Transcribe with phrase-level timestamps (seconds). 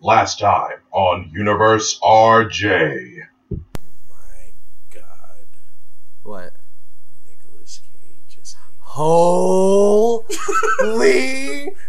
[0.00, 3.18] Last time on Universe RJ.
[3.50, 4.52] My
[4.94, 5.46] God,
[6.22, 6.52] What?
[7.26, 8.54] Nicolas Cage is.
[8.78, 10.22] Holy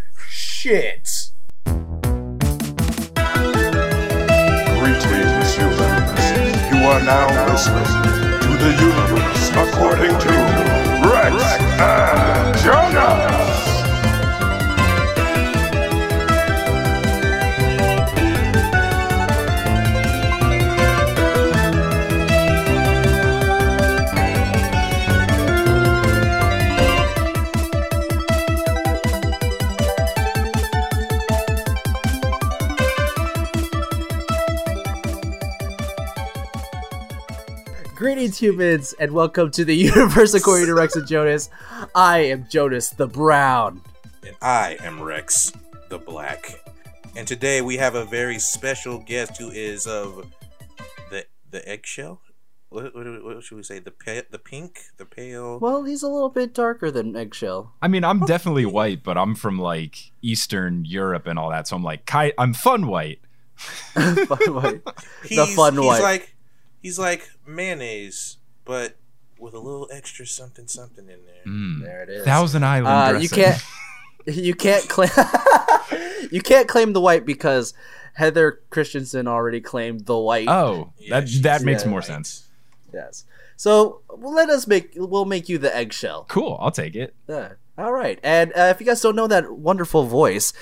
[0.28, 1.30] shit!
[4.80, 6.26] Greetings, humans.
[6.70, 7.84] You are now listening
[8.40, 10.32] to the universe according to
[11.08, 11.34] Rex
[11.78, 13.09] and Jonas.
[38.20, 41.48] Greetings, humans, and welcome to the universe according to Rex and Jonas.
[41.94, 43.80] I am Jonas the Brown.
[44.26, 45.50] And I am Rex
[45.88, 46.62] the Black.
[47.16, 50.30] And today we have a very special guest who is of
[51.10, 52.20] the the eggshell.
[52.68, 53.78] What, what, what should we say?
[53.78, 55.58] The pa- the pink, the pale.
[55.58, 57.72] Well, he's a little bit darker than Eggshell.
[57.80, 61.74] I mean, I'm definitely white, but I'm from like Eastern Europe and all that, so
[61.74, 63.20] I'm like, ki- I'm fun white.
[63.94, 64.82] Fun white.
[65.24, 66.02] He's, the fun he's white.
[66.02, 66.34] like
[66.80, 68.96] he's like mayonnaise, but
[69.38, 71.44] with a little extra something something in there.
[71.52, 71.82] Mm.
[71.82, 72.24] There it is.
[72.24, 73.62] Thousand Island Uh, you can't.
[74.26, 75.08] You can't claim.
[76.30, 77.72] you can't claim the white because
[78.12, 80.46] Heather Christensen already claimed the white.
[80.46, 82.06] Oh, Yeah, that that makes yeah, more Right.
[82.06, 82.46] sense.
[82.92, 83.24] Yes.
[83.56, 84.92] So let us make.
[84.94, 86.26] We'll make you the eggshell.
[86.28, 87.14] Cool, I'll take it.
[87.28, 87.52] Yeah.
[87.78, 88.20] All right.
[88.22, 90.52] And uh, if you guys don't know that wonderful voice,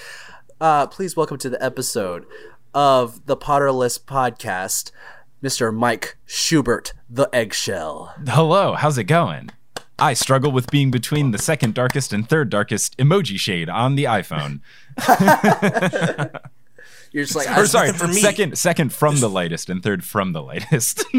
[0.60, 2.26] uh, please welcome to the episode
[2.72, 4.92] of the Potterless podcast,
[5.42, 5.74] Mr.
[5.74, 8.14] Mike Schubert, the eggshell.
[8.26, 9.50] Hello, how's it going?
[9.98, 14.04] I struggle with being between the second darkest and third darkest emoji shade on the
[14.04, 14.60] iPhone.
[17.12, 18.14] You're just like, or sorry, for me.
[18.20, 21.04] second second from the lightest and third from the lightest.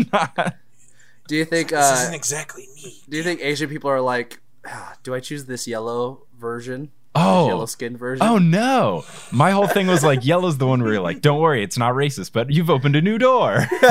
[1.28, 1.70] do you think?
[1.70, 3.02] This Uh, isn't exactly me.
[3.10, 6.92] do you think Asian people are like, "Ah, do I choose this yellow version?
[7.20, 7.44] Oh.
[7.44, 8.26] This yellow oh, skin version.
[8.26, 9.06] oh no!
[9.32, 11.94] My whole thing was like, yellow's the one where you're like, don't worry, it's not
[11.94, 13.68] racist, but you've opened a new door.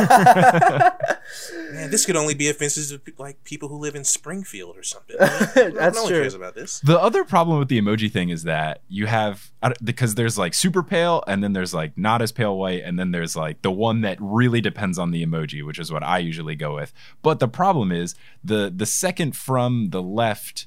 [1.73, 4.83] Man, this could only be offensive to pe- like people who live in Springfield or
[4.83, 5.17] something.
[5.21, 6.21] no That's one true.
[6.23, 6.81] cares about this.
[6.81, 9.53] The other problem with the emoji thing is that you have
[9.83, 13.11] because there's like super pale and then there's like not as pale white and then
[13.11, 16.55] there's like the one that really depends on the emoji, which is what I usually
[16.55, 16.93] go with.
[17.23, 20.67] But the problem is the the second from the left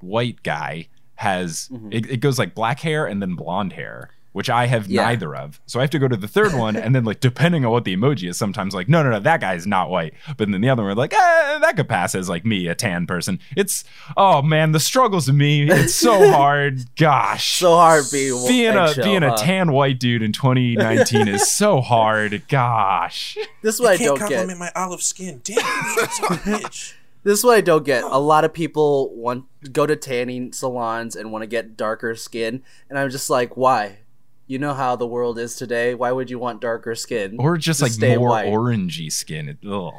[0.00, 0.88] white guy
[1.18, 1.92] has Mm-hmm.
[1.92, 4.10] it, it goes like black hair and then blonde hair.
[4.32, 5.02] Which I have Yeah.
[5.06, 7.64] neither of, so I have to go to the third one, and then like depending
[7.64, 10.12] on what the emoji is, sometimes like no, no, no, that guy is not white,
[10.36, 13.06] but then the other one like eh, that could pass as like me, a tan
[13.06, 13.40] person.
[13.56, 13.82] It's
[14.16, 16.94] oh man, the struggles of me, it's so hard.
[16.94, 19.34] Gosh, So hard being being a eggshell, being huh?
[19.34, 22.46] a tan white dude in 2019 is so hard.
[22.48, 24.72] Gosh, This is what I Can't don't compliment get.
[24.74, 25.40] my olive skin.
[25.42, 26.94] Damn, you son of a bitch.
[27.24, 28.04] This is what I don't get.
[28.04, 32.62] A lot of people want go to tanning salons and want to get darker skin,
[32.88, 33.98] and I'm just like, why?
[34.46, 35.94] You know how the world is today.
[35.94, 37.36] Why would you want darker skin?
[37.38, 38.46] or just like stay more white.
[38.46, 39.48] orangey skin.
[39.50, 39.92] It- Ugh.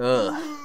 [0.00, 0.60] Ugh.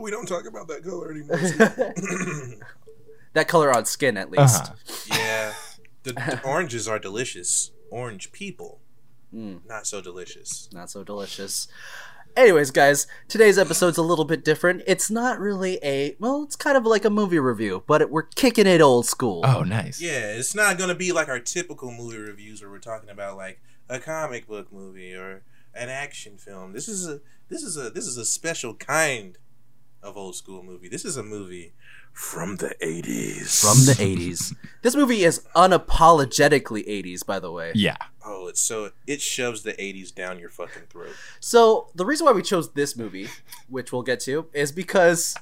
[0.00, 1.36] We don't talk about that color anymore.
[3.34, 4.64] that color on skin, at least.
[4.64, 4.74] Uh-huh.
[5.08, 5.52] yeah,
[6.02, 7.70] the, the oranges are delicious.
[7.90, 8.80] Orange people,
[9.34, 9.60] Mm.
[9.68, 10.68] not so delicious.
[10.72, 11.68] Not so delicious.
[12.36, 14.82] Anyways, guys, today's episode's a little bit different.
[14.86, 18.22] It's not really a well, it's kind of like a movie review, but it, we're
[18.22, 19.42] kicking it old school.
[19.44, 20.00] Oh, nice.
[20.00, 23.60] Yeah, it's not gonna be like our typical movie reviews where we're talking about like
[23.88, 25.42] a comic book movie or
[25.74, 26.72] an action film.
[26.72, 29.36] This is a this is a this is a special kind
[30.02, 30.88] of old school movie.
[30.88, 31.72] This is a movie
[32.12, 33.60] from the eighties.
[33.60, 34.54] From the 80s.
[34.82, 37.72] This movie is unapologetically 80s, by the way.
[37.74, 37.96] Yeah.
[38.24, 41.14] oh, it's so it shoves the eighties down your fucking throat.
[41.38, 43.28] So, the reason why we chose this movie,
[43.68, 45.36] which we'll get to, is because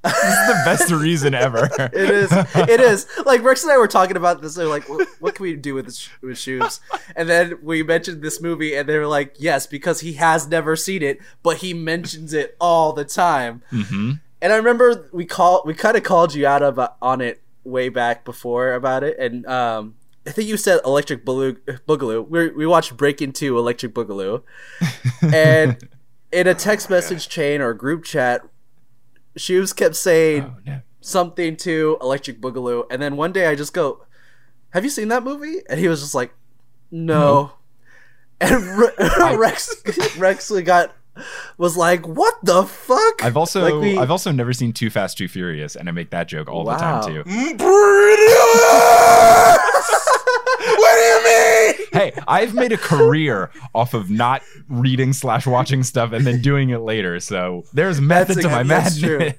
[0.04, 1.68] This is the best reason ever.
[1.92, 2.30] It is.
[2.32, 3.06] It is.
[3.26, 4.54] Like Rex and I were talking about this.
[4.54, 6.78] They're like, what, "What can we do with this, with Schubes?"
[7.16, 10.76] And then we mentioned this movie, and they were like, "Yes, because he has never
[10.76, 15.62] seen it, but he mentions it all the time." hmm And I remember we call
[15.66, 19.44] we kind of called you out of on it way back before about it, and
[19.46, 19.94] um,
[20.26, 21.56] I think you said Electric Boogaloo.
[21.88, 22.28] Boogaloo.
[22.28, 24.42] We we watched Breaking Two Electric Boogaloo,
[25.34, 25.76] and
[26.30, 28.42] in a text message chain or group chat,
[29.36, 30.80] Schubes kept saying Oh, no.
[31.00, 34.04] something to Electric Boogaloo, and then one day I just go,
[34.70, 36.32] "Have you seen that movie?" And he was just like,
[36.92, 37.52] "No."
[38.40, 38.92] And Re-
[39.36, 39.74] Rex
[40.16, 40.94] Rexley got
[41.56, 45.18] was like, "What the fuck?" I've also Like we- I've also never seen Too Fast
[45.18, 47.22] Too Furious, and I make that joke all the time too.
[47.24, 47.58] Mm,
[49.58, 51.74] what do you mean?
[51.92, 56.70] hey, I've made a career off of not reading slash watching stuff and then doing
[56.70, 57.20] it later.
[57.20, 59.30] So there's method That's to my a- that's true.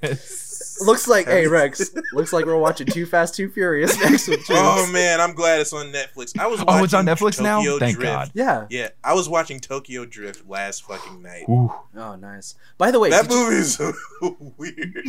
[0.80, 0.88] Madness.
[0.88, 1.92] looks like hey Rex.
[2.14, 4.92] Looks like we're watching Too Fast, Too Furious next with Oh Jules.
[4.94, 6.38] man, I'm glad it's on Netflix.
[6.40, 6.64] I was.
[6.68, 7.58] Oh, it's on watching Netflix now?
[7.58, 8.12] Tokyo Thank Drift.
[8.14, 8.32] God.
[8.34, 8.68] Yeah.
[8.70, 11.44] Yeah, I was watching Tokyo Drift last fucking night.
[11.50, 11.72] Ooh.
[11.96, 12.56] Oh, nice.
[12.78, 13.80] By the way, That movie is
[14.58, 15.06] weird.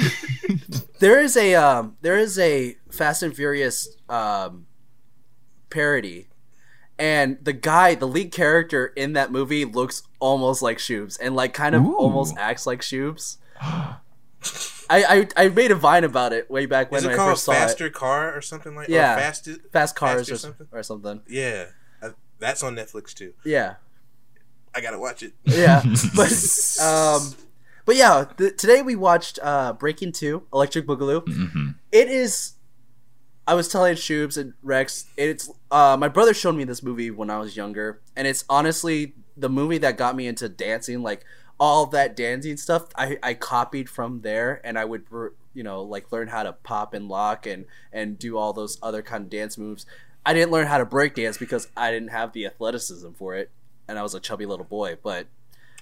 [1.00, 4.66] there is a um, there is a Fast and Furious um,
[5.70, 6.28] parody,
[6.98, 11.54] and the guy, the lead character in that movie, looks almost like Schubes, and like
[11.54, 11.96] kind of Ooh.
[11.96, 13.36] almost acts like Schubes.
[14.88, 17.30] I, I I made a vine about it way back when Is it I called
[17.32, 17.92] first saw Faster it.
[17.94, 18.88] Car or something like?
[18.88, 19.14] Yeah.
[19.14, 20.66] Or Fast, Fast Cars Faster or something?
[20.66, 20.78] something.
[20.78, 21.20] or something.
[21.28, 21.66] Yeah,
[22.02, 23.34] I- that's on Netflix too.
[23.44, 23.74] Yeah,
[24.74, 25.34] I gotta watch it.
[25.44, 25.82] yeah,
[26.16, 26.32] but
[26.82, 27.34] um,
[27.84, 31.22] but yeah, th- today we watched uh Breaking Two, Electric Boogaloo.
[31.24, 31.74] Mhm.
[31.92, 32.52] It is.
[33.46, 37.30] I was telling Schubes and Rex, it's uh, my brother showed me this movie when
[37.30, 41.02] I was younger, and it's honestly the movie that got me into dancing.
[41.02, 41.24] Like
[41.60, 45.04] all that dancing stuff, I, I copied from there, and I would
[45.54, 49.02] you know like learn how to pop and lock and and do all those other
[49.02, 49.86] kind of dance moves.
[50.26, 53.50] I didn't learn how to break dance because I didn't have the athleticism for it,
[53.86, 54.96] and I was a chubby little boy.
[55.02, 55.26] But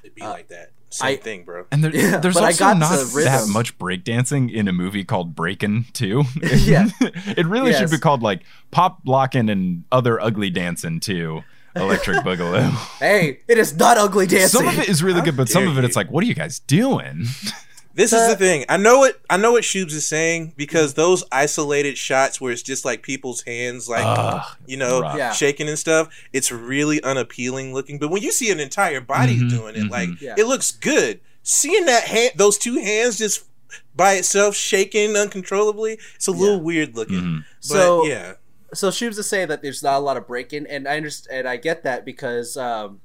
[0.02, 0.70] It'd be Uh, like that.
[0.90, 1.66] Same I- thing, bro.
[1.72, 3.52] And there, Yeah, there's but I also got not that rhythm.
[3.52, 6.22] much breakdancing in a movie called Breakin' too.
[6.42, 6.88] Yeah.
[7.00, 11.42] it really should be called like Pop Lockin' and Other Ugly Dancing too.
[11.80, 12.70] Electric Boogaloo.
[12.98, 14.60] hey, it is not ugly dancing.
[14.60, 15.86] some of it is really How good, but some of it you.
[15.86, 17.24] it's like, what are you guys doing?
[17.94, 18.64] This is Uh, the thing.
[18.68, 22.62] I know what I know what Schubes is saying because those isolated shots where it's
[22.62, 25.34] just like people's hands, like Ugh, you know, rough.
[25.36, 26.08] Shaking and stuff.
[26.32, 27.98] It's really unappealing looking.
[27.98, 29.90] But when you see an entire body Mhm, doing it, mhm.
[29.90, 30.36] like Yeah.
[30.38, 31.18] it looks good.
[31.42, 33.42] Seeing that hand, those two hands just
[33.96, 36.62] by itself shaking uncontrollably, it's a little Yeah.
[36.62, 37.16] weird looking.
[37.20, 37.44] Mhm.
[37.62, 38.34] But So- yeah,
[38.74, 41.40] so she was is saying that there's not a lot of breaking, and I understand,
[41.40, 43.00] and I get that because um,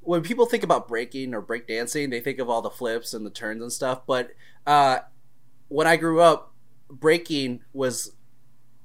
[0.00, 3.30] when people think about breaking or breakdancing, they think of all the flips and the
[3.30, 4.02] turns and stuff.
[4.06, 4.30] But
[4.66, 5.00] uh,
[5.68, 6.54] when I grew up,
[6.88, 8.12] breaking was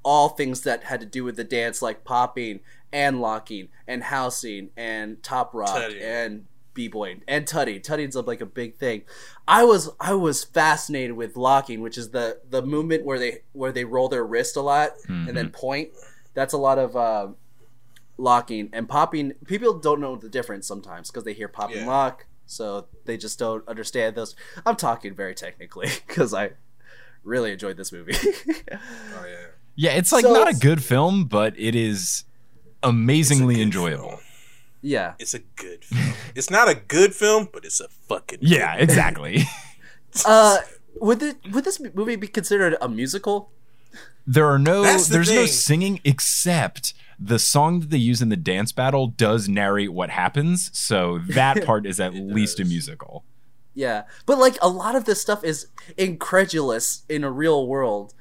[0.03, 2.59] all things that had to do with the dance, like popping
[2.91, 6.01] and locking and housing and top rock Tutting.
[6.01, 7.81] and b-boying and tutting.
[7.81, 9.03] Tutting's like a big thing.
[9.47, 13.71] I was I was fascinated with locking, which is the the movement where they where
[13.71, 15.89] they roll their wrist a lot and then point.
[16.33, 17.27] That's a lot of uh,
[18.17, 19.33] locking and popping.
[19.45, 23.37] People don't know the difference sometimes because they hear pop and lock, so they just
[23.39, 24.35] don't understand those.
[24.65, 26.51] I'm talking very technically because I
[27.23, 28.15] really enjoyed this movie.
[28.17, 32.25] oh yeah, Yeah, it's like So- not a good film, but it is
[32.81, 34.09] amazingly It's a good enjoyable.
[34.09, 34.19] film.
[34.83, 36.13] Yeah, It's a good film.
[36.35, 38.83] it's not a good film, but it's a fucking Yeah, film.
[38.83, 39.43] exactly.
[40.25, 40.57] uh,
[41.01, 43.49] would it would this movie be considered a musical?
[44.27, 48.35] There are no the there's no singing except the song that they use in the
[48.37, 53.23] dance battle does narrate what happens, so that part is at least a musical.
[53.73, 58.13] Yeah, but like a lot of this stuff is incredulous in a real world,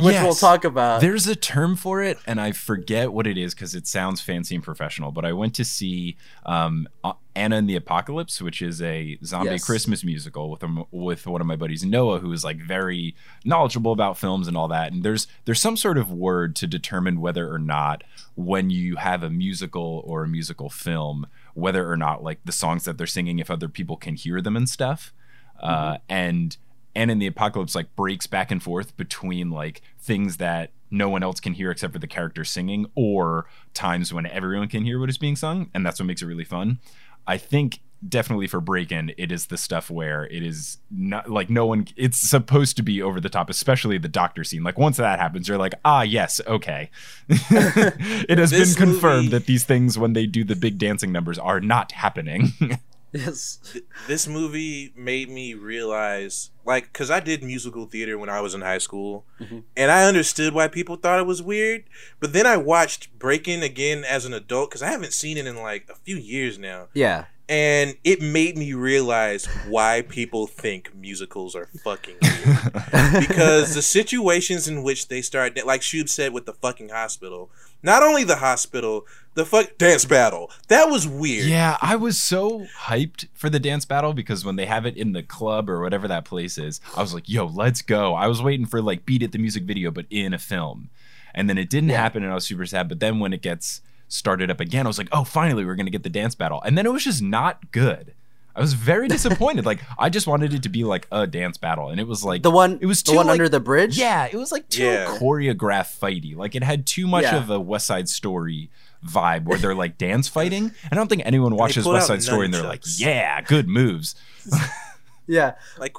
[0.00, 1.00] which we'll talk about.
[1.00, 4.54] There's a term for it, and I forget what it is because it sounds fancy
[4.54, 5.12] and professional.
[5.12, 6.88] But I went to see um,
[7.34, 9.64] Anna and the Apocalypse, which is a zombie Yes.
[9.64, 13.14] Christmas musical with a, with one of my buddies Noah, who is like very
[13.44, 14.92] knowledgeable about films and all that.
[14.92, 18.02] And there's there's some sort of word to determine whether or not
[18.34, 22.84] when you have a musical or a musical film, whether or not like the songs
[22.84, 25.12] that they're singing, if other people can hear them and stuff.
[25.60, 26.58] Uh, and
[26.96, 31.22] and in the apocalypse like breaks back and forth between like things that no one
[31.22, 35.10] else can hear except for the character singing or times when everyone can hear what
[35.10, 36.78] is being sung and that's what makes it really fun.
[37.26, 41.66] I think definitely for break-in it is the stuff where it is not like no
[41.66, 44.62] one it's supposed to be over the top especially the doctor scene.
[44.62, 46.90] Like once that happens you're like ah yes okay.
[47.28, 51.38] It has been confirmed movie- that these things when they do the big dancing numbers
[51.38, 52.52] are not happening
[53.12, 58.40] yes, Th- this movie made me realize like because i did musical theater when i
[58.40, 59.62] was in high school Mhm.
[59.76, 61.84] and i understood why people thought it was weird
[62.20, 65.56] but then i watched breaking again as an adult because i haven't seen it in
[65.56, 66.88] like a few years now.
[66.94, 72.72] Yeah, and it made me realize why people think musicals are fucking weird.
[73.28, 77.50] Because the situations in which they start like Shub said with the fucking hospital
[77.82, 82.66] not only the hospital the fuck dance battle that was weird Yeah, I was so
[82.84, 86.08] hyped for the dance battle because when they have it in the club or whatever
[86.08, 88.14] that place is, I was like, yo, let's go.
[88.14, 90.88] I was waiting for like Beat It the music video, but in a film.
[91.34, 92.00] And then it didn't Yeah.
[92.00, 92.88] happen and I was super sad.
[92.88, 95.86] But then when it gets started up again, I was like, oh, finally, we're going
[95.86, 96.62] to get the dance battle.
[96.62, 98.14] And then it was just not good.
[98.56, 99.66] I was very disappointed.
[99.66, 102.42] like I just wanted it to be like a dance battle, and it was like
[102.42, 103.98] The one, It was the too, one like- under the bridge.
[103.98, 105.16] Yeah, it was like too Yeah.
[105.18, 106.34] choreographed fighty.
[106.36, 107.36] Like it had too much Yeah.
[107.36, 108.70] of a West Side Story
[109.06, 110.72] vibe where they're like dance fighting.
[110.90, 114.14] I don't think anyone watches West Side Story and they're like, yeah, good moves.
[115.26, 115.52] yeah.
[115.78, 115.94] Like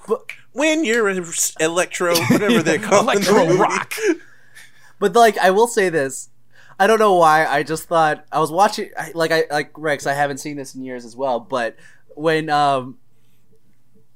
[0.53, 1.07] when you're
[1.59, 3.93] electro, whatever they call called, in the Electro rock.
[4.99, 6.29] But like, I will say this.
[6.79, 7.45] I don't know why.
[7.45, 8.89] I just thought I was watching.
[8.97, 10.05] I, like I like Rex.
[10.05, 11.39] I haven't seen this in years as well.
[11.39, 11.75] But
[12.17, 12.97] when um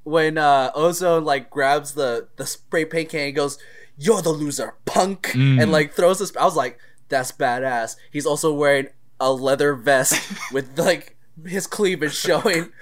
[0.04, 3.58] when uh Ozone like grabs the the spray paint can and goes,
[3.96, 5.62] "You're the loser, punk," Mm.
[5.62, 6.36] and like throws this.
[6.36, 6.78] I was like,
[7.08, 8.88] "That's badass." He's also wearing
[9.20, 10.20] a leather vest
[10.52, 11.16] with like
[11.46, 12.72] his cleavage showing.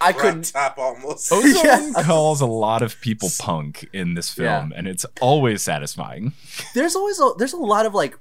[0.00, 0.52] I couldn't.
[0.52, 1.30] top almost.
[1.32, 2.04] Ozone Yes.
[2.06, 6.32] calls a lot of people punk in this film, and it's always satisfying.
[6.74, 8.16] there's always a there's a lot of like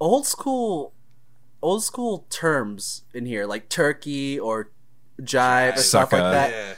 [0.00, 0.94] old school
[1.60, 4.70] old school terms in here like turkey or
[5.22, 6.74] jive and stuff like that Yeah,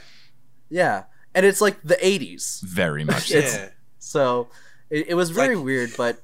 [0.69, 3.29] yeah and it's like the 80s Very much.
[3.31, 3.37] So.
[3.39, 3.69] yeah.
[3.99, 4.47] so
[4.89, 6.21] it, it was very like- weird but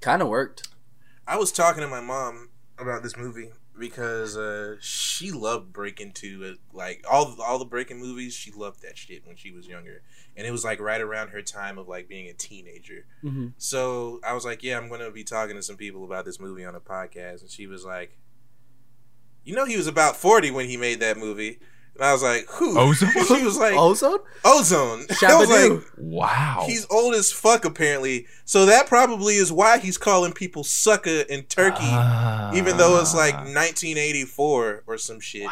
[0.00, 0.68] kind of worked
[1.26, 6.52] I was talking to my mom about this movie because uh, she loved Breaking Two.
[6.54, 10.02] Uh, like all all the Breaking movies, she loved that shit when she was younger,
[10.36, 13.06] and it was like right around her time of like being a teenager.
[13.24, 13.52] Mhm.
[13.58, 16.38] So I was like, "Yeah, I'm going to be talking to some people about this
[16.38, 18.16] movie on a podcast," and she was like,
[19.46, 21.58] "You know, he was about 40 when he made that movie."
[21.94, 23.10] And I was like, "Who?" Ozone?
[23.26, 26.64] she was like, ozone "Ozone." I was like, Wow.
[26.66, 28.26] He's old as fuck, apparently.
[28.44, 32.52] So that probably is why he's calling people sucker in Turkey, Ah.
[32.54, 33.34] even though it's like
[33.96, 35.48] 1984 or some shit.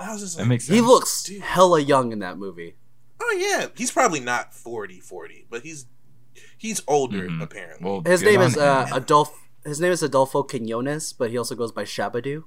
[0.00, 0.74] I was just That like, makes sense.
[0.76, 1.42] he looks Dude.
[1.42, 2.76] hella young in that movie
[3.22, 5.84] oh yeah, he's probably not 40, 40, but he's
[6.56, 7.42] he's older Mhm.
[7.42, 7.86] apparently.
[7.90, 9.30] Well, his name is uh, adolf
[9.64, 12.44] his name is adolfo quinones but he also goes by shabadoo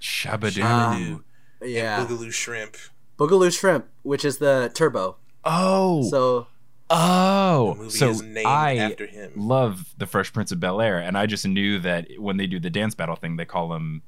[0.00, 0.62] Shabadoo.
[0.62, 1.22] Shabadoo
[1.62, 2.76] yeah and Boogaloo Shrimp.
[3.18, 6.08] boogaloo shrimp which is the turbo oh.
[6.08, 6.46] so
[6.90, 7.74] oh.
[7.74, 9.32] The movie so is named I after him.
[9.36, 12.58] love the Fresh Prince of Bel Air, and I just knew that when they do
[12.60, 14.02] the dance battle thing, they call him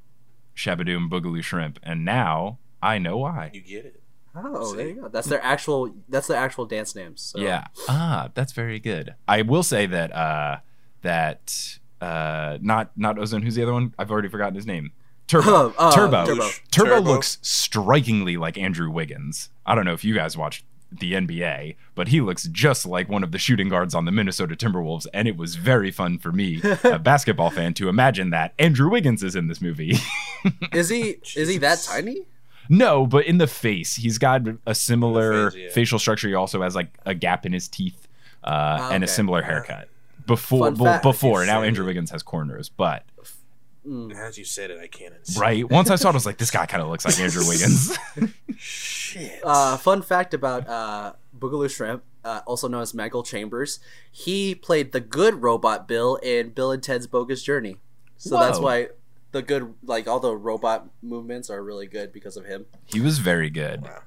[0.56, 3.50] Shabadoo and Boogaloo Shrimp, and now I know why.
[3.52, 4.00] You get it.
[4.34, 4.76] Oh, See?
[4.76, 5.08] there you go.
[5.08, 5.92] That's their actual.
[6.08, 7.20] That's their actual dance names.
[7.20, 7.38] So.
[7.40, 7.66] Yeah.
[7.88, 9.14] Ah, that's very good.
[9.26, 10.58] I will say that uh
[11.02, 13.42] that uh not not Ozone.
[13.42, 13.92] Who's the other one?
[13.98, 14.92] I've already forgotten his name.
[15.30, 15.74] Turbo.
[15.78, 16.26] Uh, Turbo.
[16.26, 16.48] Turbo.
[16.70, 16.90] Turbo.
[16.96, 17.00] Turbo.
[17.00, 19.50] looks strikingly like Andrew Wiggins.
[19.64, 23.22] I don't know if you guys watched the NBA, but he looks just like one
[23.22, 26.60] of the shooting guards on the Minnesota Timberwolves, and it was very fun for me,
[26.84, 29.96] a basketball fan, to imagine that Andrew Wiggins is in this movie.
[30.72, 31.18] Is he?
[31.36, 32.22] Is he that tiny?
[32.68, 35.70] no, but in the face, he's got a similar face, yeah.
[35.70, 36.28] facial structure.
[36.28, 38.08] He also has like a gap in his teeth
[38.42, 38.48] uh,
[38.80, 39.88] Ah, and a similar haircut.
[40.26, 41.02] Before, Fun well, fact.
[41.02, 41.84] before now, Andrew.
[41.84, 43.04] Wiggins has cornrows, but
[43.86, 44.08] Mm.
[44.08, 45.68] Now that you said it, I can't unsee right.
[45.70, 47.96] Once I saw it, I was like, this guy kind of looks like Andrew Wiggins.
[48.58, 49.40] Shit.
[49.42, 54.92] Uh, fun fact about uh, Boogaloo Shrimp, uh, also known as Michael Chambers, he played
[54.92, 57.76] the good robot Bill in Bill and Ted's Bogus Journey.
[58.18, 58.88] So that's why
[59.32, 62.66] the good, like all the robot movements, are really good because of him.
[62.84, 63.82] he was very good.
[63.82, 64.02] wow.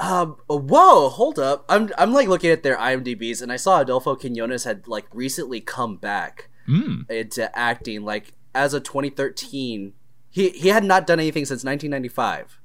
[0.00, 0.36] Um.
[0.48, 1.08] Whoa.
[1.08, 1.64] Hold up.
[1.68, 1.90] I'm.
[1.98, 5.96] I'm like looking at their IMDb's, and I saw Adolfo Quinones had like recently come
[5.96, 7.10] back Mm.
[7.10, 8.04] into acting.
[8.04, 9.92] Like as of 2013,
[10.30, 12.60] he he had not done anything since 1995,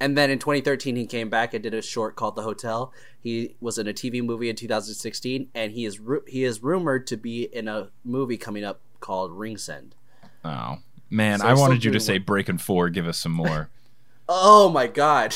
[0.00, 2.92] and then in 2013 he came back and did a short called The Hotel.
[3.20, 7.06] He was in a TV movie in 2016, and he is ru- he is rumored
[7.08, 9.94] to be in a movie coming up called Ringsend.
[10.44, 10.78] Oh
[11.10, 12.88] man, So I wanted you to say Breaking Four.
[12.88, 13.68] Give us some more.
[14.34, 15.34] Oh my god,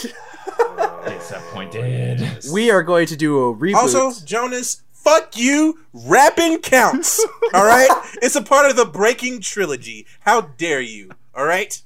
[1.06, 2.46] Disappointed.
[2.52, 3.74] we are going to do a reboot.
[3.74, 5.78] Also, Jonas, fuck you.
[5.92, 7.24] Rapping counts.
[7.54, 7.88] all right?
[8.22, 10.06] It's a part of the Breaking trilogy.
[10.20, 11.10] How dare you?
[11.34, 11.80] All right?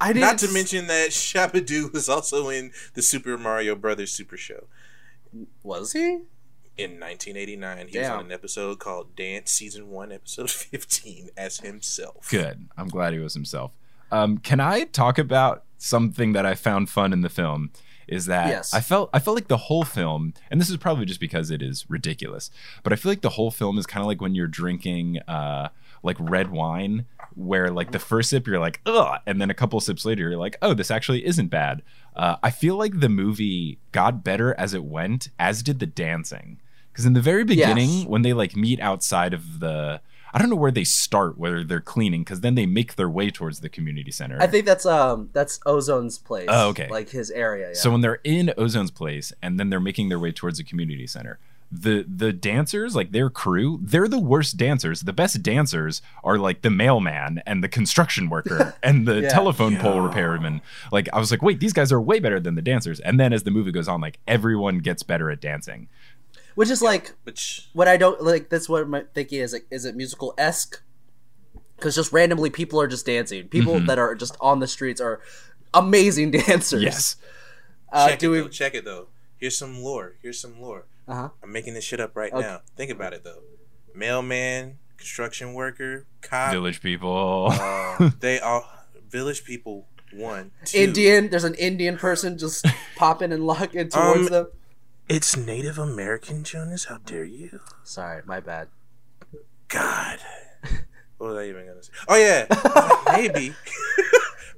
[0.00, 4.12] I didn't Not to s- mention that Shabadoo was also in the Super Mario Brothers
[4.12, 4.64] Super Show.
[5.62, 6.18] was he?
[6.76, 12.28] In 1989, he was on an episode called Dance Season 1, Episode 15 as himself.
[12.28, 12.66] Good.
[12.76, 13.70] I'm glad he was himself.
[14.10, 17.70] Um, can I talk about something that I found fun in the film?
[18.08, 18.74] Is that Yes.
[18.74, 21.62] I felt I felt like the whole film, and this is probably just because it
[21.62, 22.50] is ridiculous,
[22.82, 25.68] but I feel like the whole film is kind of like when you're drinking uh,
[26.02, 29.80] like red wine, where like the first sip you're like ugh, and then a couple
[29.80, 31.82] sips later you're like oh this actually isn't bad.
[32.14, 36.60] Uh, I feel like the movie got better as it went, as did the dancing.
[36.92, 38.06] Because in the very beginning, Yes.
[38.06, 40.00] when they like meet outside of the
[40.34, 43.30] I don't know where they start, whether they're cleaning, because then they make their way
[43.30, 44.36] towards the community center.
[44.40, 46.48] I think that's um that's Ozone's place.
[46.50, 46.88] Oh, okay.
[46.88, 47.68] Like his area.
[47.68, 47.74] Yeah.
[47.74, 51.06] So when they're in Ozone's place and then they're making their way towards the community
[51.06, 51.38] center,
[51.70, 55.02] the the dancers, like their crew, they're the worst dancers.
[55.02, 59.28] The best dancers are like the mailman and the construction worker and the Yeah.
[59.28, 60.60] telephone pole repairman.
[60.92, 62.98] Like I was like, wait, these guys are way better than the dancers.
[63.00, 65.88] And then as the movie goes on, like everyone gets better at dancing.
[66.54, 68.48] Which is like Which what I don't like.
[68.48, 69.52] That's what my thinking is.
[69.52, 70.80] Like, is it musical esque?
[71.76, 73.48] Because just randomly, people are just dancing.
[73.48, 73.86] People Mm-hmm.
[73.86, 75.20] that are just on the streets are
[75.72, 76.82] amazing dancers.
[76.82, 77.16] Yes.
[77.92, 78.42] Uh, check do it we?
[78.42, 78.48] though.
[78.48, 79.08] Check it though.
[79.36, 80.14] Here's some lore.
[80.22, 80.86] Here's some lore.
[81.08, 81.28] Uh huh.
[81.42, 82.46] I'm making this shit up right Okay.
[82.46, 82.60] now.
[82.76, 83.42] Think about it though.
[83.94, 86.52] Mailman, construction worker, cop.
[86.52, 87.48] Village people.
[87.50, 88.64] uh, they all
[89.10, 89.86] village people.
[90.12, 90.78] One, two.
[90.78, 91.28] Indian.
[91.28, 92.64] There's an Indian person just
[92.96, 94.46] popping and locking towards Um, them.
[95.06, 96.86] It's Native American, Jonas.
[96.86, 97.60] How dare you?
[97.82, 98.68] Sorry, my bad.
[99.68, 100.18] God.
[101.18, 101.92] What was I even gonna say?
[102.08, 102.46] Oh yeah,
[103.16, 103.54] maybe,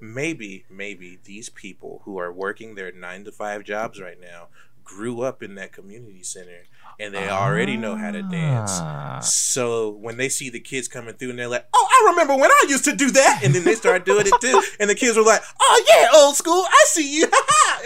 [0.00, 4.48] maybe, maybe these people who are working their nine to five jobs right now
[4.82, 6.62] grew up in that community center
[6.98, 8.70] and they already know how to dance.
[8.72, 9.20] Ah.
[9.20, 12.50] So when they see the kids coming through and they're like, "Oh, I remember when
[12.50, 15.18] I used to do that," and then they start doing it too, and the kids
[15.18, 17.24] were like, "Oh yeah, old school, I see you,"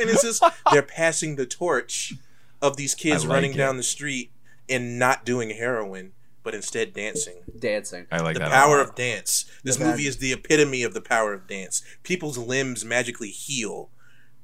[0.01, 2.15] and it's just they're passing the torch
[2.63, 3.57] of these kids like running it.
[3.57, 4.33] down the street
[4.69, 6.13] and not doing heroin,
[6.43, 7.43] but instead dancing.
[7.59, 8.07] Dancing.
[8.13, 8.49] I like The that.
[8.49, 8.89] a power lot.
[8.91, 9.45] of dance.
[9.65, 11.83] This The movie mag- is the epitome of the power of dance.
[12.03, 13.91] People's limbs magically heal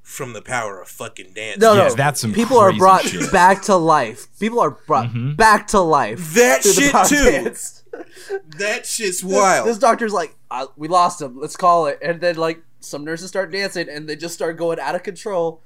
[0.02, 1.60] from the power of fucking dance.
[1.60, 1.94] No, Yeah, no.
[1.94, 3.32] that's some people are brought shit.
[3.32, 4.28] back to life.
[4.38, 5.36] People are brought Mhm.
[5.36, 6.32] back to life.
[6.34, 7.98] That through the shit too.
[8.58, 9.66] That shit's This- wild.
[9.68, 11.38] This doctor's like, uh, we lost him.
[11.40, 11.98] Let's call it.
[12.02, 15.60] And then like some nurses start dancing, and they just start going out of control.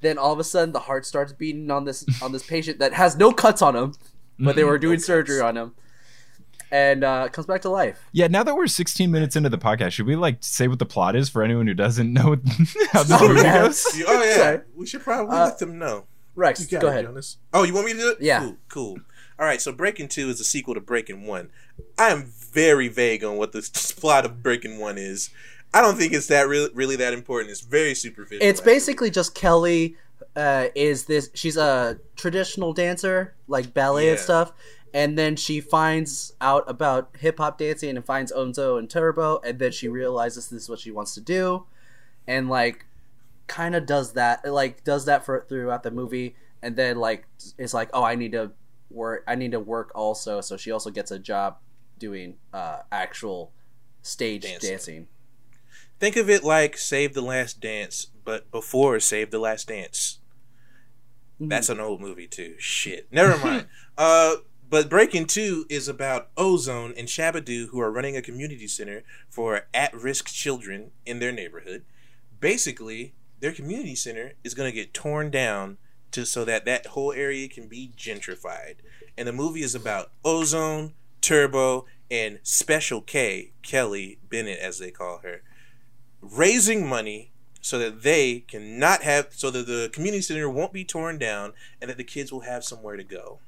[0.00, 2.92] Then all of a sudden, the heart starts beating on this on this patient that
[2.94, 3.94] has no cuts on him,
[4.38, 4.66] but they Mhm.
[4.68, 5.06] were doing cuts.
[5.06, 5.74] surgery on him,
[6.70, 8.00] and uh, comes back to life.
[8.12, 10.86] Yeah, now that we're 16 minutes into the podcast, should we like say what the
[10.86, 12.36] plot is for anyone who doesn't know
[12.92, 13.62] how this Oh, movie yeah.
[13.66, 13.86] goes?
[14.06, 14.60] oh yeah, Sorry.
[14.74, 16.06] we should probably Uh, let them know.
[16.36, 17.04] Rex, You got go it, ahead.
[17.06, 17.36] Jonas.
[17.52, 18.18] Oh, you want me to do it?
[18.20, 18.40] Yeah.
[18.40, 18.56] Cool.
[18.68, 18.98] cool.
[19.38, 19.60] All right.
[19.60, 21.50] So Breaking Two is a sequel to Breaking One.
[21.98, 23.60] I am very vague on what the
[24.00, 25.30] plot of Breaking One is.
[25.72, 27.50] I don't think it's that really, really that important.
[27.50, 28.44] It's very superficial.
[28.46, 28.72] It's actually.
[28.74, 29.96] basically just Kelly
[30.34, 31.30] uh, is this.
[31.34, 34.52] She's a traditional dancer, like ballet and stuff.
[34.92, 39.58] And then she finds out about hip hop dancing and finds Ozone and Turbo, and
[39.60, 41.66] then she realizes this is what she wants to do,
[42.26, 42.86] and like,
[43.46, 47.72] kind of does that, like does that for throughout the movie, and then like is
[47.72, 48.50] like, oh, I need to
[48.90, 51.58] work, I need to work also, so she also gets a job
[52.00, 53.52] doing uh, actual
[54.02, 54.70] stage Dancing.
[54.70, 55.06] dancing.
[56.00, 60.18] Think of it like Save the Last Dance, but before Save the Last Dance.
[61.38, 62.54] That's an old movie too.
[62.58, 63.06] Shit.
[63.12, 63.66] Never mind.
[63.98, 64.36] uh,
[64.68, 69.66] but Breaking Two is about Ozone and Shabadoo, who are running a community center for
[69.74, 71.84] at-risk children in their neighborhood.
[72.40, 75.76] Basically, their community center is going to get torn down
[76.12, 78.76] to so that that whole area can be gentrified.
[79.18, 85.18] And the movie is about Ozone, Turbo, and Special K, Kelly Bennett, as they call
[85.18, 85.42] her,
[86.20, 90.84] raising money so that they can not have so that the community center won't be
[90.84, 93.40] torn down and that the kids will have somewhere to go.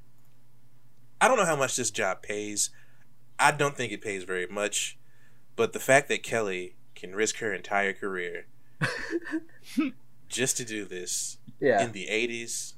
[1.20, 2.70] I don't know how much this job pays.
[3.38, 4.98] I don't think it pays very much,
[5.56, 8.46] but the fact that Kelly can risk her entire career
[10.28, 11.82] just to do this Yeah.
[11.85, 12.74] in the 80s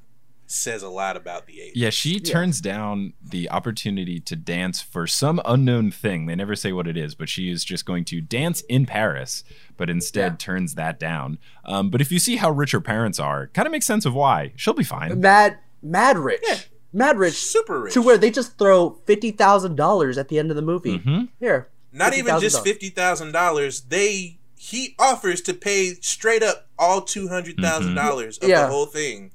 [0.47, 1.73] says a lot about the 80s.
[1.75, 6.27] Yeah, she turns down the opportunity to dance for some unknown thing.
[6.27, 9.43] They never say what it is, but she is just going to dance in Paris,
[9.77, 10.37] but instead Yeah.
[10.39, 11.39] turns that down.
[11.65, 14.15] Um, but if you see how rich her parents are, kind of makes sense of
[14.15, 14.53] why.
[14.57, 15.21] She'll be fine.
[15.21, 16.59] mad mad rich Yeah.
[16.93, 17.95] mad rich Super rich.
[17.95, 21.29] to where they just throw fifty thousand dollars at the end of the movie Mhm.
[21.41, 22.65] here Not even just $50,000.
[22.65, 23.81] fifty thousand dollars.
[23.83, 28.63] They he offers to pay straight up all two hundred thousand dollars of Yeah.
[28.63, 29.31] the whole thing,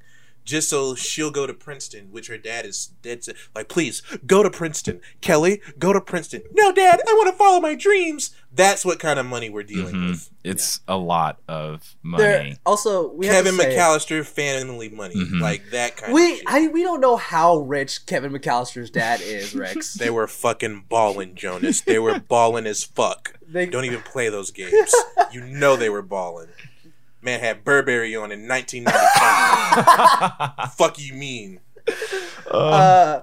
[0.50, 3.36] just so she'll go to Princeton, which her dad is dead set.
[3.56, 5.62] Like, please go to Princeton, Kelly.
[5.78, 6.42] Go to Princeton.
[6.54, 8.32] No, Dad, I want to follow my dreams.
[8.52, 10.10] That's what kind of money we're dealing Mhm.
[10.10, 10.30] with.
[10.44, 12.58] It's a lot of There- money.
[12.66, 15.40] also we have Kevin to say, McAllister family money, Mhm.
[15.40, 16.44] like that kind of we shit.
[16.48, 21.36] I, we don't know how rich Kevin McAllister's dad is Rex they were fucking balling,
[21.36, 21.82] Jonas.
[21.82, 23.36] They were balling as fuck.
[23.48, 24.94] They- Don't even play those games.
[25.32, 26.48] You know they were balling.
[27.22, 30.70] Man had Burberry on in 1995.
[30.74, 31.60] fuck you mean?
[32.52, 33.22] uh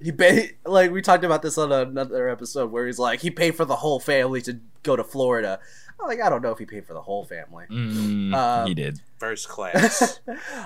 [0.00, 3.54] he paid like we talked about this on another episode where he's like he paid
[3.56, 5.58] for the whole family to go to Florida
[6.00, 8.74] I'm like I don't know if he paid for the whole family Mm, Uh, he
[8.74, 9.00] did.
[9.18, 10.20] First class.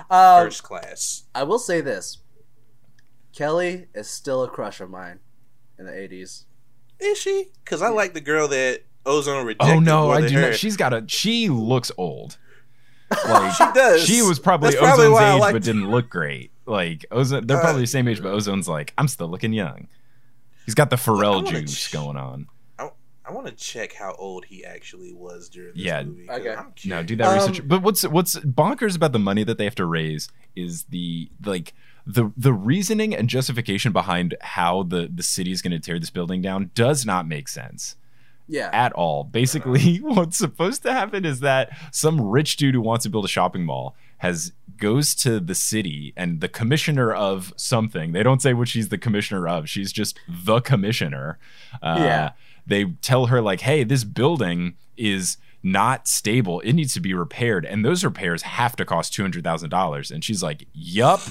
[0.09, 1.23] um, First class.
[1.33, 2.19] I will say this
[3.35, 5.19] Kelly is still a crush of mine
[5.79, 6.43] in the 80s
[6.99, 7.49] Is she?
[7.63, 9.75] Because I like the girl that Ozone rejected.
[9.75, 10.41] Oh no, I do her.
[10.51, 10.55] not.
[10.55, 11.03] She's got a.
[11.07, 12.37] She looks old.
[13.27, 14.03] Like She does.
[14.03, 16.51] she was probably That's Ozone's why I age, but didn't look great.
[16.65, 19.87] Like Ozone, they're Uh, probably the same age, but Ozone's like, I'm still looking young.
[20.65, 22.47] He's got the Pharrell wanna juice ch- going on.
[23.25, 25.87] I want to check how old he actually was during this movie.
[25.87, 26.03] Yeah.
[26.03, 26.25] movie.
[26.27, 26.55] 'cause Okay.
[26.55, 27.65] I'm No, do that Um, research.
[27.65, 31.73] But what's what's bonkers about the money that they have to raise is the like
[32.05, 36.09] the the reasoning and justification behind how the the city is going to tear this
[36.09, 37.95] building down does not make sense
[38.47, 38.69] Yeah.
[38.73, 39.23] at all.
[39.23, 43.29] Basically, what's supposed to happen is that some rich dude who wants to build a
[43.29, 48.11] shopping mall has goes to the city and the commissioner of something.
[48.11, 49.69] They don't say what she's the commissioner of.
[49.69, 51.37] She's just the commissioner.
[51.81, 52.31] Uh, Yeah.
[52.65, 56.59] They tell her like, "Hey, this building is." Not stable.
[56.59, 60.11] It needs to be repaired, and those repairs have to cost two hundred thousand dollars.
[60.11, 61.21] And she's like, "Yup."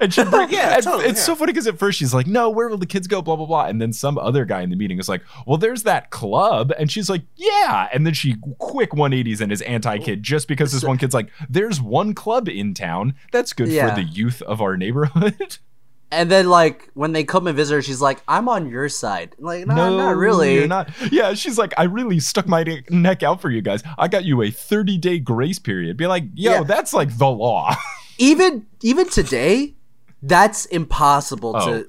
[0.00, 1.24] And she bring, Yeah, and totally, it's yeah.
[1.24, 3.46] so funny because at first she's like, "No, where will the kids go?" Blah blah
[3.46, 6.72] blah, and then some other guy in the meeting is like, "Well, there's that club,"
[6.78, 10.84] and she's like, "Yeah," and then she quick 180s and is anti-kid just because this
[10.84, 13.88] one kid's like, "There's one club in town that's good Yeah.
[13.94, 15.58] for the youth of our neighborhood."
[16.14, 19.34] And then like when they come and visit her, she's like, "I'm on your side."
[19.38, 20.56] Like, no, not really.
[20.56, 20.90] You're not.
[21.10, 23.82] Yeah, she's like, I really stuck my ne- neck out for you guys.
[23.96, 25.96] I got you a 30 day grace period.
[25.96, 26.62] Be like, yo, Yeah.
[26.64, 27.74] that's like the law.
[28.18, 29.74] Even even today,
[30.22, 31.66] that's impossible Oh.
[31.66, 31.88] to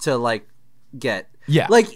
[0.00, 0.48] to like
[0.98, 1.28] get.
[1.46, 1.66] yeah.
[1.68, 1.88] Like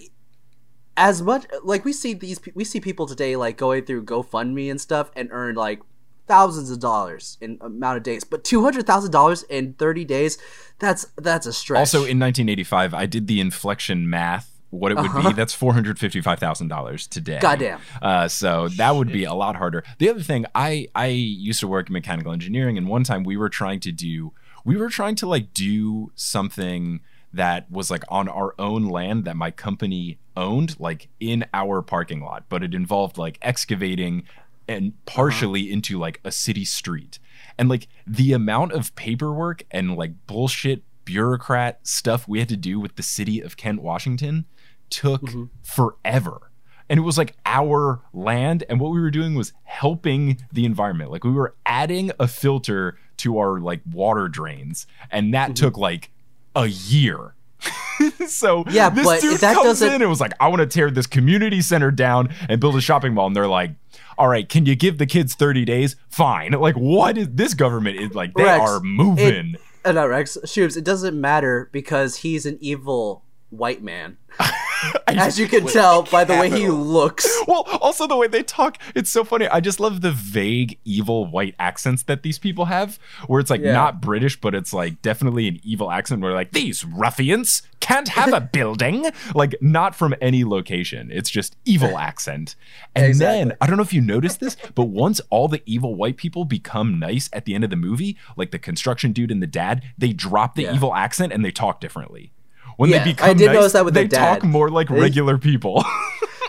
[0.97, 4.79] as much like we see these we see people today like going through GoFundMe and
[4.81, 5.79] stuff and earn like
[6.27, 10.37] thousands of dollars in amount of days, but two hundred thousand dollars in thirty days,
[10.77, 11.79] that's that's a stretch.
[11.79, 14.48] Also, in 1985, I did the inflection math.
[14.71, 15.29] What it would Uh-huh.
[15.29, 17.39] be, that's four hundred fifty-five thousand dollars today.
[17.41, 17.79] Goddamn.
[18.01, 19.83] Uh, so that would be a lot harder.
[19.97, 23.35] The other thing, I I used to work in mechanical engineering, and one time we
[23.35, 24.31] were trying to do,
[24.63, 26.99] we were trying to like do something
[27.33, 32.21] that was like on our own land that my company owned, like in our parking
[32.21, 34.23] lot, but it involved like excavating
[34.67, 37.17] and partially into like a city street.
[37.57, 42.79] And like the amount of paperwork and like bullshit bureaucrat stuff we had to do
[42.79, 44.45] with the city of Kent, Washington
[44.89, 45.23] took
[45.61, 46.51] forever.
[46.89, 48.63] And it was like our land.
[48.67, 51.11] And what we were doing was helping the environment.
[51.11, 54.87] Like we were adding a filter to our like water drains.
[55.11, 56.09] And that took like
[56.55, 57.35] a year.
[58.27, 60.65] so Yeah, this but dude that comes doesn't- in and was like, I want to
[60.65, 63.27] tear this community center down and build a shopping mall.
[63.27, 63.71] And they're like,
[64.17, 65.95] all right, can you give the kids 30 days?
[66.09, 66.53] Fine.
[66.53, 68.33] Like, what is this government is like?
[68.33, 69.55] They Rex, are moving.
[69.85, 74.17] Uh, no, Rex Schubes, it doesn't matter because he's an evil white man.
[75.07, 77.27] As you can tell by the way he looks.
[77.47, 79.47] Well, also the way they talk, it's so funny.
[79.47, 83.61] I just love the vague, evil white accents that these people have, where it's like
[83.61, 83.73] Yeah.
[83.73, 88.31] not British, but it's like definitely an evil accent where like, these ruffians can't have
[88.33, 89.07] a building.
[89.35, 91.09] Like, not from any location.
[91.11, 92.55] It's just evil accent.
[92.95, 93.49] And Exactly.
[93.49, 96.45] then, I don't know if you noticed this, but once all the evil white people
[96.45, 99.83] become nice at the end of the movie, like the construction dude and the dad,
[99.97, 100.75] they drop the Yeah.
[100.75, 102.31] evil accent and they talk differently.
[102.79, 104.35] When Yeah, they become I did nice, notice that with they the dad.
[104.39, 105.83] talk more like They- regular people.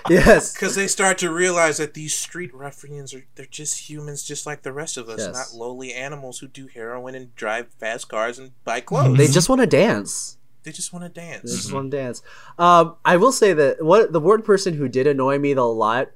[0.08, 0.54] Yes.
[0.54, 4.62] Because they start to realize that these street ruffians are they're just humans just like
[4.62, 5.34] the rest of us, Yes.
[5.52, 9.18] not lowly animals who do heroin and drive fast cars and buy clothes.
[9.18, 10.36] They just want to dance.
[10.64, 11.42] they just want to dance.
[11.42, 11.62] They dance.
[11.62, 12.22] just want to dance.
[12.58, 16.10] Um, I will say that what the one person who did annoy me the lot,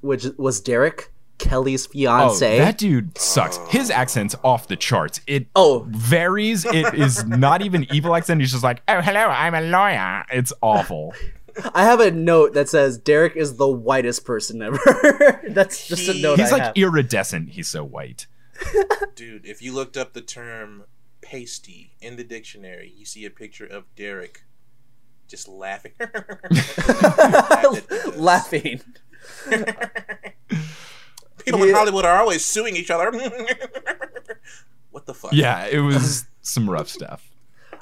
[0.00, 2.56] which was Derek Kelly's oh, fiance.
[2.56, 3.58] Oh, that dude sucks.
[3.68, 5.20] His accent's off the charts.
[5.26, 5.86] It Oh.
[5.88, 6.64] varies.
[6.64, 8.40] It is not even evil accent.
[8.40, 10.24] He's just like, oh, hello, I'm a lawyer.
[10.32, 11.14] It's awful.
[11.74, 15.40] I have a note that says Derek is the whitest person ever.
[15.48, 16.76] That's just a note He's I like have.
[16.76, 17.50] iridescent.
[17.50, 18.26] He's so white.
[19.14, 20.84] Dude, if you looked up the term
[21.22, 24.42] pasty in the dictionary, you see a picture of Derek
[25.28, 25.92] just laughing.
[28.16, 28.80] laughing.
[31.46, 33.10] People in Hollywood are always suing each other.
[34.90, 35.32] what the fuck?
[35.32, 37.30] Yeah, it was some rough stuff.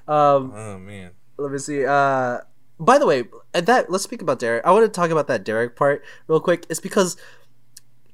[0.07, 1.13] Um, Oh man.
[1.39, 1.85] let me see.
[1.85, 2.39] Uh,
[2.79, 3.25] by the way,
[3.55, 4.65] at that let's speak about Derek.
[4.67, 6.67] I want to talk about that Derek part real quick.
[6.69, 7.17] It's because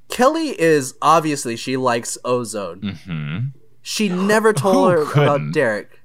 [0.08, 2.98] Kelly is obviously she likes Ozone.
[3.04, 3.38] hmm
[3.82, 5.22] She never told her couldn't?
[5.22, 6.00] about Derek.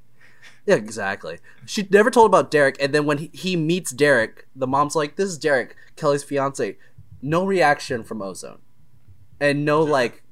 [0.66, 1.38] Yeah, exactly.
[1.68, 5.16] She never told about Derek, and then when he, he meets Derek, the mom's like,
[5.16, 6.78] "This is Derek, Kelly's fiance."
[7.22, 8.60] No reaction from Ozone,
[9.40, 10.24] and no like.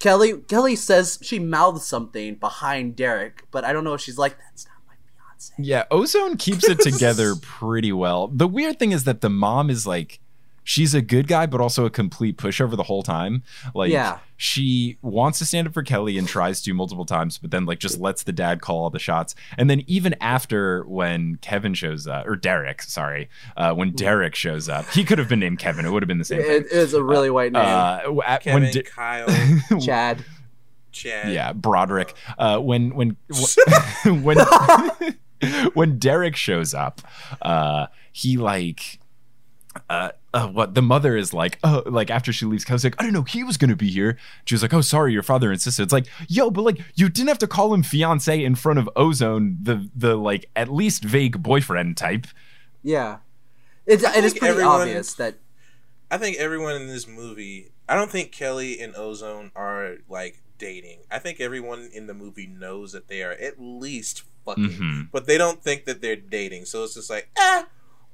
[0.00, 4.36] Kelly Kelly says she mouths something behind Derek, but I don't know if she's like
[4.38, 5.54] that's not my fiance.
[5.58, 8.28] Yeah, Ozone keeps it together pretty well.
[8.28, 10.20] The weird thing is that the mom is like
[10.64, 13.42] she's a good guy but also a complete pushover the whole time.
[13.74, 14.18] Like Yeah.
[14.36, 17.78] she wants to stand up for Kelly and tries to multiple times but then like
[17.78, 19.34] just lets the dad call all the shots.
[19.58, 24.68] And then even after when Kevin shows up or Derek, sorry, uh, when Derek shows
[24.68, 25.84] up, he could have been named Kevin.
[25.86, 26.50] It would have been the same thing.
[26.50, 29.26] It is a really white name, Uh, at- Kevin, when De- Kyle,
[29.80, 30.24] Chad.
[30.92, 31.32] Chad.
[31.32, 32.14] yeah, Broderick.
[32.38, 33.16] Uh, when when
[34.22, 34.38] when
[35.74, 37.00] when Derek shows up,
[37.42, 38.98] uh, he like.
[39.90, 43.04] Uh, uh, what the mother is like, oh, like after she leaves, Kelly's like, I
[43.04, 44.18] don't know, he was gonna be here.
[44.44, 45.84] She was like, oh, sorry, your father insisted.
[45.84, 48.90] It's like, yo, but like, you didn't have to call him fiance in front of
[48.96, 52.26] Ozone, the the like at least vague boyfriend type.
[52.82, 53.18] Yeah,
[53.86, 55.36] it's it is pretty everyone- obvious that
[56.10, 57.70] I think everyone in this movie.
[57.88, 61.00] I don't think Kelly and Ozone are like dating.
[61.10, 65.08] I think everyone in the movie knows that they are at least fucking, Mhm.
[65.12, 66.64] but they don't think that they're dating.
[66.66, 67.66] So it's just like, ah,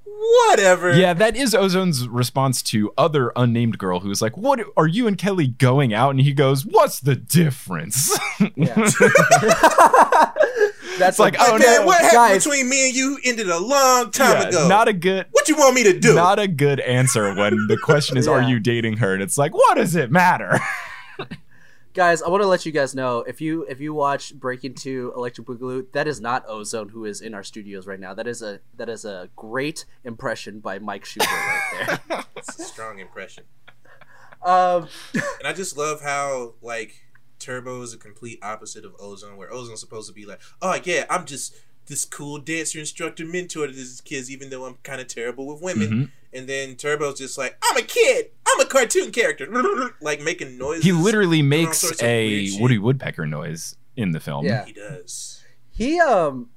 [0.05, 0.95] whatever.
[0.95, 5.17] Yeah, that is Ozone's response to other unnamed girl who's like, "What are you and
[5.19, 8.19] Kelly going out?" And he goes, "What's the difference?"
[8.57, 8.75] yeah.
[10.99, 11.87] That's like, like, oh, Like, man, no.
[11.87, 12.45] what happened Guys.
[12.45, 14.69] between me and you ended a long time Yeah, ago.
[14.69, 16.15] not a good, what do you want me to do?
[16.15, 19.55] not a good answer when the question is, "Are you dating her?" And it's like,
[19.55, 20.59] "What does it matter?"
[22.01, 25.13] guys, I want to let you guys know if you if you watch Breaking Two
[25.15, 28.15] Electric Boogaloo, that is not Ozone who is in our studios right now.
[28.15, 32.25] That is a that is a great impression by Mike Schubert right there.
[32.37, 33.45] It's a strong impression.
[34.43, 37.03] um, And I just love how like
[37.39, 41.05] Turbo is a complete opposite of Ozone, where Ozone's supposed to be like, oh yeah,
[41.11, 41.55] I'm just
[41.91, 45.61] this cool dancer instructor mentor to these kids, even though I'm kind of terrible with
[45.63, 45.89] women.
[45.91, 46.11] Mhm.
[46.33, 49.47] And then Turbo's just like, I'm a kid, I'm a cartoon character,
[50.01, 50.85] like making noises.
[50.85, 52.59] He literally makes sorts of weird a.
[52.61, 54.47] Woody Woodpecker noise in the film.
[54.47, 54.65] Yeah.
[54.65, 55.43] He does.
[55.71, 56.49] he um,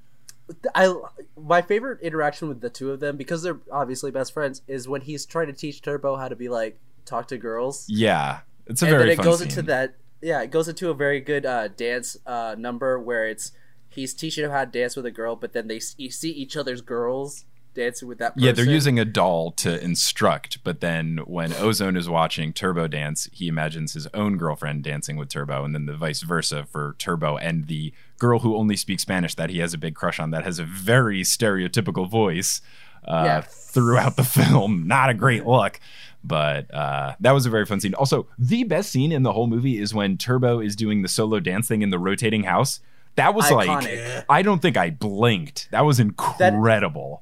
[0.76, 0.93] I
[1.36, 5.02] my favorite interaction with the two of them because they're obviously best friends is when
[5.02, 7.86] he's trying to teach Turbo how to be like talk to girls.
[7.89, 9.48] yeah, it's a and very then it goes scene.
[9.48, 13.52] into that yeah it goes into a very good uh, dance uh, number where it's
[13.93, 16.56] he's teaching him how to dance with a girl but then they you see each
[16.58, 18.45] other's girls dancing with that person.
[18.45, 23.27] Yeah, they're using a doll to instruct, but then when Ozone is watching Turbo dance,
[23.32, 27.36] he imagines his own girlfriend dancing with Turbo, and then the vice versa for Turbo
[27.38, 30.43] and the girl who only speaks Spanish that he has a big crush on that
[30.43, 32.62] has a very stereotypical voice
[33.08, 33.41] uh, Yeah.
[33.41, 34.88] throughout the film.
[34.88, 35.79] Not a great look.
[36.23, 37.95] But uh, that was a very fun scene.
[37.95, 41.39] Also, the best scene in the whole movie is when Turbo is doing the solo
[41.39, 42.79] dance thing in the rotating house.
[43.15, 43.95] That was like, Iconic.
[43.97, 44.23] Yeah.
[44.30, 45.69] I don't think I blinked.
[45.71, 47.21] That was incredible.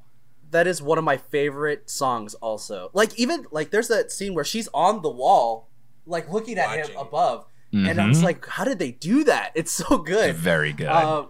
[0.50, 4.44] that is one of my favorite songs also like even like there's that scene where
[4.44, 5.68] she's on the wall
[6.06, 6.94] like looking at Watching.
[6.94, 10.74] him above and i was like how did they do that it's so good Very
[10.74, 10.88] good.
[10.88, 11.28] um,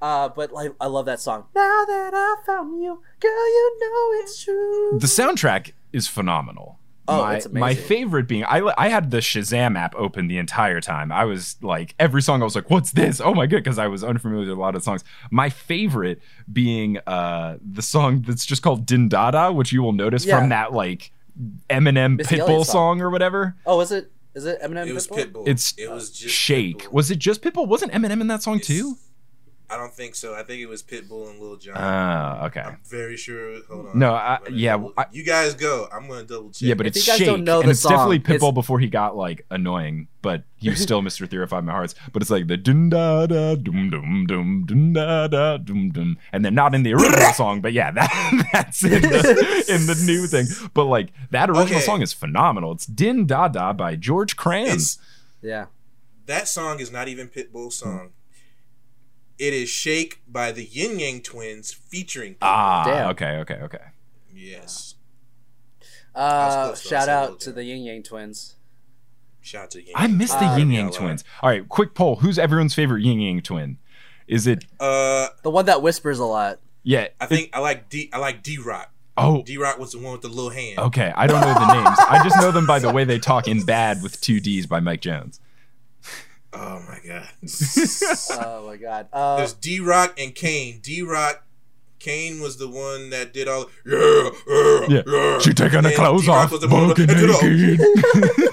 [0.00, 4.22] uh, but like i love that song now that i found you girl you know
[4.22, 6.78] it's true the soundtrack is phenomenal.
[7.06, 10.80] Oh, my, it's my favorite being I I had the Shazam app open the entire
[10.80, 11.12] time.
[11.12, 13.88] I was like every song I was like, "What's this?" Oh my god, because I
[13.88, 15.04] was unfamiliar with a lot of songs.
[15.30, 19.92] My favorite being uh the song that's just called Din Daa Daa, which you will
[19.92, 20.38] notice Yeah.
[20.38, 21.12] from that like
[21.68, 22.98] Eminem Missy Pitbull song.
[22.98, 23.00] song.
[23.02, 23.54] or whatever.
[23.66, 25.32] oh is it is it eminem It was Pitbull?
[25.44, 25.48] Pitbull.
[25.48, 26.84] It's it was just Shake.
[26.84, 26.92] Pitbull.
[26.92, 27.68] Was it just Pitbull?
[27.68, 28.96] Wasn't Eminem in that song It's- too?
[29.70, 30.34] I don't think so.
[30.34, 31.74] I think it was Pitbull and Lil Jon.
[31.76, 32.60] Ah, okay.
[32.60, 33.60] I'm very sure.
[33.70, 33.98] Hold on.
[33.98, 35.88] No, I- yeah, double- I- you guys go.
[35.90, 36.68] I'm gonna double check.
[36.68, 38.52] Yeah, but If it's you guys Shake, don't know and the it's definitely Pitbull it's-
[38.54, 41.20] before he got like annoying, but he was still Mr.
[41.28, 41.94] 305 My Hearts.
[42.12, 46.18] But it's like the dum da da dum dum dum dum da da dum dum,
[46.32, 50.02] and then not in the original song, but yeah, that that's in the, in the
[50.06, 50.46] new thing.
[50.74, 51.80] But like that original Okay.
[51.80, 52.72] song is phenomenal.
[52.72, 54.74] It's Din Daa Daa by George Kranz.
[54.74, 54.98] It's,
[55.42, 55.66] yeah
[56.26, 58.10] that song is not even Pitbull's song.
[59.38, 62.36] It is "Shake" by the Ying Yang Twins featuring.
[62.42, 63.10] Ah, Damn.
[63.10, 63.78] okay, okay, okay.
[64.34, 64.94] yes.
[66.14, 67.54] uh close, shout out to Jon.
[67.56, 68.54] the ying yang twins
[69.40, 69.92] Shout out to Yin.
[69.96, 71.24] I miss the Uh, Ying Yang a twins.
[71.42, 73.78] All right, quick poll: Who's everyone's favorite Ying Yang twin?
[74.26, 77.08] Is it Uh, the one that whispers a lot yeah?
[77.20, 78.08] I think I like D.
[78.12, 78.90] I like D Rock.
[79.18, 80.78] Oh, D Rock was the one with the little hand.
[80.78, 81.98] Okay, I don't know the names.
[82.00, 84.80] I just know them by the way they talk in Bad with two D's by
[84.80, 85.40] Mike Jones.
[86.56, 87.28] Oh my god.
[88.46, 90.80] oh my god uh There's D Rock and Kane.
[90.82, 91.42] D Rock.
[91.98, 93.66] Kane was the one that did all.
[93.86, 95.02] Yeah, yeah, Yeah.
[95.06, 95.38] yeah.
[95.38, 97.80] She taking the clothes D-Rock off, was the one with naked.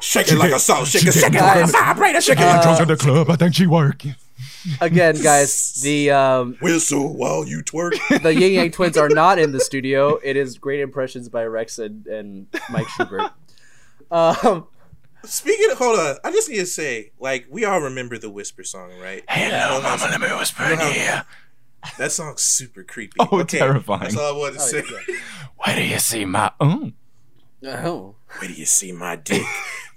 [0.00, 0.88] Shake it like a salt.
[0.88, 2.20] Shake it, shake it Guys, like a vibrator.
[2.20, 4.02] Shake it uh, like Drugs the club, I think she work.
[4.80, 7.92] again guys the um whistle while you twerk.
[8.22, 10.18] the Ying Yang Twins are not in the studio.
[10.24, 13.30] It is great impressions by Rex and, and Mike Schubert.
[14.12, 14.66] Um,
[15.24, 18.64] Speaking of, hold on, I just need to say, like, we all remember the Whisper
[18.64, 19.22] song, right?
[19.28, 21.24] Hello, You know mama, let me whisper in know your ear.
[21.98, 23.16] That song's super creepy.
[23.18, 24.00] Oh, terrifying.
[24.00, 24.82] That's all I wanted to oh, say.
[25.08, 25.16] yeah.
[25.58, 26.50] Where do you see my?
[26.60, 26.92] Oh,
[27.64, 28.16] oh.
[28.38, 29.42] Where do you see my dick?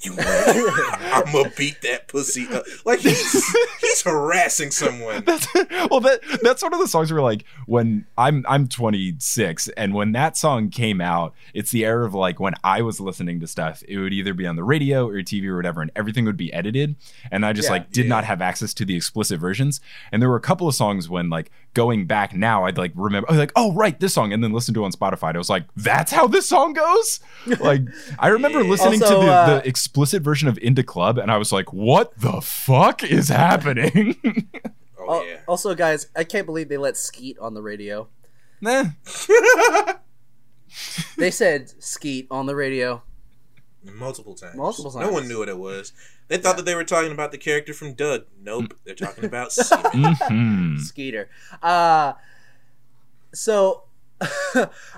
[0.06, 2.64] You I'm gonna beat that pussy up.
[2.86, 5.24] Like he's he's harassing someone.
[5.26, 5.48] That's,
[5.90, 10.12] well, that that's one of the songs where like when I'm I'm 26 and when
[10.14, 13.84] that song came out, it's the era of like when I was listening to stuff,
[13.88, 16.52] it would either be on the radio or TV or whatever, and everything would be
[16.54, 16.96] edited,
[17.32, 17.74] and I just Yeah.
[17.74, 18.10] like did Yeah.
[18.10, 19.82] not have access to the explicit versions.
[20.12, 23.28] And there were a couple of songs when like going back now, I'd like remember
[23.32, 25.30] oh, like oh right this song, and then listen to it on Spotify.
[25.30, 27.20] And I was like that's how this song goes.
[27.60, 27.82] Like
[28.20, 28.70] I remember Yeah.
[28.70, 31.52] listening Also, to the, uh, the explicit version of In da Club, and I was
[31.52, 34.16] like what the fuck is happening.
[35.08, 35.42] Oh yeah.
[35.48, 38.08] Also, guys, I can't believe they let Skeet on the radio.
[38.60, 38.86] Nah.
[41.18, 43.04] They said Skeet on the radio.
[43.84, 44.56] Multiple times.
[44.56, 45.06] Multiple times.
[45.06, 45.94] No one knew what it was.
[46.28, 48.26] They thought that they were talking about the character from Doug.
[48.42, 48.74] Nope.
[48.84, 49.92] They're talking about semen.
[50.16, 50.80] Mhm.
[50.80, 51.30] Skeeter.
[51.62, 52.14] Uh
[53.32, 53.84] so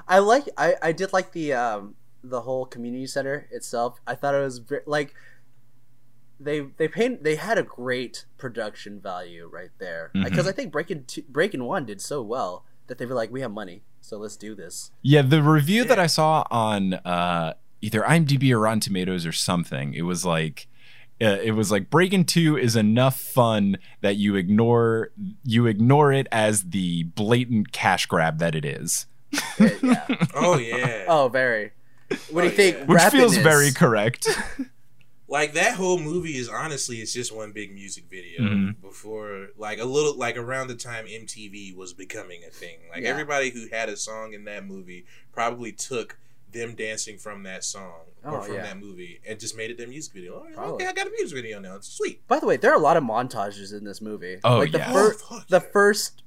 [0.08, 1.96] I like I I did like the um
[2.30, 4.00] the whole community center itself.
[4.08, 5.14] I thought it was ve- like
[6.40, 11.04] they they paint they had a great production value right there because I think Breaking
[11.06, 14.38] two, Breaking One did so well that they were like we have money so let's
[14.38, 14.92] do this.
[15.02, 19.94] Yeah, the review that I saw on uh, either IMDb or Rotten Tomatoes or something,
[19.94, 20.68] it was like.
[21.20, 25.10] Uh, it was like Breaking Two is enough fun that you ignore
[25.44, 29.08] you ignore it as the blatant cash grab that it is,
[29.60, 29.70] Yeah.
[29.82, 30.08] yeah.
[30.36, 31.06] oh yeah.
[31.08, 31.72] oh, very.
[32.32, 32.78] What do you Oh, think?
[32.78, 32.86] yeah.
[32.86, 34.28] which feels very correct.
[35.30, 38.80] Like that whole movie is honestly it's just one big music video Mhm.
[38.80, 42.78] before like a little like around the time MTV was becoming a thing.
[42.90, 43.10] Like Yeah.
[43.10, 46.18] everybody who had a song in that movie probably took
[46.54, 48.62] them dancing from that song or Oh, from yeah.
[48.64, 50.46] that movie and just made it their music video.
[50.50, 50.74] Oh, Probably.
[50.76, 51.76] okay, I got a music video now.
[51.76, 52.26] It's sweet.
[52.30, 54.40] By the way, there are a lot of montages in this movie.
[54.46, 54.94] Oh, like the yeah.
[54.94, 55.72] fir- Oh, the yeah.
[55.74, 56.24] first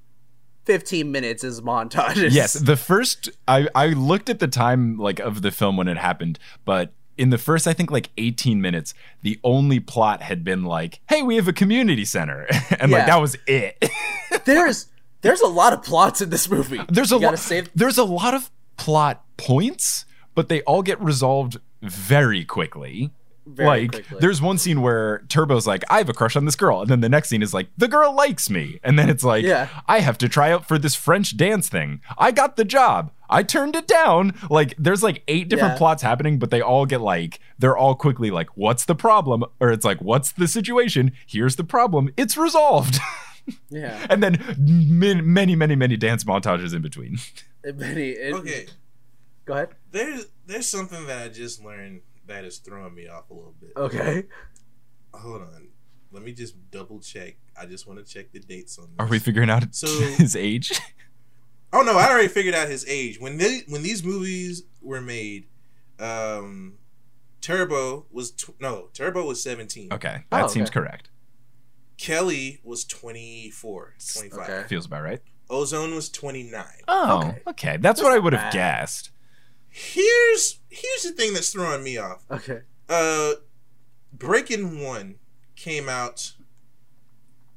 [0.73, 2.31] fifteen minutes is montages.
[2.33, 5.97] yes, the first I I looked at the time like of the film when it
[5.97, 10.65] happened, but in the first I think like 18 minutes, the only plot had been
[10.65, 12.47] like, "Hey, we have a community center,"
[12.81, 13.91] and like that was it.
[14.45, 14.87] there's
[15.23, 16.81] there's a lot of plots in this movie.
[16.89, 17.71] there's a lot save.
[17.75, 23.11] there's a lot of plot points but they all get resolved very quickly
[23.59, 24.19] like quickly.
[24.21, 27.01] there's one scene where turbo's like i have a crush on this girl and then
[27.01, 29.69] the next scene is like the girl likes me and then it's like Yeah.
[29.89, 33.43] i have to try out for this french dance thing i got the job i
[33.43, 35.79] turned it down like there's like eight different Yeah.
[35.79, 39.71] plots happening but they all get like they're all quickly like what's the problem or
[39.71, 42.99] it's like what's the situation here's the problem it's resolved
[43.71, 44.07] yeah.
[44.11, 47.19] and then min- many many many dance montages in between
[47.65, 48.67] It- Benny, it- Okay.
[49.47, 49.69] Go ahead.
[49.91, 53.73] There's there's something that I just learned that is throwing me off a little bit.
[53.77, 54.25] Okay.
[55.15, 55.69] Hold on.
[56.13, 57.37] Let me just double check.
[57.61, 58.95] I just want to check the dates on this.
[58.99, 60.73] Are we figuring out So- his age?
[61.73, 63.21] Oh no, I already figured out his age.
[63.21, 65.47] When they when these movies were made,
[66.01, 66.79] um,
[67.41, 69.93] Turbo was tw- no Turbo was seventeen.
[69.93, 71.11] Okay, that Oh, seems correct.
[71.97, 74.39] Kelly was 24, 25.
[74.41, 74.67] Okay.
[74.69, 75.21] Feels about right.
[75.49, 76.83] Ozone was twenty nine.
[76.89, 77.43] Oh, Okay.
[77.47, 77.77] okay.
[77.77, 79.11] That's, what I would have guessed.
[79.71, 82.25] Here's here's the thing that's throwing me off.
[82.31, 82.61] Okay.
[82.89, 83.33] Uh,
[84.13, 85.17] Breaking One
[85.57, 86.33] came out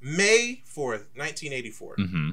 [0.01, 1.95] May fourth, nineteen eighty four.
[1.95, 2.31] hmm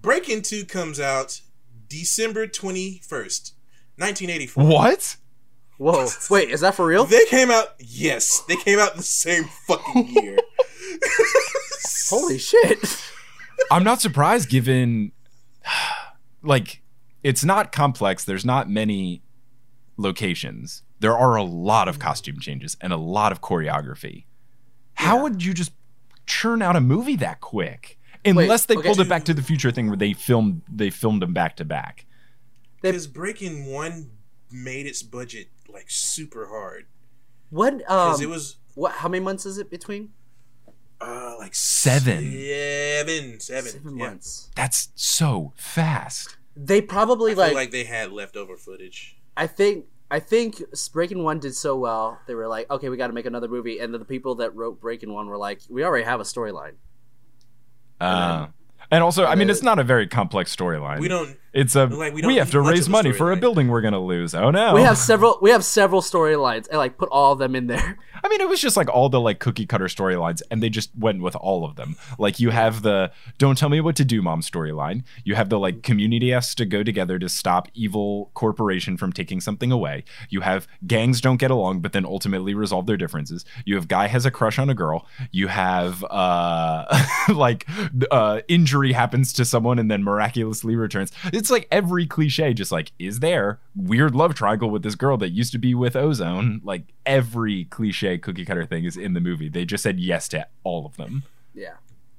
[0.00, 1.40] Breaking Two comes out
[1.88, 3.54] December twenty first,
[3.96, 4.64] nineteen eighty four.
[4.64, 5.16] What?
[5.78, 6.08] Whoa.
[6.30, 7.04] Wait, is that for real?
[7.04, 7.74] They came out.
[7.78, 10.36] Yes, they came out the same fucking year.
[12.10, 13.02] Holy shit.
[13.70, 15.12] I'm not surprised given
[16.42, 16.80] like
[17.22, 18.24] it's not complex.
[18.24, 19.22] There's not many
[19.96, 20.82] locations.
[21.00, 24.24] There are a lot of costume changes and a lot of choreography.
[24.94, 25.22] How Yeah.
[25.22, 25.72] would you just
[26.26, 27.98] churn out a movie that quick?
[28.24, 28.86] Unless they okay.
[28.88, 31.64] pulled it back to the future thing where they filmed they filmed them back to
[31.64, 32.04] back.
[32.82, 34.10] Because Breaking One
[34.50, 36.86] made its budget like super hard.
[37.50, 37.78] What?
[37.78, 38.22] Because Um.
[38.22, 38.92] it was what?
[38.92, 40.10] How many months is it between?
[41.00, 42.32] uh like Seven.
[42.32, 44.04] seven, seven, Seven yeah.
[44.08, 44.50] months.
[44.56, 46.36] That's so fast.
[46.60, 49.16] They probably I feel like, like they had leftover footage.
[49.36, 49.86] I think.
[50.10, 50.62] I think
[50.94, 52.18] Breaking One did so well.
[52.26, 54.56] They were like, okay, we got to make another movie, and then the people that
[54.56, 56.76] wrote Breaking One were like, we already have a storyline.
[58.00, 58.46] Uh,
[58.90, 61.00] and also, I mean, it's not a very complex storyline.
[61.00, 61.36] We don't.
[61.52, 64.34] It's a like, we we, have to raise money for a building we're gonna lose.
[64.34, 64.74] Oh no!
[64.74, 65.38] We have several.
[65.40, 67.98] We have several storylines, and like put all of them in there.
[68.24, 70.90] I mean, it was just like all the like cookie cutter storylines, and they just
[70.96, 71.96] went with all of them.
[72.18, 75.04] Like you have the "Don't tell me what to do, mom" storyline.
[75.24, 79.40] You have the like community has to go together to stop evil corporation from taking
[79.40, 80.04] something away.
[80.30, 83.44] You have gangs don't get along, but then ultimately resolve their differences.
[83.64, 85.06] You have guy has a crush on a girl.
[85.30, 87.66] You have uh like
[88.10, 91.12] uh injury injury happens to someone and then miraculously returns.
[91.38, 95.30] It's like every cliche, just like, is there weird love triangle with this girl that
[95.30, 96.60] used to be with Ozone?
[96.64, 99.48] Like every cliche cookie cutter thing is in the movie.
[99.48, 101.22] They just said yes to all of them.
[101.54, 101.74] Yeah.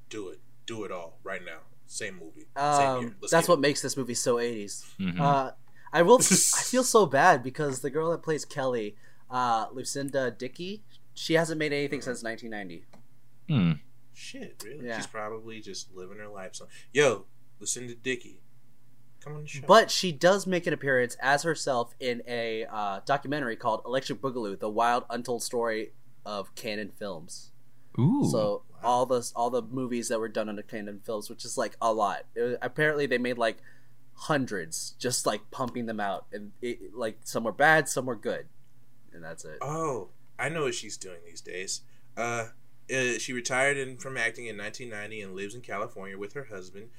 [0.10, 0.40] Do it.
[0.66, 1.60] Do it all right now.
[1.88, 2.48] Same movie.
[2.56, 3.62] Um, Let's that's what it.
[3.62, 4.86] makes this movie so 80s.
[5.00, 5.20] Mhm.
[5.20, 5.52] Uh,
[5.92, 6.18] I will.
[6.22, 8.96] I feel so bad because the girl that plays Kelly,
[9.30, 12.86] uh, Lucinda Dickey, she hasn't made anything since 1990.
[13.50, 13.72] Hmm.
[14.14, 14.86] Shit, really?
[14.88, 14.98] Yeah.
[14.98, 16.52] She's probably just living her life.
[16.54, 17.26] So, yo,
[17.60, 18.40] Lucinda Dickey,
[19.24, 19.62] come on the show.
[19.68, 24.60] But she does make an appearance as herself in a uh, documentary called Electric Boogaloo:
[24.60, 25.92] The Wild Untold Story
[26.26, 27.52] of Cannon Films.
[28.00, 28.28] Ooh.
[28.32, 31.76] So all the all the movies that were done under Cannon Films, which is like
[31.82, 32.26] a lot.
[32.36, 33.58] It was- apparently, they made like
[34.14, 38.48] hundreds, just like pumping them out, and it, like some were bad, some were good,
[39.14, 39.58] and that's it.
[39.62, 41.82] oh, I know what she's doing these days.
[42.18, 42.48] Uh,
[42.94, 46.90] uh, she retired in, from acting in 1990 and lives in California with her husband,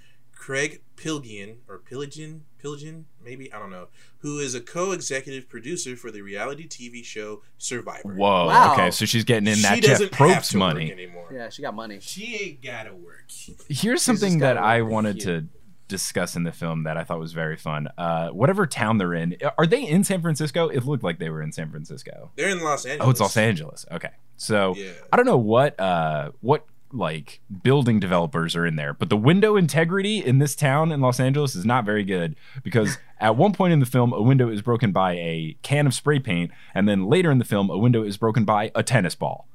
[0.41, 3.89] Craig Pilgian or Pilgin, Pilgian maybe I don't know,
[4.21, 8.15] who is a co-executive producer for the reality TV show Survivor.
[8.15, 8.47] Whoa.
[8.47, 8.73] Wow.
[8.73, 10.91] Okay, so she's getting in she that Jeff doesn't Probst money.
[10.91, 11.31] anymore.
[11.31, 11.99] Yeah, she got money.
[12.01, 13.27] She ain't gotta work.
[13.69, 15.43] Here's something that I wanted here.
[15.43, 15.47] to
[15.89, 17.89] discuss in the film that I thought was very fun.
[17.99, 20.69] Uh, whatever town they're in, are they in San Francisco?
[20.69, 22.31] It looked like they were in San Francisco.
[22.37, 23.07] They're in Los Angeles.
[23.07, 23.85] Oh, it's Los Angeles.
[23.93, 24.93] Okay, so Yeah.
[25.13, 29.57] I don't know what uh, what like building developers are in there, but the window
[29.57, 33.73] integrity in this town in Los Angeles is not very good because at one point
[33.73, 37.07] in the film, a window is broken by a can of spray paint, and then
[37.07, 39.47] later in the film, a window is broken by a tennis ball.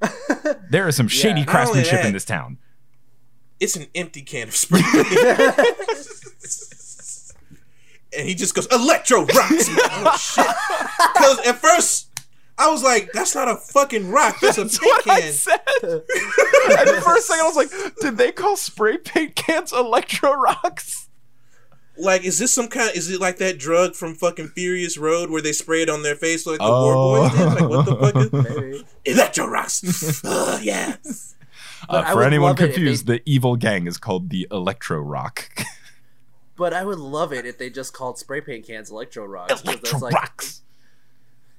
[0.70, 1.46] there is some shady Yeah.
[1.46, 2.58] Craftsmanship that- in this town.
[3.60, 4.82] It's an empty can of spray.
[4.82, 5.06] Paint.
[8.18, 9.68] and he just goes, Electro rocks!
[9.68, 10.46] I'm oh shit.
[11.14, 12.08] Because at first,
[12.58, 15.32] I was like, that's not a fucking rock, that's a That's paint what I can.
[15.32, 15.60] said.
[15.82, 21.08] At the first second, I was like, did they call spray paint cans electro rocks?
[21.98, 22.94] Like, is this some kind?
[22.96, 26.14] Is it like that drug from fucking Furious Road where they spray it on their
[26.16, 26.84] face like the Oh.
[26.84, 27.46] War Boys did?
[27.46, 28.84] Like, what the fuck is Maybe.
[29.04, 30.24] Electro rocks?
[30.24, 30.96] uh, yeah.
[31.88, 35.50] Uh, for anyone love it if confused, the evil gang is called the Electro Rock.
[36.54, 39.52] But I would love it if they just called spray paint cans Electro Rocks.
[39.54, 40.61] 'cause Electro that's like, Rocks.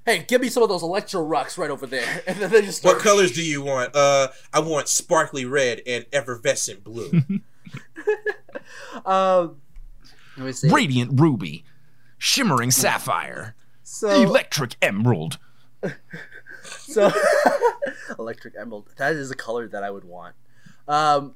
[0.06, 2.84] Hey, give me some of those Electro Rocks right over there, and then they just
[2.84, 3.04] What start.
[3.04, 3.96] colors do you want?
[3.96, 7.12] Uh, I want sparkly red and effervescent blue.
[9.06, 9.58] Um,
[10.38, 10.70] let me see.
[10.70, 11.64] Radiant ruby,
[12.18, 15.38] shimmering sapphire, So, electric emerald.
[16.64, 17.12] so
[18.18, 18.90] electric emerald.
[18.98, 20.36] That is a color that I would want.
[20.88, 21.36] Um,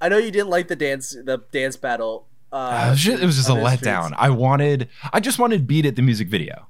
[0.00, 2.26] I know you didn't like the dance, the dance battle.
[2.52, 4.04] Uh, Uh, it was just, it was just a letdown.
[4.06, 6.66] streets, I wanted, I just wanted beat at the music video.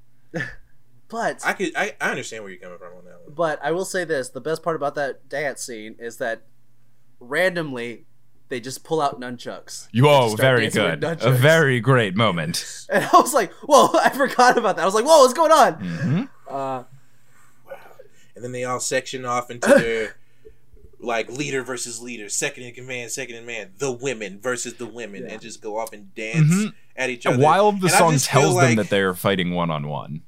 [1.09, 3.33] But I could, I, I understand where you're coming from on that one.
[3.35, 6.43] But I will say this: the best part about that dance scene is that
[7.19, 8.05] randomly
[8.49, 9.87] they just pull out nunchucks.
[9.91, 12.85] You They just start very good, a very great moment.
[12.91, 14.81] And I was like, "Whoa!" I forgot about that.
[14.83, 16.83] I was like, "Whoa, what's going on?" hmm Uh,
[18.35, 20.15] And then they all section off into their
[20.99, 25.23] like leader versus leader, second in command, second in man, the women versus the women,
[25.23, 25.33] Yeah.
[25.33, 26.73] and just go off and dance Mhm.
[26.95, 27.37] at each other.
[27.43, 30.21] While the And song just feel tells them that they are fighting one on one.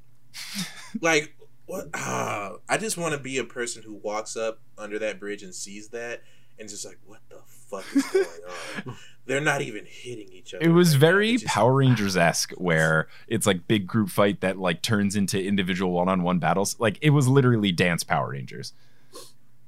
[1.00, 1.34] Like
[1.66, 5.42] what ah, I just want to be a person who walks up under that bridge
[5.42, 6.22] and sees that
[6.58, 8.26] and just like what the fuck is going
[8.86, 8.96] on?
[9.24, 10.64] They're not even hitting each other.
[10.64, 14.58] It was right very just- Power Rangers esque, where it's like big group fight that
[14.58, 16.78] like turns into individual one on one battles.
[16.78, 18.72] Like it was literally dance Power Rangers.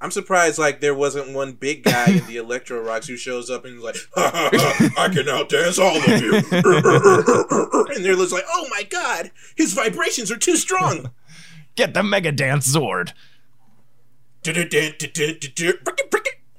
[0.05, 3.65] I'm surprised like there wasn't one big guy in the Electro Rocks who shows up
[3.65, 6.35] and is like, ha, ha, ha, I can outdance all of you.
[7.97, 11.11] and they're just like, oh my god, his vibrations are too strong.
[11.75, 13.15] Get the Mega Dance Zord.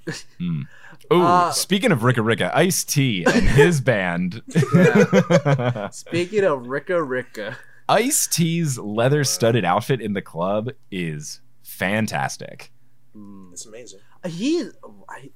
[0.41, 4.41] Ooh, Uh, speaking of Ricka Ricka, Ice T and his band.
[5.91, 12.71] speaking of Ricka Ricka, Ice T's leather studded outfit in the club is fantastic.
[13.51, 13.99] It's amazing.
[14.25, 14.59] he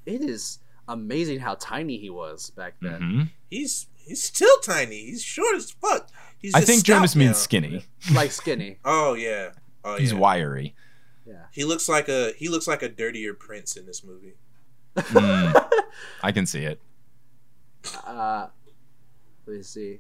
[0.06, 3.00] it is amazing how tiny he was back then.
[3.02, 3.30] Mhm.
[3.50, 5.06] He's he's still tiny.
[5.06, 6.10] He's short as fuck.
[6.40, 7.38] He's I think stout Jonas means now.
[7.38, 7.86] skinny.
[8.14, 8.80] Like skinny.
[8.84, 9.52] Oh yeah.
[9.84, 10.18] Oh He's yeah.
[10.20, 10.76] wiry.
[11.26, 11.46] Yeah.
[11.52, 14.36] He looks like a he looks like a dirtier prince in this movie.
[14.96, 15.70] Mm,
[16.24, 16.82] I can see it.
[18.06, 18.48] Uh,
[19.46, 20.00] let me see.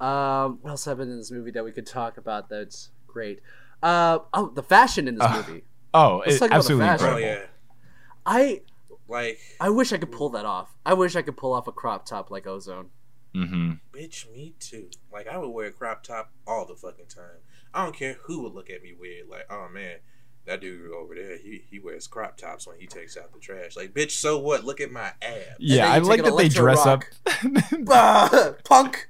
[0.00, 2.48] Um, what else happened in this movie that we could talk about?
[2.48, 3.40] That's great.
[3.82, 5.64] Uh, oh, the fashion in this Uh, movie.
[5.94, 7.08] Oh, Let's it, talk about the absolutely fashion.
[7.08, 7.42] Oh yeah.
[8.24, 8.62] I
[9.08, 10.74] Like I wish I could pull that off.
[10.86, 12.90] I wish I could pull off a crop top like Ozone.
[13.34, 14.88] hmm bitch, me too.
[15.12, 17.40] Like I would wear a crop top all the fucking time.
[17.74, 19.28] I don't care who would look at me weird.
[19.28, 19.96] Like, oh man,
[20.46, 23.76] that dude over there, he, he wears crop tops when he takes out the trash.
[23.76, 24.64] Like, bitch, so what?
[24.64, 25.56] Look at my abs.
[25.58, 27.04] Yeah, I like that they electro dress up.
[27.26, 27.62] rock.
[27.88, 29.08] Ah, punk.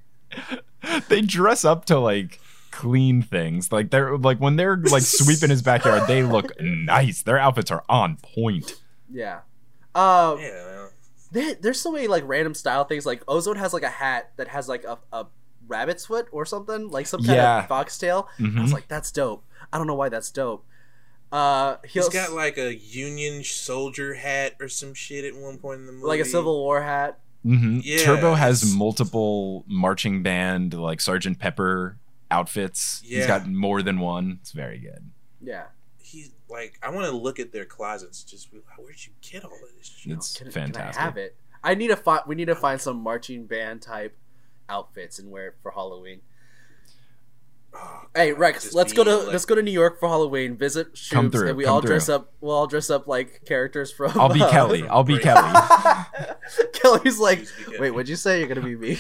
[1.09, 2.41] they dress up to like
[2.73, 3.71] clean things.
[3.71, 7.23] Like they're like when they're like sweeping his backyard, they look nice.
[7.23, 8.75] Their outfits are on point.
[9.11, 9.41] Yeah.
[9.95, 10.89] Um, Yeah, man.
[11.31, 13.07] there, there's so many like random style things.
[13.07, 15.27] Like Ozone has like a hat that has like a, a
[15.69, 17.59] rabbit's foot or something, like some kind Yeah.
[17.61, 18.29] of foxtail.
[18.39, 18.63] I Mhm.
[18.63, 19.45] was like, that's dope.
[19.73, 20.65] I don't know why that's dope.
[21.31, 25.81] Uh, He's he's got like a Union soldier hat or some shit at one point
[25.81, 26.07] in the movie.
[26.07, 27.21] like a Civil War hat.
[27.43, 31.97] hmm Yeah, Turbo has multiple marching band like Sergeant Pepper
[32.33, 33.01] outfits.
[33.05, 34.39] He's got more than one.
[34.41, 35.11] It's very good.
[35.41, 35.65] Yeah,
[35.99, 38.23] He's like, I want to look at their closets.
[38.25, 40.13] Just where'd you get all of this shit?
[40.13, 40.95] It's can, fantastic.
[40.95, 41.37] Can I have it?
[41.65, 42.23] I need to find.
[42.27, 44.17] We need to find some marching band type
[44.69, 46.21] outfits and wear it for Halloween.
[47.75, 50.57] Oh, Hey Rex, let's go to like- let's go to New York for Halloween.
[50.59, 52.17] Visit Schubes, Come through, and we come all dress through.
[52.17, 52.33] up.
[52.43, 54.13] We'll all dress up like characters from.
[54.21, 54.87] I'll be uh, Kelly.
[54.87, 55.59] I'll be Kelly.
[56.75, 57.79] Kelly's like, Please be Kelly.
[57.81, 58.41] wait, what'd you say?
[58.41, 58.99] You're gonna be me?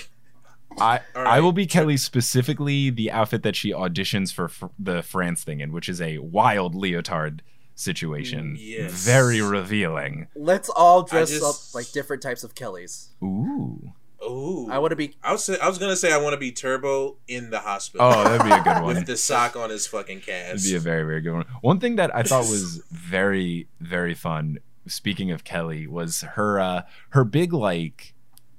[0.80, 5.02] I All I will be Kelly specifically the outfit that she auditions for fr- the
[5.02, 7.42] France thing in, which is a wild leotard
[7.74, 8.56] situation.
[8.58, 8.92] Yes.
[9.04, 10.28] Very revealing.
[10.34, 13.10] Let's all dress just- up like different types of Kellys.
[13.22, 13.92] Ooh.
[14.24, 15.16] Ooh, I want to be.
[15.20, 18.06] I was I was gonna say I want to be Turbo in the hospital.
[18.06, 18.94] Oh, that'd be a good one.
[18.94, 20.64] with the sock on his fucking That'd cast.
[20.64, 21.44] be a very, very good one.
[21.60, 24.58] One thing that I thought was very, very fun.
[24.86, 28.11] Speaking of Kelly, was her uh, her big like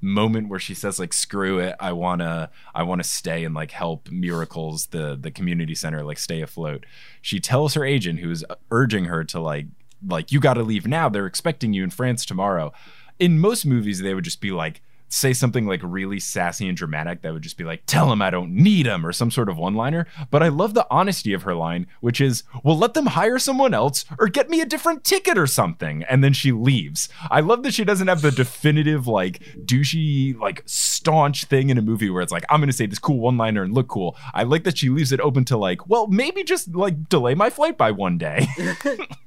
[0.03, 3.55] moment where she says like screw it i want to i want to stay and
[3.55, 6.85] like help miracles the the community center like stay afloat.
[7.21, 9.67] She tells her agent who's urging her to like
[10.05, 12.73] like you got to leave now they're expecting you in france tomorrow.
[13.17, 14.81] In most movies they would just be like
[15.13, 18.29] say something like really sassy and dramatic that would just be like tell him i
[18.29, 21.43] don't need him or some sort of one liner but i love the honesty of
[21.43, 25.03] her line which is well let them hire someone else or get me a different
[25.03, 29.07] ticket or something and then she leaves i love that she doesn't have the definitive
[29.07, 32.99] like douchey like staunch thing in a movie where it's like i'm gonna say this
[32.99, 35.87] cool one liner and look cool i like that she leaves it open to like
[35.87, 38.47] well maybe just like delay my flight by one day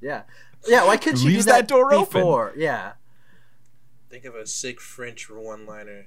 [0.01, 0.23] Yeah,
[0.67, 0.85] yeah.
[0.87, 2.21] Why couldn't she Leaves do that, that door open.
[2.21, 2.53] before?
[2.57, 2.93] Yeah,
[4.17, 6.07] Think of a sick French one-liner.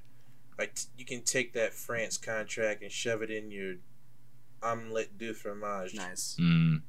[0.57, 3.75] Like t- you can take that France contract and shove it in your
[4.63, 5.93] omelette du fromage.
[5.93, 6.35] nice.
[6.39, 6.81] Mm.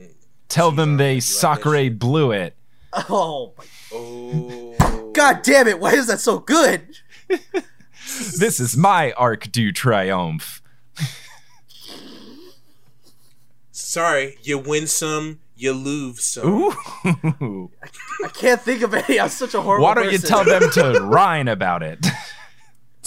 [0.00, 0.14] Mm.
[0.46, 1.14] tell them they it.
[1.14, 2.54] You like that sacre blew it
[2.92, 5.80] Oh my Oh, god damn it!
[5.80, 6.98] Why is that so good?
[8.38, 10.60] this is my arc du triomphe
[13.72, 16.46] Sorry, you win some, you lose so.
[16.46, 16.72] Ooh.
[18.24, 19.20] I can't think of any.
[19.20, 19.84] I'm such a horrible.
[19.84, 22.06] Why don't you tell them to rhyme about it?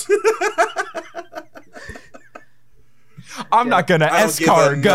[3.52, 4.94] I'm not gonna I don't give.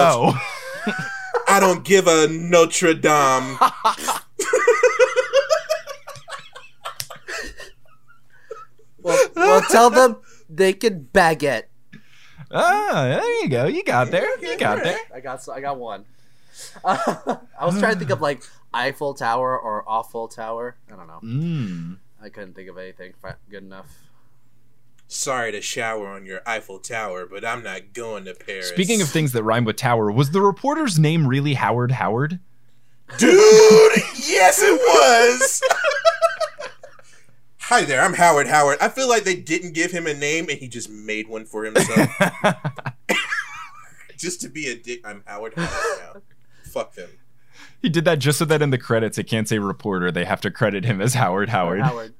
[1.48, 3.58] I don't give a Notre Dame.
[9.00, 10.16] Well, well, tell them
[10.50, 11.64] they can baguette.
[12.50, 13.66] ah, there you go.
[13.66, 14.38] You got there.
[14.40, 14.98] You got there.
[15.14, 15.48] I got.
[15.48, 16.04] I got one.
[16.84, 18.42] I was trying to think of like
[18.72, 20.76] Eiffel Tower or Awful Tower.
[20.92, 21.20] I don't know.
[21.22, 21.98] Mm.
[22.22, 23.14] I couldn't think of anything
[23.48, 23.86] good enough.
[25.06, 28.68] Sorry to shower on your Eiffel Tower, but I'm not going to Paris.
[28.68, 32.40] Speaking of things that rhyme with tower, was the reporter's name really Howard Howard?
[33.16, 33.32] dude,
[34.28, 35.62] yes, it was.
[37.60, 38.78] Hi there, I'm Howard Howard.
[38.80, 41.64] I feel like they didn't give him a name and he just made one for
[41.64, 42.10] himself.
[44.18, 45.00] just to be a dick.
[45.06, 46.22] I'm Howard Howard now.
[46.68, 47.10] Fuck them.
[47.82, 50.10] he did that just so that in the credits it can't say reporter.
[50.12, 51.80] They have to credit him as Howard Howard.
[51.82, 52.14] Howard.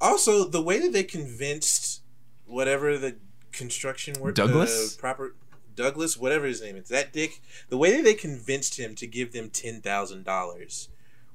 [0.00, 2.02] Also, the way that they convinced
[2.46, 3.16] whatever the
[3.52, 4.96] construction work Douglas?
[4.96, 5.34] proper
[5.74, 9.32] Douglas, whatever his name is, that dick, the way that they convinced him to give
[9.32, 10.88] them ten thousand dollars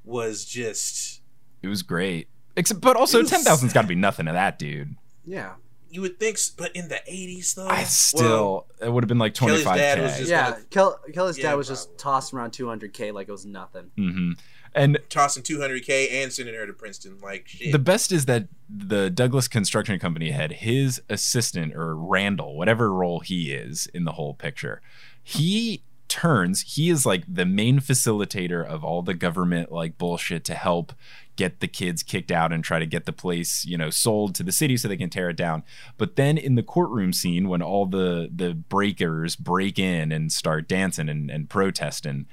[0.03, 1.21] was just
[1.61, 2.27] It was great.
[2.57, 4.95] Except, but also It was- ten thousand's got to be nothing to that dude.
[5.25, 5.53] Yeah.
[5.95, 9.33] You would think, but in the eighties though, I still it would have been like
[9.33, 10.23] twenty Kelly's five dad was k.
[10.25, 10.51] Yeah.
[10.51, 13.91] gonna- Kel- Kelly's Yeah, dad was just tossing around 200k like it was nothing.
[13.97, 14.31] hmm
[14.73, 17.71] And tossing two hundred k and sending her to Princeton, like shit.
[17.71, 23.21] the best is that the Douglas Construction Company had his assistant or Randall, whatever role
[23.21, 24.81] he is in the whole picture.
[25.23, 30.53] He turns, he is like the main facilitator of all the government like bullshit to
[30.53, 30.93] help
[31.35, 34.43] get the kids kicked out and try to get the place, you know, sold to
[34.43, 35.63] the city so they can tear it down.
[35.97, 40.67] But then in the courtroom scene when all the the breakers break in and start
[40.67, 42.25] dancing and, and protesting,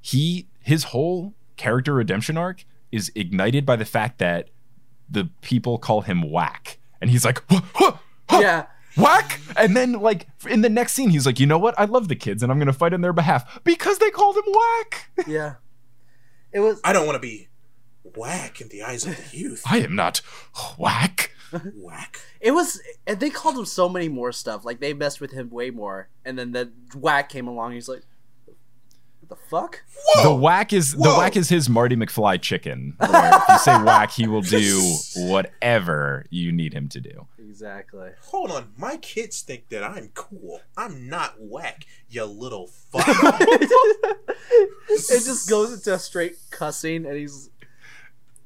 [0.00, 4.50] he his whole character redemption arc is ignited by the fact that
[5.10, 7.92] the people call him whack and he's like "Huh, huh,
[8.28, 8.66] huh, Yeah.
[8.96, 12.08] whack and then like in the next scene he's like you know what i love
[12.08, 15.54] the kids and i'm gonna fight on their behalf because they called him whack Yeah.
[16.52, 17.48] It was I don't want to be
[18.16, 19.62] whack in the eyes of the youth.
[19.66, 20.18] I am not
[20.78, 21.32] whack.
[21.74, 22.20] whack.
[22.40, 24.64] it was and they called him so many more stuff.
[24.64, 26.08] Like they messed with him way more.
[26.24, 27.72] And then the whack came along.
[27.72, 28.02] He's like,
[29.20, 29.82] "What the fuck?"
[30.22, 32.94] The whack is the whack is his Marty McFly chicken.
[32.98, 37.26] Where if you say whack, he will do whatever you need him to do.
[37.38, 38.10] Exactly.
[38.26, 40.60] Hold on, my kids think that I'm cool.
[40.76, 43.04] I'm not whack, you little fuck.
[43.08, 47.50] it just goes into straight cussing, and he's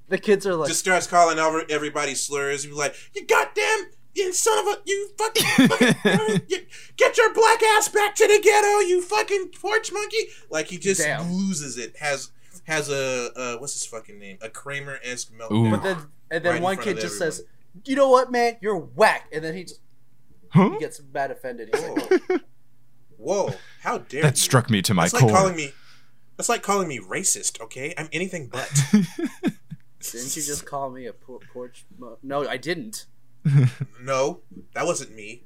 [0.09, 2.64] the kids are like, Just starts calling over everybody slurs.
[2.64, 6.59] He's like, "You goddamn, you son of a, you fucking, fucking you,
[6.96, 11.00] get your black ass back to the ghetto, you fucking porch monkey!" Like he just
[11.00, 11.30] Damn.
[11.32, 11.96] loses it.
[11.98, 12.30] Has
[12.64, 14.38] has a uh, what's his fucking name?
[14.42, 15.36] A Kramer esque Ooh.
[15.38, 15.70] meltdown.
[15.70, 15.96] but then
[16.30, 17.32] and then Right one kid just everyone.
[17.32, 17.42] says,
[17.84, 18.57] "You know what, man?
[18.61, 19.80] You're whack," and then he just
[20.50, 20.70] Huh?
[20.70, 21.70] he gets mad offended.
[21.74, 22.38] He's like, Whoa,
[23.48, 23.55] whoa!
[23.82, 24.40] How dare That you?
[24.42, 25.32] struck me to my That's like core.
[25.32, 25.72] calling me.
[26.36, 27.61] That's like calling me racist.
[27.61, 28.70] Okay, I'm anything but.
[30.12, 32.18] "Didn't you just call me a por- porch?" Mo-?
[32.22, 33.07] No, I didn't.
[34.00, 34.40] no,
[34.74, 35.42] that wasn't me.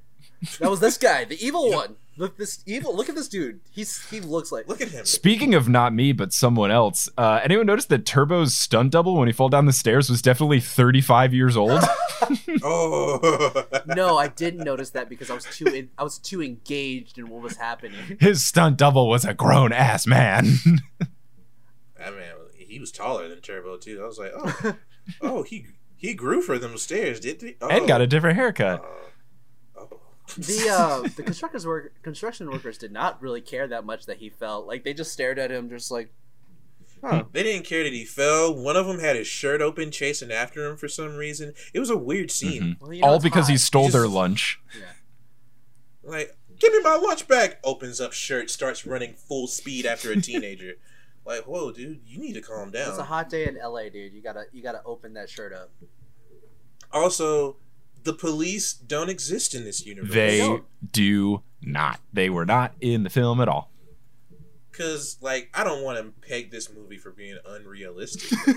[0.61, 1.96] That was this guy, the evil one.
[2.16, 2.96] Look this evil.
[2.96, 3.61] Look at this dude.
[3.70, 4.66] He's he looks like.
[4.66, 5.04] Look at him.
[5.04, 9.28] Speaking of not me, but someone else, uh, anyone notice that Turbo's stunt double when
[9.28, 11.80] he fall down the stairs was definitely 35 years old?
[12.62, 17.18] Oh, No, I didn't notice that because I was too in, I was too engaged
[17.18, 18.18] in what was happening.
[18.20, 20.44] His stunt double was a grown ass man.
[21.96, 22.34] that man,
[22.79, 24.01] he was taller than Turbo too.
[24.01, 24.76] I was like, oh,
[25.20, 25.66] oh, he
[25.97, 27.57] he grew for them stairs, did he?
[27.61, 28.85] Oh, and got a different haircut.
[29.76, 29.91] oh.
[30.37, 34.31] The uh, the constructors work construction workers did not really care that much that he
[34.31, 34.64] fell.
[34.64, 36.12] Like they just stared at him, just like,
[37.03, 37.24] huh.
[37.33, 38.55] They didn't care that he fell.
[38.55, 41.55] One of them had his shirt open, chasing after him for some reason.
[41.74, 42.62] It was a weird scene.
[42.62, 42.81] Mhm.
[42.81, 43.61] Well, you know All it's because he hot.
[43.61, 44.61] stole Just- their lunch.
[46.05, 47.59] Like, give me my lunch back.
[47.64, 50.74] Opens up shirt, starts running full speed after a teenager.
[51.29, 52.89] like, whoa, dude, you need to calm down.
[52.89, 54.12] It's a hot day in LA, dude.
[54.14, 55.70] You gotta you gotta open that shirt up.
[56.91, 57.57] Also,
[58.03, 60.12] the police don't exist in this universe.
[60.12, 60.64] They don't.
[60.91, 62.01] do not.
[62.12, 63.70] They were not in the film at all.
[64.70, 68.39] Because, like, I don't want to peg this movie for being unrealistic.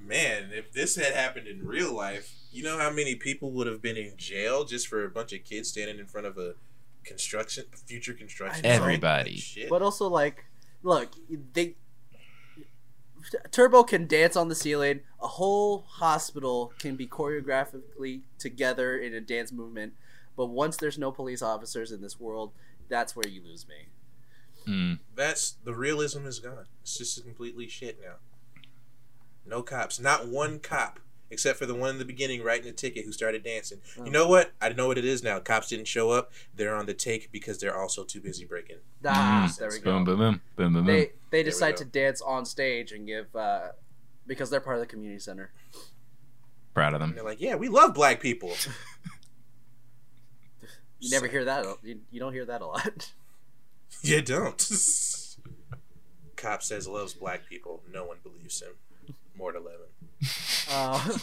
[0.00, 3.80] Man, if this had happened in real life, you know how many people would have
[3.80, 6.54] been in jail just for a bunch of kids standing in front of a
[7.04, 8.64] construction, future construction?
[8.64, 8.74] I know.
[8.74, 8.82] site?
[8.82, 9.42] Everybody.
[9.68, 10.46] But also like,
[10.82, 11.10] look,
[11.52, 11.76] they
[13.50, 15.00] Turbo can dance on the ceiling.
[15.22, 19.94] A whole hospital can be choreographically together in a dance movement.
[20.36, 22.52] But once there's no police officers in this world,
[22.88, 23.88] that's where you lose me.
[24.66, 24.98] Mm.
[25.14, 26.66] That's the realism is gone.
[26.82, 28.14] It's just completely shit now.
[29.46, 30.00] No cops.
[30.00, 31.00] Not one cop.
[31.30, 33.78] Except for the one in the beginning writing the ticket who started dancing.
[33.98, 34.04] Oh.
[34.04, 34.52] You know what?
[34.60, 35.38] I know what it is now.
[35.38, 36.32] Cops didn't show up.
[36.54, 38.78] They're on the take because they're also too busy breaking.
[39.04, 39.58] Ah, Mm.
[39.58, 39.92] there we go.
[39.92, 40.84] boom, boom, boom, boom, boom.
[40.86, 43.68] They they decide to dance on stage and give uh,
[44.26, 45.52] because they're part of the community center.
[46.74, 47.14] Proud of And them.
[47.16, 48.52] they're like, yeah, we love black people.
[51.02, 51.64] You never hear that.
[51.82, 53.12] You, you don't hear that a lot.
[54.02, 54.56] You don't.
[56.36, 57.82] Cop says loves black people.
[57.92, 58.74] No one believes him.
[59.36, 59.86] More to eleven.
[60.70, 61.08] Uh,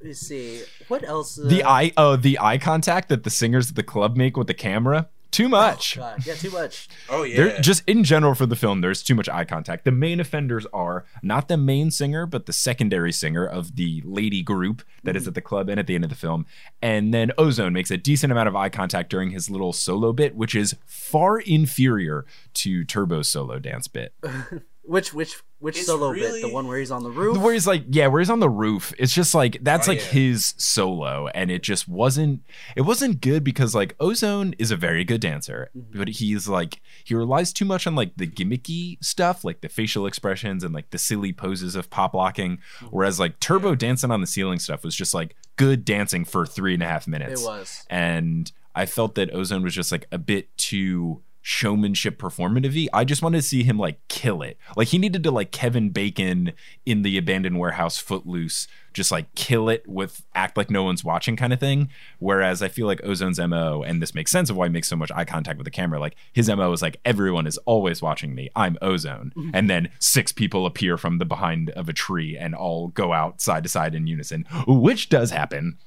[0.00, 0.62] let me see.
[0.88, 1.38] What else?
[1.38, 4.46] Uh, The eye, oh, the eye contact that the singers at the club make with
[4.46, 5.08] the camera.
[5.30, 5.98] Too much.
[5.98, 6.88] God, yeah, too much.
[7.10, 7.36] Oh yeah.
[7.36, 9.84] There, just in general for the film, there's too much eye contact.
[9.84, 14.42] The main offenders are not the main singer, but the secondary singer of the lady
[14.42, 16.46] group that is at the club and at the end of the film.
[16.80, 20.34] And then Ozone makes a decent amount of eye contact during his little solo bit,
[20.34, 22.24] which is far inferior
[22.54, 24.14] to Turbo's solo dance bit.
[24.82, 26.42] Which which which It's solo bit?
[26.42, 27.36] The one where he's on the roof.
[27.38, 28.92] Where he's like, yeah, where he's on the roof.
[28.98, 30.06] It's just like that's Oh, like yeah.
[30.10, 32.42] his solo, and it just wasn't.
[32.76, 35.98] It wasn't good because like Ozone is a very good dancer, Mm-hmm.
[35.98, 40.06] but he's like he relies too much on like the gimmicky stuff, like the facial
[40.06, 42.58] expressions and like the silly poses of pop locking.
[42.78, 42.86] Mm-hmm.
[42.86, 46.74] Whereas like Turbo dancing on the ceiling stuff was just like good dancing for three
[46.74, 47.42] and a half minutes.
[47.42, 47.84] It was.
[47.90, 53.22] and I felt that Ozone was just like a bit too showmanship performative I just
[53.22, 54.58] wanted to see him like kill it.
[54.76, 56.52] Like he needed to like Kevin Bacon
[56.84, 61.36] in the abandoned warehouse footloose, just like kill it with act like no one's watching
[61.36, 61.88] kind of thing.
[62.18, 64.96] Whereas I feel like Ozone's MO, and this makes sense of why he makes so
[64.96, 68.34] much eye contact with the camera, like his MO is like everyone is always watching
[68.34, 68.50] me.
[68.54, 69.32] I'm Ozone.
[69.54, 73.40] And then six people appear from the behind of a tree and all go out
[73.40, 74.44] side to side in unison.
[74.66, 75.78] Which does happen.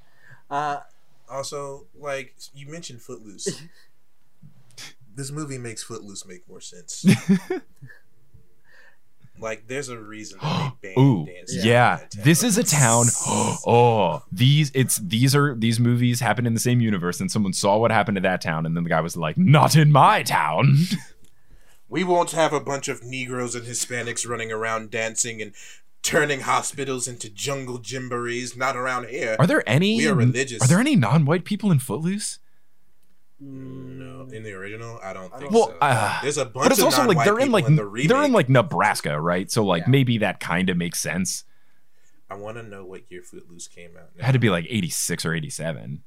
[0.49, 0.79] Uh,
[1.29, 3.61] Also, like you mentioned, Footloose.
[5.15, 7.05] this movie makes Footloose make more sense.
[9.41, 11.61] Like, there's a reason that they banned Ooh, dancing.
[11.63, 12.01] yeah.
[12.01, 12.23] in.
[12.23, 13.07] This is a town.
[13.65, 17.77] Oh, these it's these are these movies happen in the same universe, and someone saw
[17.77, 20.75] what happened to that town, and then the guy was like, "Not in my town."
[21.89, 25.51] We won't have a bunch of Negroes and Hispanics running around dancing and
[26.01, 28.55] turning hospitals into jungle gymborees.
[28.55, 29.35] Not around here.
[29.37, 29.97] Are there any?
[29.97, 30.61] We are religious.
[30.61, 32.39] Are there any non-white people in Footloose?
[33.43, 35.77] No, in the original, I don't think Well, so.
[35.81, 38.09] uh, There's a bunch But it's of also like they're in like in the remake.
[38.09, 39.49] they're in like Nebraska, right?
[39.49, 39.89] So like Yeah.
[39.89, 41.43] maybe that kind of makes sense.
[42.29, 44.09] I want to know what year Footloose came out.
[44.15, 46.03] It had to be like eighty six or eighty seven.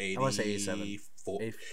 [0.00, 0.98] I wanna say 87.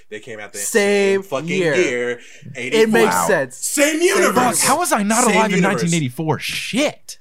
[0.09, 1.76] They came out the Same fucking year.
[1.76, 2.19] year.
[2.55, 2.82] 84.
[2.82, 3.28] It makes Wow.
[3.28, 3.55] sense.
[3.57, 4.59] Same universe.
[4.59, 4.67] Fuck!
[4.67, 6.39] How was I not Same alive in 1984?
[6.39, 7.17] Shit!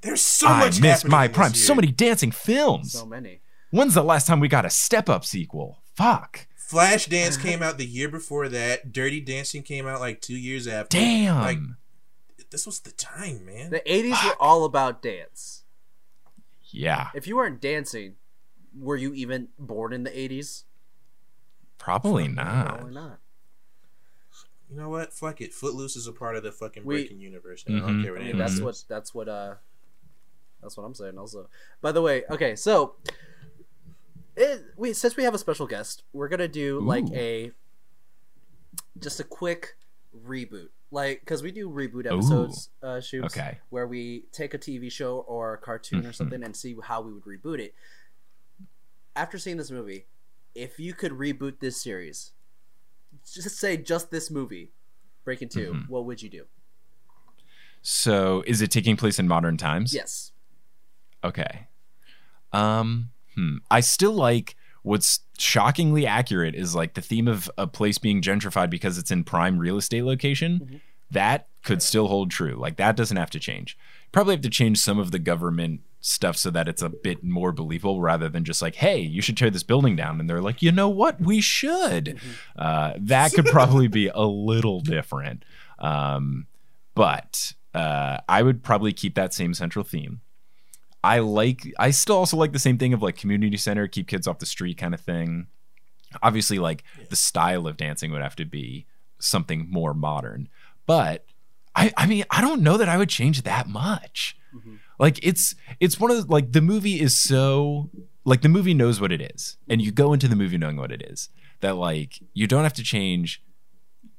[0.00, 0.80] There's so I much.
[0.80, 1.54] missed my prime.
[1.54, 2.92] So many dancing films.
[2.92, 3.40] So many.
[3.70, 5.82] When's the last time we got a Step Up sequel?
[5.94, 6.46] Fuck.
[6.70, 8.92] Flashdance came out the year before that.
[8.92, 10.96] Dirty Dancing came out like two years after.
[10.98, 11.40] Damn.
[11.40, 11.58] Like
[12.50, 13.70] this was the time, man.
[13.70, 15.64] The 80s were all about dance.
[16.70, 18.14] yeah, If you weren't dancing,
[18.76, 20.64] were you even born in the 80s?
[21.78, 22.68] probably not.
[22.78, 23.18] Probably not.
[24.70, 25.12] You know what?
[25.12, 25.52] Fuck it.
[25.54, 27.64] Footloose is a part of the fucking We- breaking universe.
[27.66, 27.76] now.
[27.76, 29.54] I don't care what I mean, anyone that's what that's what uh
[30.62, 31.48] that's what I'm saying also.
[31.80, 32.94] By the way, okay, so
[34.36, 37.52] it, we since we have a special guest, we're gonna do like a
[38.98, 39.76] just a quick
[40.26, 43.58] reboot, like because we do reboot episodes, uh, Schubes, Okay.
[43.70, 46.14] where we take a TV show or a cartoon or Mhm.
[46.14, 47.74] something and see how we would reboot it.
[49.16, 50.06] After seeing this movie,
[50.54, 52.32] if you could reboot this series,
[53.30, 54.72] just say just this movie,
[55.24, 55.88] Breaking 2 Mhm.
[55.88, 56.46] what would you do?
[57.82, 59.94] So, is it taking place in modern times?
[59.94, 60.32] Yes.
[61.24, 61.68] Okay.
[62.52, 63.10] Um,
[63.40, 63.56] hmm.
[63.70, 68.70] I still like what's shockingly accurate is like the theme of a place being gentrified
[68.70, 70.60] because it's in prime real estate location.
[70.60, 70.80] Mhm.
[71.10, 72.54] That could still hold true.
[72.54, 73.76] Like that doesn't have to change.
[74.12, 77.52] Probably have to change some of the government stuff so that it's a bit more
[77.52, 80.18] believable rather than just like, hey, you should tear this building down.
[80.18, 81.20] And they're like, you know what?
[81.20, 82.18] We should.
[82.56, 85.44] Uh, that could probably be a little different.
[85.78, 86.46] Um,
[86.94, 90.20] but uh, I would probably keep that same central theme.
[91.02, 94.26] I like I still also like the same thing of like community center, keep kids
[94.26, 95.46] off the street kind of thing.
[96.22, 98.86] Obviously like the style of dancing would have to be
[99.18, 100.48] something more modern.
[100.86, 101.24] But
[101.74, 104.36] I I mean I don't know that I would change that much.
[104.54, 104.76] Mm-hmm.
[104.98, 107.88] Like it's it's one of the, like the movie is so
[108.24, 110.92] like the movie knows what it is and you go into the movie knowing what
[110.92, 111.30] it is
[111.60, 113.42] that like you don't have to change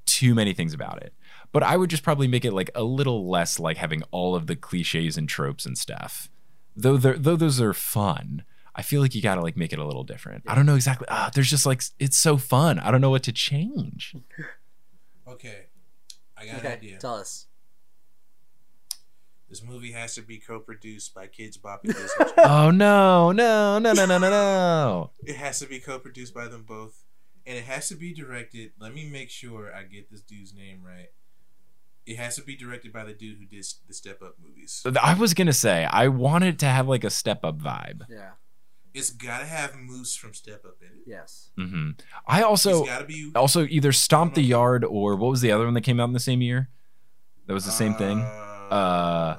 [0.06, 1.14] too many things about it.
[1.52, 4.48] But I would just probably make it like a little less like having all of
[4.48, 6.30] the cliches and tropes and stuff.
[6.76, 8.44] Though they're, though those are fun,
[8.76, 10.44] I feel like you got to like make it a little different.
[10.48, 11.08] I don't know exactly.
[11.10, 12.80] Ah, there's just like it's so fun.
[12.80, 14.16] I don't know what to change.
[15.28, 15.66] Okay,
[16.38, 16.98] I got an idea.
[16.98, 17.48] tell us.
[19.50, 22.26] This movie has to be co-produced by Kidz Bop and Disney.
[22.38, 25.10] oh no, no, no, no, no, no, no.
[25.26, 27.04] it has to be co-produced by them both,
[27.46, 28.72] and it has to be directed.
[28.80, 31.10] Let me make sure I get this dude's name right.
[32.06, 34.84] It has to be directed by the dude who did the Step Up movies.
[35.02, 38.06] I was gonna say I wanted to have like a step up vibe.
[38.10, 38.32] Yeah.
[38.94, 41.04] It's gotta have Moose from Step Up in it.
[41.06, 41.52] Yes.
[41.56, 41.92] hmm
[42.28, 45.66] I It's also gotta be also either stomp the yard or what was the other
[45.66, 46.70] one that came out in the same year?
[47.48, 48.20] That was the same thing.
[48.20, 49.38] Uh,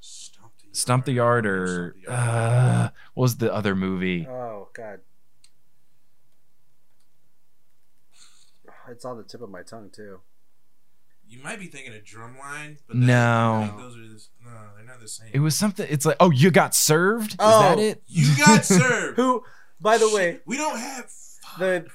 [0.00, 0.76] Stomp the Yard.
[0.76, 2.20] Stomp the Yard or Stomp the Yard.
[2.20, 4.26] uh, what was the other movie?
[4.28, 5.00] Oh God.
[8.90, 10.20] It's on the tip of my tongue too.
[11.36, 13.62] You might be thinking of Drumline, but No.
[13.62, 15.28] I think those are the, no, they're not the same.
[15.32, 15.86] It was something.
[15.90, 17.32] It's like, oh, you got served.
[17.32, 17.60] Is Oh.
[17.60, 18.02] that it?
[18.06, 19.16] you got served.
[19.16, 19.42] Who,
[19.80, 21.10] by the way, we don't have.
[21.58, 21.86] the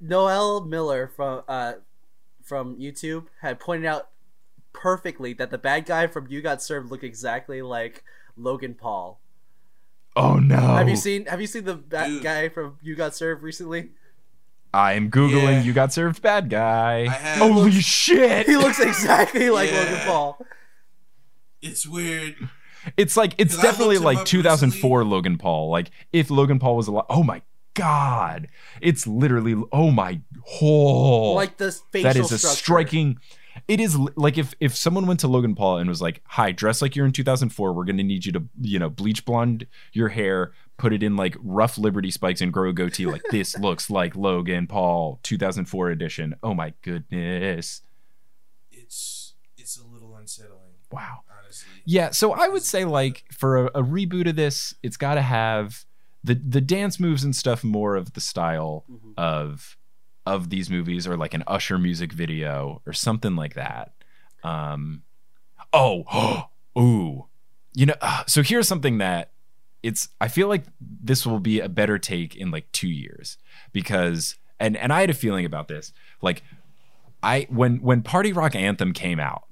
[0.00, 1.74] Noel Miller from uh
[2.42, 4.08] from YouTube had pointed out
[4.72, 8.02] perfectly that the bad guy from You Got Served looked exactly like
[8.36, 9.20] Logan Paul.
[10.16, 10.56] Oh no!
[10.56, 12.22] Have you seen Have you seen the bad Dude.
[12.22, 13.90] guy from You Got Served recently?
[14.72, 15.54] I am googling.
[15.54, 15.62] Yeah.
[15.62, 17.02] You got served, bad guy.
[17.02, 18.46] I have- Holy shit!
[18.46, 19.78] He looks exactly like Yeah.
[19.80, 20.46] Logan Paul.
[21.62, 22.36] It's weird.
[22.96, 25.70] It's like it's definitely like up 2004 Logan Paul.
[25.70, 27.04] Like if Logan Paul was alive.
[27.10, 27.42] Oh my
[27.74, 28.48] god!
[28.80, 29.54] It's literally.
[29.72, 30.20] Oh my.
[30.62, 31.32] Oh.
[31.32, 32.56] Like the facial that is a structure.
[32.56, 33.18] striking.
[33.68, 36.80] It is like if if someone went to Logan Paul and was like, "Hi, dress
[36.82, 37.72] like you're in 2004.
[37.72, 41.36] We're gonna need you to you know bleach blonde your hair, put it in like
[41.40, 43.06] rough Liberty spikes, and grow a goatee.
[43.06, 46.34] Like this looks like Logan Paul 2004 edition.
[46.42, 47.82] Oh my goodness!
[48.70, 51.20] It's it's a little unsettling, Wow.
[51.42, 51.68] honestly.
[51.84, 55.22] Yeah, so I would say like for a, a reboot of this, it's got to
[55.22, 55.84] have
[56.24, 59.14] the the dance moves and stuff more of the style Mhm.
[59.16, 59.76] of
[60.26, 63.92] of these movies or like an Usher music video or something like that.
[64.42, 65.02] Um
[65.72, 66.48] Oh,
[66.78, 67.26] ooh.
[67.74, 69.30] You know, uh, so here's something that
[69.82, 73.38] it's I feel like this will be a better take in like 2 years
[73.72, 75.92] because and and I had a feeling about this.
[76.20, 76.42] Like
[77.22, 79.44] I when when Party Rock Anthem came out,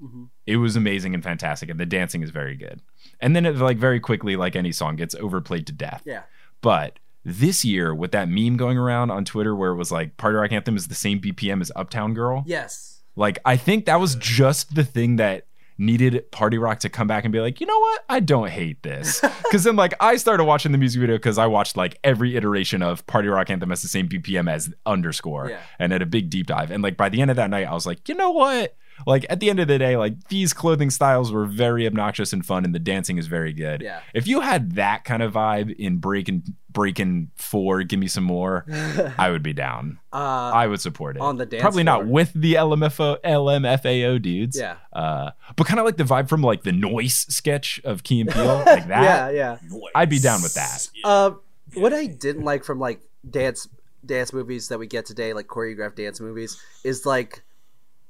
[0.45, 2.81] it was amazing and fantastic and the dancing is very good.
[3.19, 6.03] And then it like very quickly like any song gets overplayed to death.
[6.05, 6.23] Yeah.
[6.61, 10.35] But this year with that meme going around on Twitter where it was like Party
[10.37, 12.43] Rock Anthem is the same BPM as Uptown Girl.
[12.45, 13.01] Yes.
[13.15, 15.45] Like I think that was just the thing that
[15.77, 18.03] needed Party Rock to come back and be like, you know what?
[18.09, 19.21] I don't hate this.
[19.49, 22.83] Because then like I started watching the music video because I watched like every iteration
[22.83, 25.59] of Party Rock Anthem as the same BPM as underscore Yeah.
[25.79, 26.69] and had a big deep dive.
[26.69, 28.75] And like by the end of that night, I was like, you know what?
[29.05, 32.45] Like at the end of the day, like these clothing styles were very obnoxious and
[32.45, 33.81] fun, and the dancing is very good.
[33.81, 34.01] Yeah.
[34.13, 38.65] If you had that kind of vibe in Breaking Breaking Four, give me some more,
[39.17, 39.99] I would be down.
[40.11, 40.17] Uh,
[40.53, 44.57] I would support it on the dance Probably not with the LMFO LMFAO dudes.
[44.57, 44.77] Yeah.
[44.91, 48.31] Uh, but kind of like the vibe from like the Noise sketch of Key and
[48.31, 49.33] Peele, like that.
[49.33, 49.79] yeah, yeah.
[49.95, 50.89] I'd be down with that.
[51.03, 51.31] Uh,
[51.73, 53.67] what I didn't like from like dance
[54.05, 57.43] dance movies that we get today, like choreographed dance movies, is like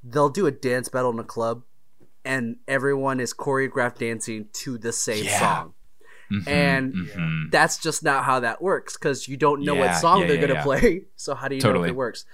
[0.04, 1.64] they'll do a dance battle in a club,
[2.26, 5.40] and everyone is choreographed dancing to the same Yeah.
[5.40, 5.74] song,
[6.32, 7.52] Mhm, and mhm.
[7.52, 10.42] that's just not how that works because you don't know what song yeah, they're yeah,
[10.42, 10.64] gonna yeah.
[10.64, 11.02] play.
[11.16, 12.26] So how do you know if it works?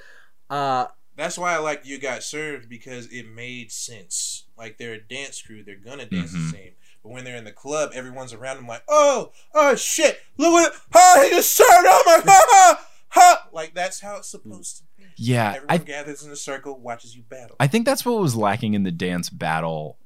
[0.49, 0.87] Uh,
[1.17, 4.47] That's why I like You Got Served because it made sense.
[4.57, 6.51] Like they're a dance crew, they're gonna dance Mhm.
[6.51, 6.71] the same.
[7.03, 10.73] But when they're in the club, everyone's around them like, oh, oh shit, look what,
[10.93, 13.47] oh, he just served, oh my god, ha, ha.
[13.53, 14.94] Like that's how it's supposed to be.
[15.15, 17.55] Yeah, Everyone I gathers in a circle, watches you battle.
[17.59, 19.97] I think that's what was lacking in the dance battle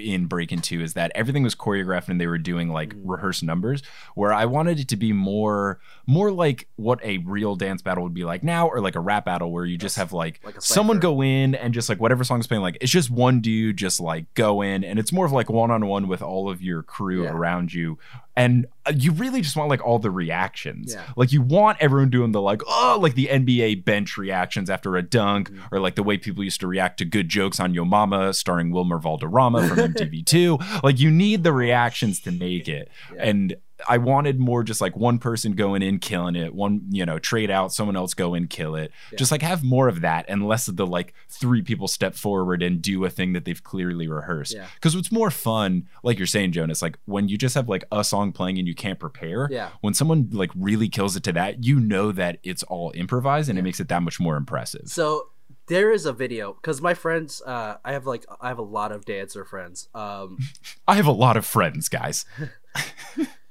[0.00, 3.02] in Breaking Two is that everything was choreographed and they were doing like Mm.
[3.04, 3.84] rehearsed numbers.
[4.16, 8.12] Where I wanted it to be more, more like what a real dance battle would
[8.12, 10.98] be like now, or like a rap battle where you just have like, Like someone
[10.98, 14.34] go in and just like whatever song's playing, like it's just one dude just like
[14.34, 17.22] go in, and it's more of like one on one with all of your crew
[17.22, 17.30] Yeah.
[17.30, 17.96] around you,
[18.36, 20.92] and uh, you really just want like all the reactions.
[20.94, 21.02] Yeah.
[21.16, 25.02] Like you want everyone doing the like oh like the NBA bench reactions after a
[25.02, 25.74] dunk Mm-hmm.
[25.74, 28.70] or like the way people used to react to good jokes on Yo Momma starring
[28.70, 30.82] Wilmer Valderrama from MTV2.
[30.82, 32.88] Like you need the reactions to make it.
[33.14, 33.22] Yeah.
[33.24, 33.56] And
[33.88, 37.50] I wanted more just like one person going in killing it, one you know trade
[37.50, 38.90] out, someone else go in kill it.
[39.12, 39.18] Yeah.
[39.18, 42.62] Just like have more of that and less of the like three people step forward
[42.62, 44.54] and do a thing that they've clearly rehearsed.
[44.54, 44.66] Yeah.
[44.74, 48.02] Because what's more fun, like you're saying, Jonas, like when you just have like a
[48.02, 49.48] song playing and you can't prepare.
[49.50, 49.70] Yeah.
[49.80, 53.58] When someone like really kills it to that, you know that it's all improvised and
[53.58, 54.88] it makes it that much more impressive.
[54.88, 55.28] So
[55.68, 58.92] there is a video because my friends, uh, I have like I have a lot
[58.92, 59.88] of dancer friends.
[59.94, 60.38] Um,
[60.88, 62.24] I have a lot of friends, guys.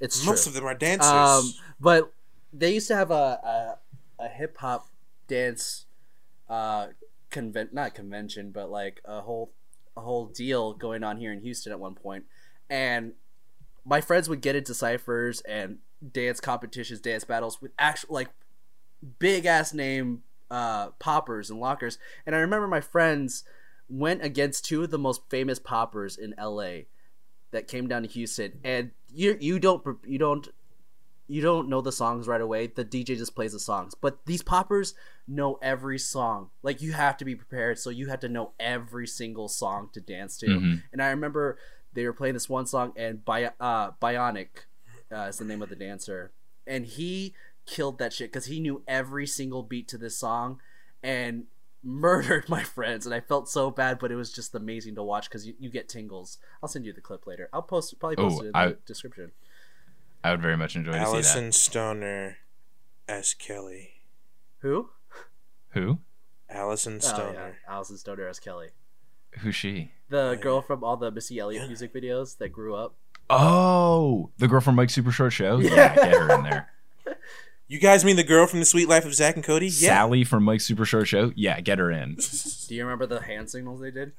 [0.00, 0.50] it's Most true.
[0.50, 1.10] of them are dancers.
[1.10, 2.12] Um, but
[2.52, 3.78] they used to have a
[4.18, 4.88] a, a hip hop
[5.28, 5.86] dance,
[6.48, 6.88] uh,
[7.30, 9.52] convent not convention, but like a whole
[9.96, 12.24] a whole deal going on here in Houston at one point,
[12.68, 13.12] and
[13.84, 15.78] my friends would get into ciphers and
[16.12, 18.28] dance competitions, dance battles with actual like
[19.18, 21.98] big ass name uh, poppers and lockers.
[22.26, 23.44] And I remember my friends
[23.88, 26.82] went against two of the most famous poppers in LA
[27.50, 30.48] that came down to Houston, and you you don't you don't
[31.26, 32.66] you don't know the songs right away.
[32.66, 34.94] The DJ just plays the songs, but these poppers
[35.28, 36.50] know every song.
[36.62, 40.00] Like you have to be prepared, so you have to know every single song to
[40.00, 40.46] dance to.
[40.46, 40.82] Mhm.
[40.92, 41.56] And I remember
[41.92, 44.48] they were playing this one song, and Bi- uh, Bionic
[45.12, 46.32] uh, is the name of the dancer,
[46.66, 47.34] and he
[47.66, 50.60] killed that shit because he knew every single beat to this song,
[51.02, 51.44] and
[51.82, 55.28] murdered my friends and i felt so bad but it was just amazing to watch
[55.28, 58.36] because you, you get tingles i'll send you the clip later i'll post probably post
[58.40, 59.32] Oh, it in I- the description
[60.22, 61.14] I would very much enjoy to see that.
[61.14, 62.36] Alyson Stoner
[63.08, 63.92] as Kelly.
[64.58, 64.90] who
[65.70, 66.00] Who?
[66.50, 67.14] Alyson Oh, yeah.
[67.14, 67.58] Stoner.
[67.66, 68.68] Alyson Stoner as Kelly.
[69.38, 69.92] Who's she?
[70.10, 72.96] The girl from all the Missy Elliott music videos that grew up.
[73.30, 75.58] Oh, the girl from Mike's Super Short Show.
[75.58, 75.94] Yeah, Yeah.
[75.94, 76.68] get her in there.
[77.70, 79.66] You guys mean the girl from the Suite Life of Zack and Cody?
[79.66, 79.90] Yeah.
[79.90, 81.32] Sally from Mike's Super Short Show.
[81.36, 82.16] Yeah, get her in.
[82.68, 84.10] Do you remember the hand signals they did?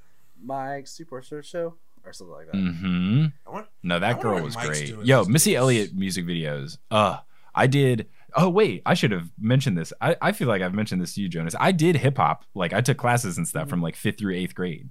[0.42, 1.76] Mike's Super Short Show
[2.06, 2.58] or something like that.
[2.58, 5.06] hmm want- No, that girl was Mike's great.
[5.06, 5.58] Yo, Missy days.
[5.58, 6.78] Elliott music videos.
[6.90, 7.18] Uh,
[7.54, 8.08] I did.
[8.38, 9.92] Oh wait, I should have mentioned this.
[10.00, 11.54] I, I feel like I've mentioned this to you, Jonas.
[11.60, 12.46] I did hip hop.
[12.56, 13.50] Like I took classes and Mm-hmm.
[13.50, 14.90] stuff from like fifth through eighth grade.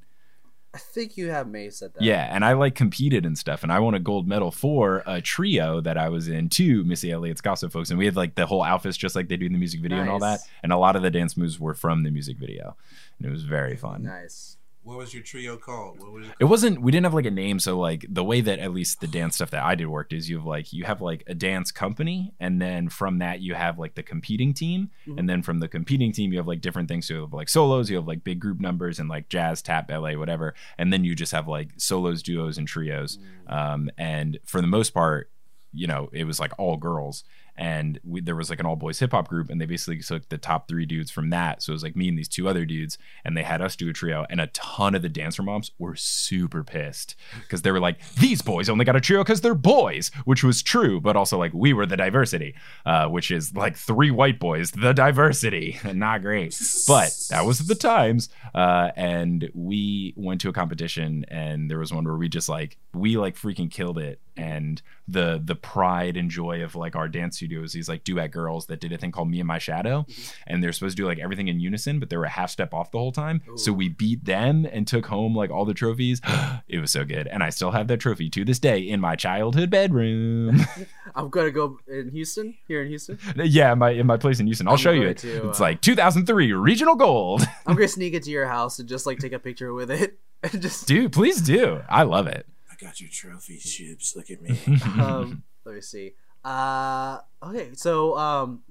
[0.73, 2.03] I think you have May said that.
[2.03, 5.21] Yeah, and I like competed and stuff, and I won a gold medal for a
[5.21, 8.47] trio that I was in to Missy Elliott's Gossip Folks, and we had like the
[8.47, 10.77] whole outfits just like they do in the music video and all that, and a
[10.77, 12.77] lot of the dance moves were from the music video,
[13.19, 14.05] and it was very fun.
[14.05, 14.59] Nice.
[14.83, 16.01] What was your trio called?
[16.01, 16.35] What was it?
[16.41, 16.81] It wasn't.
[16.81, 17.61] We didn't have like a name.
[17.61, 20.31] So like the way that at least the dance stuff that I did worked is
[20.31, 23.79] you have like you have like a dance company, and then from that you have
[23.79, 27.07] like the competing team, and then from the competing team you have like different things.
[27.07, 29.87] So you have like solos, you have like big group numbers, and like jazz, tap,
[29.87, 33.19] ballet, whatever, and then you just have like solos, duos, and trios.
[33.49, 35.31] Um, and for the most part,
[35.73, 37.23] you know, it was like all girls.
[37.61, 40.31] And we, there was like an all boys hip hop group, and they basically took
[40.31, 41.63] the top three dudes from that.
[41.63, 43.91] So it was like me and these two other dudes, and they had us do
[43.91, 44.25] a trio.
[44.31, 48.41] And a ton of the dancer moms were super pissed because they were like, "These
[48.41, 51.75] boys only got a trio because they're boys," which was true, but also like we
[51.75, 52.55] were the diversity,
[52.87, 56.59] uh, which is like three white boys, the diversity, not great.
[56.89, 61.93] But that was the times, uh, and we went to a competition, and there was
[61.93, 66.31] one where we just like we like freaking killed it, and the the pride and
[66.31, 69.13] joy of like our dance studio is these like duet girls that did a thing
[69.13, 70.07] called Me and My Shadow,
[70.47, 72.73] and they're supposed to do like everything in unison, but they were a half step
[72.73, 73.43] off the whole time.
[73.57, 76.21] So we beat them and took home like all the trophies.
[76.69, 79.17] it was so good, and I still have that trophy to this day in my
[79.17, 80.61] childhood bedroom.
[81.15, 82.57] I'm gonna go in Houston.
[82.69, 84.69] Here in Houston, yeah, my in my place in Houston.
[84.69, 85.19] I'll I'm show you it.
[85.19, 87.43] to, it's uh, like 2003 regional gold.
[87.67, 90.63] I'm gonna sneak into your house and just like take a picture with it and
[90.63, 91.83] just Dude, please do.
[91.89, 92.47] I love it.
[92.81, 94.17] I got your trophy, Schubes.
[94.17, 94.59] Look at me.
[95.03, 96.15] um, let me see.
[96.45, 98.63] Uh, okay, so um,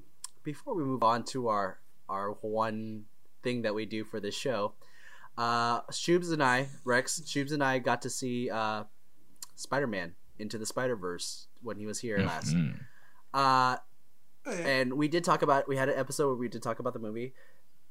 [0.43, 3.05] before we move on to our our one
[3.43, 4.73] thing that we do for this show,
[5.37, 8.83] uh, Schubes and I, Rex, Schubes and I got to see uh,
[9.55, 12.55] Spider Man into the Spider Verse when he was here last.
[12.55, 12.79] Mhm.
[13.33, 13.77] Uh,
[14.45, 14.67] Oh, yeah.
[14.67, 16.99] and we did talk about we had an episode where we did talk about the
[16.99, 17.33] movie.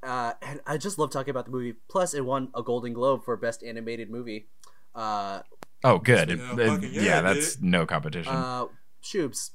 [0.03, 1.75] Uh, and I just love talking about the movie.
[1.89, 4.49] Plus, it won a Golden Globe for best animated movie.
[4.95, 5.43] Uh,
[5.85, 6.31] Oh, good.
[6.31, 8.33] It- Yeah, it- yeah, yeah, that's no competition.
[8.35, 8.67] Uh,
[9.03, 9.51] Schubes,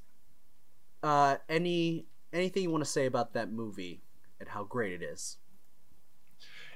[1.01, 4.01] uh, any anything you want to say about that movie
[4.39, 5.37] and how great it is?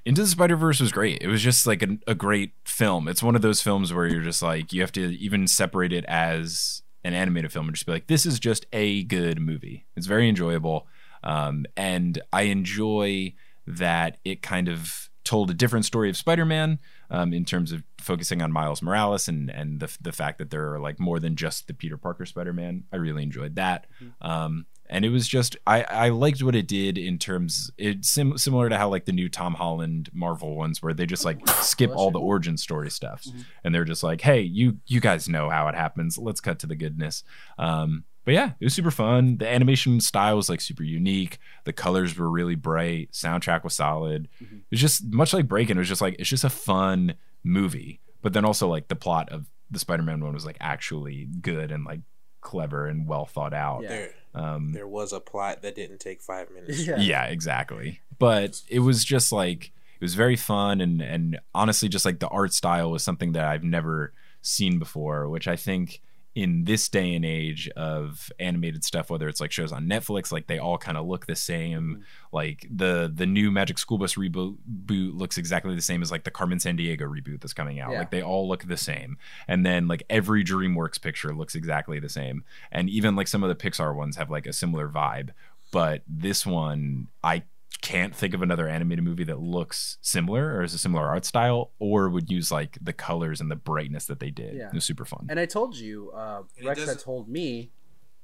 [0.06, 1.22] Into the Spider Verse was great.
[1.22, 3.08] It was just like a, a great film.
[3.08, 6.06] It's one of those films where you're just like you have to even separate it
[6.06, 9.86] as an animated film and just be like, this is just a good movie.
[9.96, 10.88] It's very enjoyable,
[11.24, 13.34] um, and I enjoy
[13.66, 16.80] that it kind of told a different story of Spider-Man
[17.10, 20.74] um, in terms of focusing on Miles Morales and and the the fact that there
[20.74, 22.84] are like more than just the Peter Parker Spider-Man.
[22.92, 23.88] I really enjoyed that.
[24.22, 28.38] Um, and it was just I, I liked what it did in terms it's sim-
[28.38, 31.92] similar to how like the new Tom Holland Marvel ones where they just like skip
[31.94, 33.26] all the origin story stuff.
[33.64, 36.18] And they're just like hey you you guys know how it happens.
[36.18, 37.24] Let's cut to the goodness.
[37.58, 41.72] Um but yeah it was super fun the animation style was like super unique the
[41.72, 45.78] colors were really bright soundtrack was solid it was just much like Breaking.
[45.78, 49.30] it was just like it's just a fun movie but then also like the plot
[49.30, 52.02] of the Spider-Man one was like actually good and like
[52.42, 53.90] clever and well thought out Yeah.
[53.90, 56.86] There, um there was a plot that didn't take five minutes.
[56.86, 56.98] Yeah.
[56.98, 62.04] yeah exactly but it was just like it was very fun and and honestly just
[62.04, 64.12] like the art style was something that i've never
[64.42, 66.02] seen before which i think
[66.38, 70.46] in this day and age of animated stuff whether it's like shows on netflix like
[70.46, 71.82] they all kind of look the same.
[71.82, 72.02] Mm-hmm.
[72.32, 74.58] Like the the new magic school bus reboot
[74.88, 77.92] looks exactly the same as like the carmen san diego reboot that's coming out.
[77.92, 78.00] Yeah.
[78.00, 79.18] like they all look the same.
[79.48, 82.44] And then like every dreamworks picture looks exactly the same.
[82.72, 85.32] And even like some of the pixar ones have like a similar vibe.
[85.72, 87.44] But this one i
[87.82, 91.72] can't think of another animated movie that looks similar or has a similar art style
[91.80, 94.68] or would use like the colors and the brightness that they did Yeah.
[94.68, 97.72] it was super fun And I told you, uh, Rex had told me,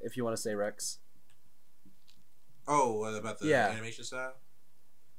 [0.01, 0.99] if you want to say Rex.
[2.67, 3.69] Oh, what about the Yeah.
[3.69, 4.33] animation style?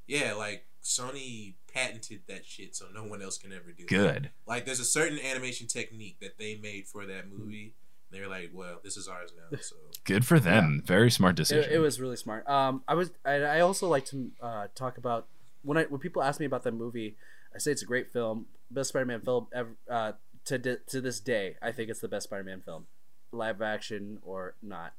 [0.07, 3.85] Yeah, like Sony patented that shit, so no one else can ever do.
[3.85, 3.89] That.
[3.89, 7.75] good Like, there's a certain animation technique that they made for that movie.
[8.11, 9.59] They're like, well, this is ours now.
[9.61, 12.49] So good for them very smart decision It, it was really smart.
[12.49, 13.11] Um, I was.
[13.25, 15.27] I, I also like to uh, talk about
[15.63, 17.17] when I when people ask me about that movie.
[17.55, 19.71] I say it's a great film, best Spider-Man film ever.
[19.89, 20.13] Uh,
[20.47, 22.87] to di- to this day, I think it's the best Spider-Man film,
[23.33, 24.93] live action or not.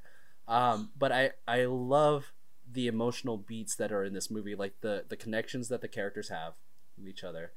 [0.47, 2.31] Um, but I I love
[2.71, 6.29] the emotional beats that are in this movie, like the the connections that the characters
[6.29, 6.53] have
[6.97, 7.51] with each other,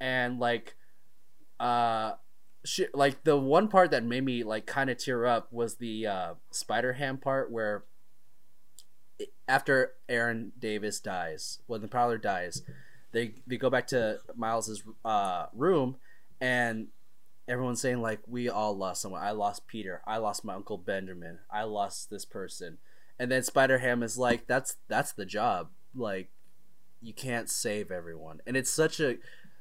[0.00, 0.74] and like,
[1.60, 2.14] uh,
[2.64, 6.06] shit, like the one part that made me like kind of tear up was the
[6.06, 7.84] uh, Spider Ham part where
[9.46, 12.62] after Aaron Davis dies, when the Prowler dies,
[13.12, 15.96] they they go back to Miles's uh, room,
[16.40, 16.88] and
[17.46, 19.22] everyone's saying like, "We all lost someone.
[19.22, 20.02] I lost Peter.
[20.06, 21.38] I lost my uncle Benjamin.
[21.50, 22.78] I lost this person."
[23.18, 25.68] And then Spider Ham is like, "That's that's the job.
[25.94, 26.30] Like,
[27.00, 29.18] you can't save everyone." And it's such a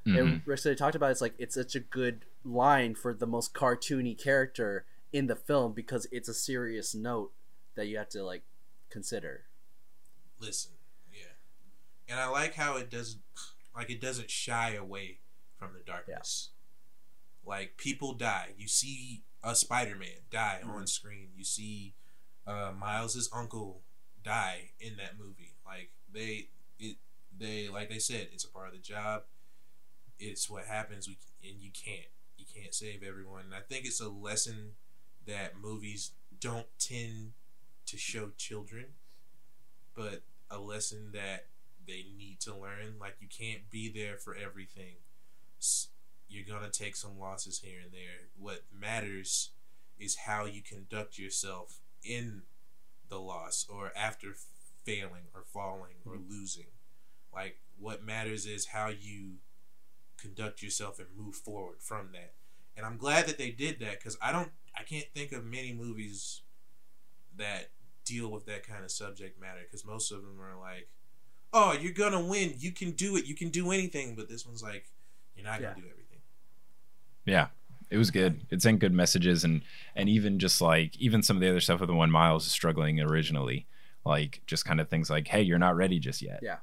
[0.07, 0.19] Mhm.
[0.19, 3.53] and Rick talked about it, it's like it's such a good line for the most
[3.53, 7.31] cartoony character in the film because it's a serious note
[7.75, 8.43] that you have to like
[8.89, 9.45] consider.
[10.39, 10.71] listen,
[11.11, 11.33] yeah,
[12.09, 13.21] and I like how it doesn't
[13.75, 15.19] like it doesn't shy away
[15.57, 16.49] from the darkness.
[17.45, 18.49] Like people die.
[18.57, 20.69] You see a Spider-Man die Mhm.
[20.69, 21.29] on screen.
[21.35, 21.93] You see
[22.47, 23.81] uh, Miles's uncle
[24.23, 25.55] die in that movie.
[25.65, 26.97] Like they it
[27.37, 29.23] they like they said it's a part of the job.
[30.19, 32.07] It's what happens we, and you can't
[32.43, 33.43] you can't save everyone.
[33.45, 34.71] And I think it's a lesson
[35.25, 37.33] that movies don't tend
[37.85, 38.85] to show children,
[39.95, 41.47] but a lesson that
[41.87, 42.95] they need to learn.
[42.99, 44.95] Like you can't be there for everything.
[46.27, 48.27] You're gonna take some losses here and there.
[48.37, 49.51] What matters
[49.99, 52.43] is how you conduct yourself in
[53.09, 54.35] the loss or after
[54.83, 56.31] failing or falling or mm-hmm.
[56.31, 56.71] losing.
[57.33, 59.35] Like what matters is how you
[60.23, 62.33] conduct yourself and move forward from that.
[62.77, 65.73] And I'm glad that they did that because I don't, I can't think of many
[65.73, 66.41] movies
[67.37, 67.69] that
[68.05, 70.87] deal with that kind of subject matter because most of them are like,
[71.53, 74.15] oh, you're gonna win, you can do it, you can do anything.
[74.15, 74.85] But this one's like,
[75.35, 75.81] you're not gonna Yeah.
[75.83, 76.19] do everything.
[77.25, 77.47] Yeah,
[77.89, 78.45] it was good.
[78.49, 79.61] It sent good messages, and
[79.95, 82.51] and even just like even some of the other stuff with the one Miles is
[82.51, 83.67] struggling originally,
[84.05, 86.39] like just kind of things like, hey, you're not ready just yet.
[86.41, 86.57] Yeah.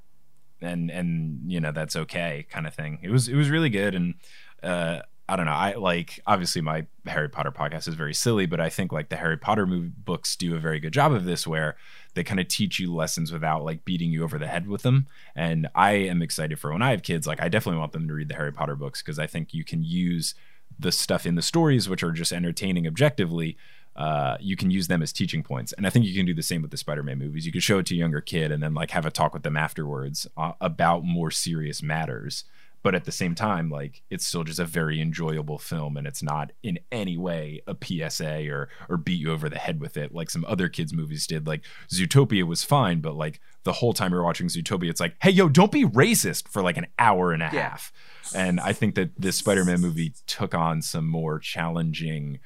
[0.62, 2.98] And and you know that's okay, kind of thing.
[3.02, 4.14] It was it was really good, and
[4.62, 5.00] uh,
[5.30, 5.52] I don't know.
[5.52, 9.16] I like obviously my Harry Potter podcast is very silly, but I think like the
[9.16, 11.76] Harry Potter movie books do a very good job of this, where
[12.14, 15.06] they kind of teach you lessons without like beating you over the head with them.
[15.36, 17.26] And I am excited for when I have kids.
[17.28, 19.64] Like I definitely want them to read the Harry Potter books because I think you
[19.64, 20.34] can use
[20.78, 23.56] the stuff in the stories, which are just entertaining objectively.
[24.00, 26.42] Uh, you can use them as teaching points, and I think you can do the
[26.42, 27.44] same with the Spider-Man movies.
[27.44, 29.42] You could show it to a younger kid and then like have a talk with
[29.42, 32.44] them afterwards uh, about more serious matters
[32.82, 36.22] but at the same time like it's still just a very enjoyable film and it's
[36.22, 40.14] not in any way a PSA or or beat you over the head with it
[40.14, 44.12] like some other kids movies did like Zootopia was fine but like the whole time
[44.12, 47.42] you're watching Zootopia it's like hey yo don't be racist for like an hour and
[47.42, 47.68] a Yeah.
[47.68, 47.92] half
[48.34, 52.38] and I think that this Spider-Man movie took on some more challenging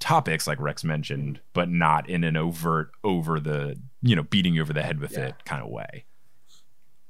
[0.00, 4.62] topics like Rex mentioned but not in an overt over the you know beating you
[4.62, 5.26] over the head with Yeah.
[5.26, 6.04] it kind of way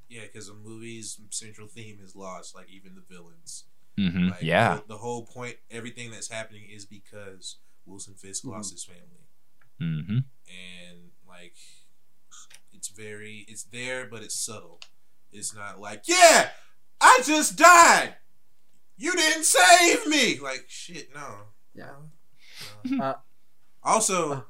[0.09, 2.55] Yeah, because the movie's central theme is lost.
[2.55, 3.65] Like even the villains.
[3.97, 4.29] Mm-hmm.
[4.31, 8.51] Like, yeah The, the whole point, everything that's happening is because Wilson Fisk Mhm.
[8.53, 9.25] lost his family,
[9.81, 10.19] mm-hmm.
[10.49, 11.55] and like
[12.73, 14.81] it's very, it's there, but it's subtle.
[15.33, 16.49] It's not like, yeah,
[17.01, 18.15] I just died.
[18.97, 20.39] You didn't save me.
[20.41, 21.29] Like shit, no.
[21.75, 21.95] Yeah.
[22.85, 23.05] No, no.
[23.05, 23.15] Uh,
[23.83, 24.45] also.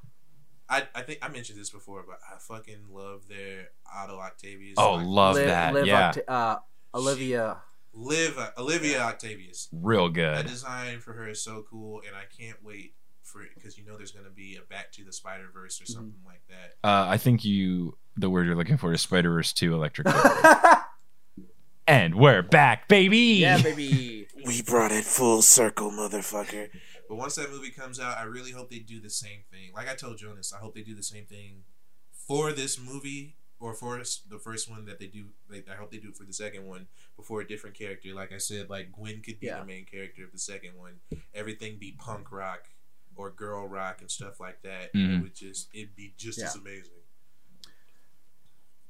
[0.73, 4.75] I I think I mentioned this before, but I fucking love their Otto Octavius.
[4.79, 5.75] Oh, like, love Liv- that.
[5.75, 6.13] Liv yeah.
[6.13, 6.57] Octa- uh,
[6.95, 7.57] Olivia.
[7.93, 9.69] Liv uh, Olivia Octavius.
[9.73, 10.37] Real good.
[10.37, 10.51] That good.
[10.53, 12.95] design for her is so cool, and I can't wait
[13.25, 15.85] for it because you know there's gonna be a Back to the Spider Verse or
[15.87, 15.93] Mm-hmm.
[15.93, 16.89] something like that.
[16.89, 20.07] Uh, I think you the word you're looking for is Spider Verse 2 Electric
[21.87, 23.17] and we're back, baby.
[23.41, 24.27] yeah, baby.
[24.47, 26.69] We brought it full circle, motherfucker.
[27.11, 29.73] But once that movie comes out, I really hope they do the same thing.
[29.75, 31.65] Like I told Jonas, I hope they do the same thing
[32.13, 35.25] for this movie or for the first one that they do.
[35.51, 36.87] Like, I hope they do it for the second one
[37.17, 38.15] before a different character.
[38.15, 39.59] Like I said, like Gwen could be Yeah.
[39.59, 41.01] the main character of the second one.
[41.35, 42.69] Everything be punk rock
[43.17, 44.95] or girl rock and stuff like that.
[44.95, 45.17] Mhm.
[45.19, 46.93] It would just it'd be just as amazing.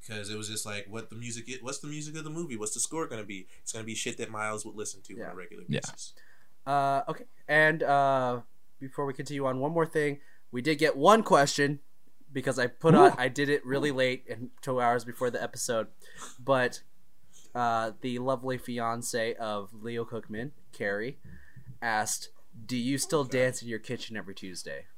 [0.00, 1.48] Because it was just like, what the music?
[1.48, 2.56] Is, what's the music of the movie?
[2.56, 3.46] What's the score going to be?
[3.62, 5.26] It's going to be shit that Miles would listen to Yeah.
[5.26, 5.80] on a regular Yeah.
[6.64, 6.72] Basis.
[6.72, 8.40] Uh, okay, and uh,
[8.78, 10.18] before we continue on, one more thing.
[10.52, 11.80] We did get one question
[12.32, 13.14] because I put on.
[13.18, 15.88] I did it really late and two hours before the episode,
[16.38, 16.82] but
[17.54, 21.18] uh, the lovely fiance of Leo Cookman, Carrie,
[21.80, 22.30] asked,
[22.66, 24.86] "Do you still dance in your kitchen every Tuesday?"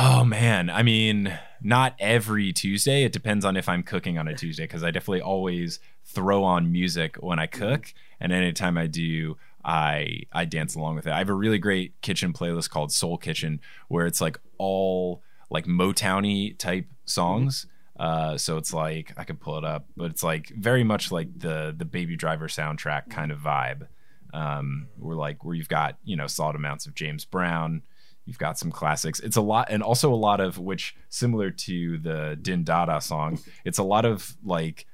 [0.00, 3.04] Oh man, I mean, not every Tuesday.
[3.04, 6.72] It depends on if I'm cooking on a Tuesday because I definitely always throw on
[6.72, 9.36] music when I cook, and anytime I do,
[9.68, 11.12] I I dance along with it.
[11.12, 15.66] I have a really great kitchen playlist called Soul Kitchen where it's like all like
[15.66, 17.66] Motowny type songs.
[17.98, 21.38] Uh, so it's like I could pull it up, but it's like very much like
[21.38, 23.88] the the Baby Driver soundtrack kind of vibe.
[24.32, 27.82] Um, where like where you've got you know solid amounts of James Brown,
[28.28, 29.20] You've got some classics.
[29.20, 32.98] It's a lot, and also a lot of which, similar to the Din Daa Daa
[32.98, 34.86] song, it's a lot of like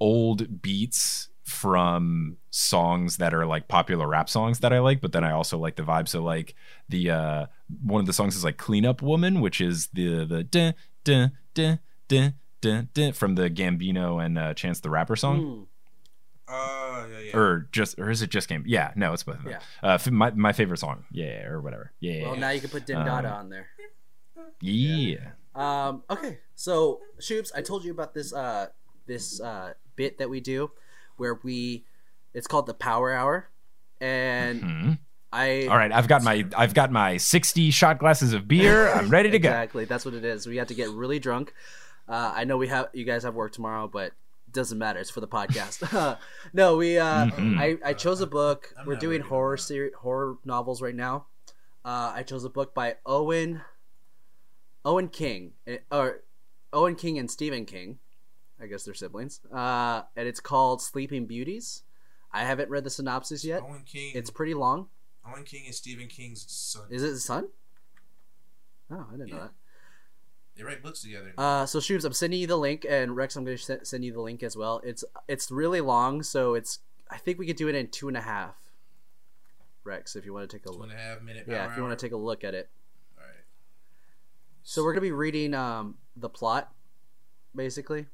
[0.00, 5.24] old beats from songs that are like popular rap songs that I like, but then
[5.24, 6.08] I also like the vibe.
[6.08, 6.54] So like
[6.88, 7.46] the uh
[7.82, 10.74] one of the songs is like Clean Up Woman, which is the the dun,
[11.04, 15.62] dun, dun, dun, dun, dun, from the Gambino and uh, Chance the Rapper song Hmm.
[16.52, 17.36] Oh, yeah, yeah.
[17.36, 18.64] or just or is it just game?
[18.66, 19.52] Yeah, no, it's both of them.
[19.52, 19.88] Yeah.
[19.88, 21.92] Uh, f- my my favorite song, yeah, or whatever.
[22.00, 23.68] Yeah, Well, now you can put Din Daa Daa Um, on there.
[24.60, 25.30] yeah.
[25.54, 28.66] Um, okay, so Schubes, I told you about this uh,
[29.06, 30.70] this uh, bit that we do
[31.20, 31.84] where we
[32.34, 33.48] It's called the Power Hour,
[34.00, 34.92] and Hmm.
[35.32, 38.88] I All right, I've got my I've got my 60 shot glasses of beer.
[38.92, 39.48] I'm ready to go.
[39.48, 40.46] exactly that's what it is.
[40.46, 41.54] We have to get really drunk.
[42.08, 44.98] Uh, I know we have you guys have work tomorrow, but it doesn't matter.
[44.98, 46.18] It's for the podcast.
[46.52, 46.98] no, we.
[46.98, 47.58] Uh, Mhm.
[47.60, 48.74] I I chose a book.
[48.76, 49.62] I'm We're doing horror on that.
[49.62, 51.26] series, horror novels right now.
[51.84, 53.60] Uh, I chose a book by Owen.
[54.84, 56.22] Owen King, eh, or
[56.72, 57.98] Owen King and Stephen King.
[58.62, 59.40] I guess they're siblings.
[59.52, 61.82] Uh, and it's called Sleeping Beauties.
[62.32, 63.62] I haven't read the synopsis yet.
[63.62, 64.12] Owen King.
[64.14, 64.88] It's pretty long.
[65.26, 66.84] Owen King is Stephen King's son.
[66.90, 67.48] Is it the son?
[68.90, 69.50] Oh, I didn't know that.
[70.56, 71.32] They write books together.
[71.38, 74.04] Uh, so Schubes, I'm sending you the link, and Rex, I'm going to se- send
[74.04, 74.80] you the link as well.
[74.84, 78.16] It's it's really long, so it's I think we could do it in two and
[78.16, 78.56] a half.
[79.84, 81.44] Rex, if you want to take a Two look, and a half minute.
[81.48, 82.68] yeah, if you want to take a look at it.
[83.18, 83.34] All right.
[84.62, 86.70] So we're gonna be reading um, the plot,
[87.54, 88.06] basically,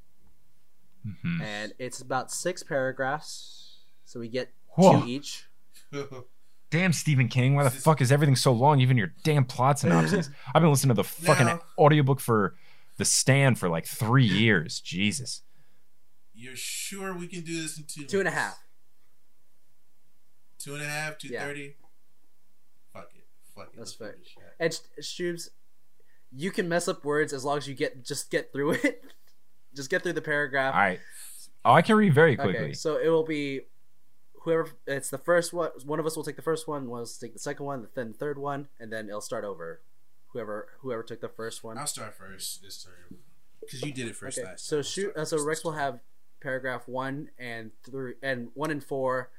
[1.07, 1.41] Mhm.
[1.43, 3.79] and it's about six paragraphs.
[4.05, 5.01] So we get Whoa.
[5.01, 5.45] two each.
[6.71, 8.81] Damn Stephen King, why the fuck is everything so long?
[8.81, 10.31] Even your damn plot synopsis.
[10.55, 12.57] I've been listening to the fucking Now- audiobook for
[12.97, 14.81] The Stand for like three years.
[14.81, 15.43] Jesus.
[16.35, 18.05] You're sure we can do this in two?
[18.05, 18.37] Two and a minutes?
[18.57, 18.59] half.
[20.59, 21.19] Two and a half.
[21.19, 21.45] Two Yeah.
[21.45, 21.77] thirty.
[22.93, 23.25] Fuck it.
[23.55, 23.77] Fuck it.
[23.79, 24.13] That's Let's fair.
[24.13, 24.43] give it a shot.
[24.59, 25.49] And Sh- Schubes,
[26.33, 29.05] you can mess up words as long as you get just get through it.
[29.77, 30.75] Just get through the paragraph.
[30.75, 31.01] All right.
[31.65, 32.57] Oh, I can read very quickly.
[32.57, 33.63] Okay, so it will be
[34.43, 35.71] whoever it's the first one.
[35.85, 36.89] One of us will take the first one.
[36.89, 39.21] One of us will take the second one, then the third one, and then it'll
[39.21, 39.81] start over.
[40.29, 41.79] Whoever whoever took the first one.
[41.79, 43.19] I'll start first this time
[43.61, 44.67] because you did it first Okay, last.
[44.67, 44.83] so time.
[44.85, 45.17] Shoot.
[45.17, 46.01] Uh, so Rex will have
[46.41, 49.31] paragraph one and three and one and four.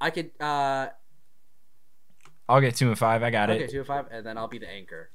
[0.00, 0.88] I could uh
[2.48, 3.22] I'll get two and five.
[3.22, 3.54] I got it.
[3.62, 5.10] okay two and five, and then I'll be the anchor.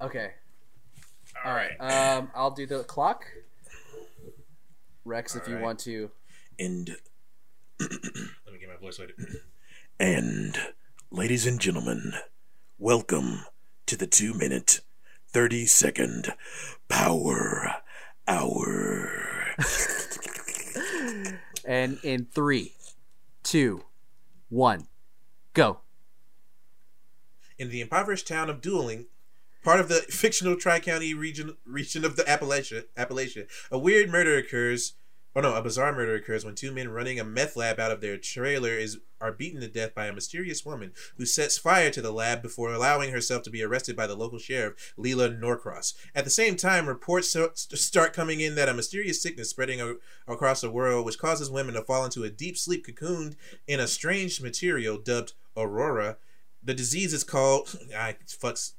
[0.00, 0.32] Okay.
[1.44, 1.72] All right.
[1.78, 3.26] Um, I'll do the clock.
[5.04, 6.10] Rex, if you want to.
[6.58, 6.96] and
[7.80, 9.12] let me get my voice ready.
[10.00, 10.58] And,
[11.10, 12.14] ladies and gentlemen,
[12.78, 13.44] welcome
[13.86, 14.80] to the two minute,
[15.28, 16.32] 30 second
[16.88, 17.74] power
[18.26, 19.54] hour.
[21.66, 22.74] And in three,
[23.42, 23.84] two,
[24.50, 24.86] one,
[25.54, 25.78] go.
[27.58, 29.06] In the impoverished town of Dooling,
[29.64, 34.94] part of the fictional Tri-County region region of the Appalachia, Appalachia, a weird murder occurs.
[35.36, 38.00] Oh no, a bizarre murder occurs when two men running a meth lab out of
[38.00, 42.02] their trailer is are beaten to death by a mysterious woman who sets fire to
[42.02, 45.94] the lab before allowing herself to be arrested by the local sheriff, Lila Norcross.
[46.14, 47.34] At the same time, reports
[47.74, 49.94] start coming in that a mysterious sickness spreading a-
[50.28, 53.34] across the world, which causes women to fall into a deep sleep cocooned
[53.66, 56.18] in a strange material dubbed Aurora.
[56.62, 58.72] The disease is called I fucks.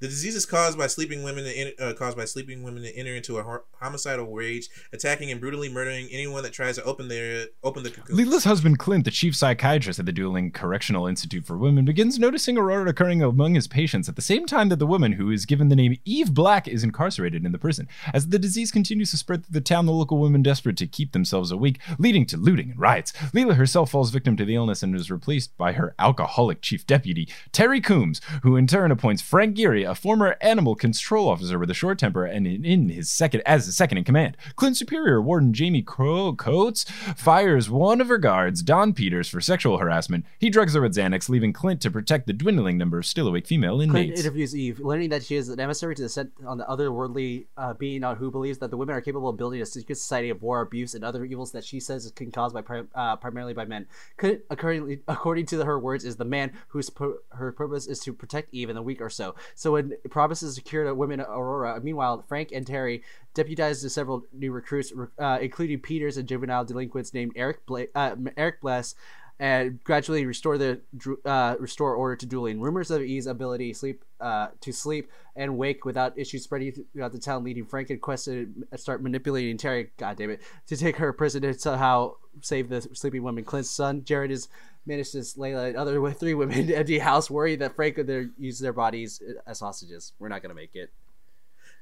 [0.00, 3.14] The disease is caused by sleeping women to uh, caused by sleeping women to enter
[3.14, 7.82] into a homicidal rage, attacking and brutally murdering anyone that tries to open their open
[7.82, 8.16] the cocoon.
[8.16, 12.56] Lila's husband Clint, the chief psychiatrist at the Dooling Correctional Institute for Women, begins noticing
[12.56, 15.68] aurora occurring among his patients at the same time that the woman, who is given
[15.68, 17.88] the name Eve Black, is incarcerated in the prison.
[18.12, 21.12] As the disease continues to spread through the town, the local women desperate to keep
[21.12, 23.12] themselves awake, leading to looting and riots.
[23.32, 27.28] Lila herself falls victim to the illness and is replaced by her alcoholic chief deputy,
[27.52, 31.74] Terry Coombs, who in turn appoints Frank Geary, a former animal control officer with a
[31.74, 34.36] short temper, and in, his second as his second in command.
[34.56, 36.84] Clint's superior, Warden Jamie Crow Coates,
[37.16, 40.24] fires one of her guards, Don Peters, for sexual harassment.
[40.38, 43.46] He drugs her with Xanax, leaving Clint to protect the dwindling number of still awake
[43.46, 44.06] female inmates.
[44.06, 47.46] Clint interviews Eve, learning that she is an emissary to the set on the otherworldly
[47.56, 50.30] uh, being uh, who believes that the women are capable of building a secret society
[50.30, 53.54] of war, abuse, and other evils that she says can caused by pri- uh, primarily
[53.54, 53.86] by men.
[54.16, 58.12] Clint, according, according to her words, is the man whose pu- her purpose is to
[58.12, 59.34] protect Eve in the week or so.
[59.54, 63.02] So when promises cure the women Aurora, meanwhile Frank and Terry
[63.34, 68.16] deputized to several new recruits, uh, including Peters and juvenile delinquents named Eric Bla- uh,
[68.36, 68.94] Eric Bless
[69.40, 70.80] and gradually restore the
[71.24, 72.60] uh, restore order to Dooling.
[72.60, 77.18] Rumors of E's ability sleep uh, to sleep and wake without issues spreading throughout the
[77.18, 79.90] town, leading Frank and Quest to start manipulating Terry.
[79.96, 80.40] God damn it!
[80.68, 83.44] To take her prisoner to somehow save the sleeping woman.
[83.44, 84.48] Clint's son Jared is
[84.86, 88.72] managed to Layla and other three women empty house, worried that Frank would use their
[88.72, 90.12] bodies as hostages.
[90.18, 90.92] We're not gonna make it.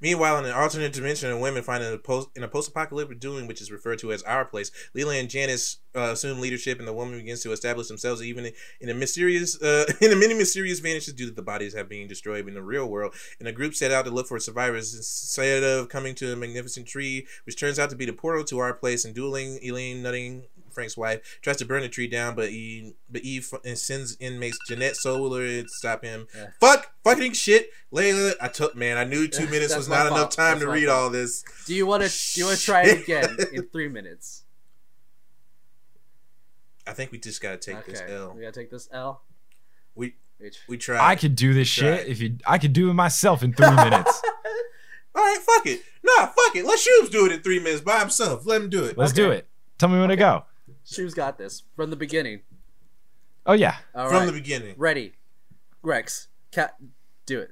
[0.02, 3.46] Meanwhile, in an alternate dimension, a women find in a post in a post-apocalyptic Dooling,
[3.46, 4.72] which is referred to as our place.
[4.94, 8.52] Lila and Janice uh, assume leadership, and the woman begins to establish themselves, even in,
[8.80, 12.08] in a mysterious, uh, in a many mysterious vanishes due to the bodies have been
[12.08, 13.14] destroyed in the real world.
[13.38, 16.88] And the group set out to look for survivors instead of coming to a magnificent
[16.88, 19.04] tree, which turns out to be the portal to our place.
[19.04, 20.46] And Dooling, Elaine Nutting.
[20.72, 24.58] Frank's wife tries to burn the tree down, but he but Eve and sends inmates
[24.68, 26.26] Jeanette Solar to stop him.
[26.34, 26.48] Yeah.
[26.60, 28.34] Fuck, fucking shit, Layla.
[28.40, 28.96] I took man.
[28.98, 30.98] I knew two minutes was my not enough time That's to read fault.
[30.98, 31.44] all this.
[31.66, 32.08] Do you want to?
[32.34, 34.44] Do you want to try it again in three minutes?
[36.86, 38.32] I think we just gotta take this L.
[38.34, 39.22] we gotta take this L.
[39.94, 40.14] We
[40.68, 40.98] we try.
[41.10, 42.38] I could do this shit if you.
[42.46, 44.22] I could do it myself in three minutes.
[45.14, 45.82] All right, fuck it.
[46.02, 46.64] Nah, fuck it.
[46.64, 48.46] Let Schubes do it in three minutes by himself.
[48.46, 48.96] Let him do it.
[48.96, 49.46] Let's do it.
[49.78, 50.44] Tell me when to go.
[50.86, 52.40] Schubes got this from the beginning.
[53.46, 53.76] Oh yeah.
[53.94, 54.74] All From right, the beginning.
[54.78, 55.14] ready.
[55.82, 56.76] Rex, cat,
[57.26, 57.50] do it.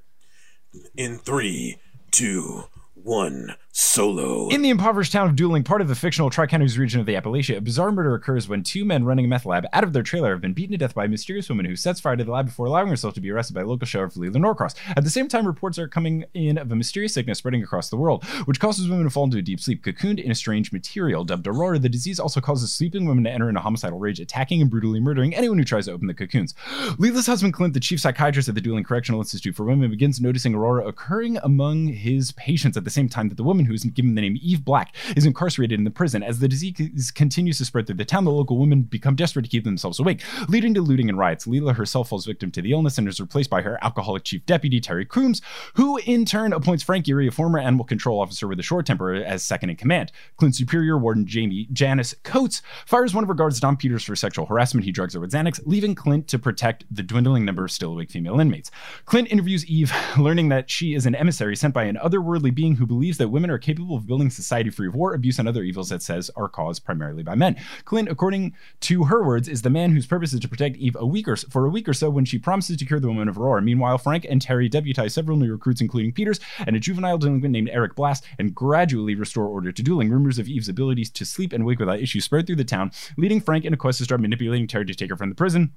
[0.97, 1.79] In three,
[2.13, 2.65] two,
[2.95, 4.49] one, solo.
[4.49, 7.57] In the impoverished town of Dooling, part of the fictional Tri-Counties region of the Appalachia,
[7.59, 10.33] a bizarre murder occurs when two men running a meth lab out of their trailer
[10.33, 12.47] have been beaten to death by a mysterious woman who sets fire to the lab
[12.47, 14.75] before allowing herself to be arrested by local sheriff Lila Norcross.
[14.97, 17.97] At the same time, reports are coming in of a mysterious sickness spreading across the
[17.97, 21.25] world, which causes women to fall into a deep sleep, cocooned in a strange material.
[21.25, 24.61] Dubbed Aurora, the disease also causes sleeping women to enter in a homicidal rage, attacking
[24.61, 26.55] and brutally murdering anyone who tries to open the cocoons.
[26.99, 30.55] Lila's husband, Clint, the chief psychiatrist at the Dooling Correctional Institute for Women, begins noticing
[30.55, 34.15] Aurora occurring among his patients at the same time that the woman who is given
[34.15, 36.23] the name Eve Black is incarcerated in the prison.
[36.23, 39.49] As the disease continues to spread through the town, the local women become desperate to
[39.49, 41.47] keep themselves awake, leading to looting and riots.
[41.47, 44.81] Lila herself falls victim to the illness and is replaced by her alcoholic chief deputy,
[44.81, 45.41] Terry Coombs,
[45.75, 49.15] who in turn appoints Frank Geary, a former animal control officer with a short temper,
[49.15, 50.13] as second in command.
[50.37, 54.47] Clint's superior, Warden Jamie Janice Coates, fires one of her guards, Don Peters, for sexual
[54.47, 54.85] harassment.
[54.85, 58.11] He drugs her with Xanax, leaving Clint to protect the dwindling number of still awake
[58.11, 58.71] female inmates.
[59.05, 62.87] Clint interviews Eve, learning that she is an emissary sent by an otherworldly being who
[62.87, 65.89] believes that women are capable of building society free of war, abuse, and other evils
[65.91, 67.57] that says are caused primarily by men.
[67.85, 71.07] Clint, according to her words, is the man whose purpose is to protect Eve a
[71.07, 73.39] week or for a week or so when she promises to cure the woman of
[73.39, 73.63] Aurora.
[73.63, 77.71] Meanwhile, Frank and Terry deputize several new recruits, including Peters and a juvenile delinquent named
[77.71, 80.11] Eric Blast, and gradually restore order to Dooling.
[80.11, 83.41] Rumors of Eve's abilities to sleep and wake without issue spread through the town, leading
[83.41, 85.73] Frank in a quest to start manipulating Terry to take her from the prison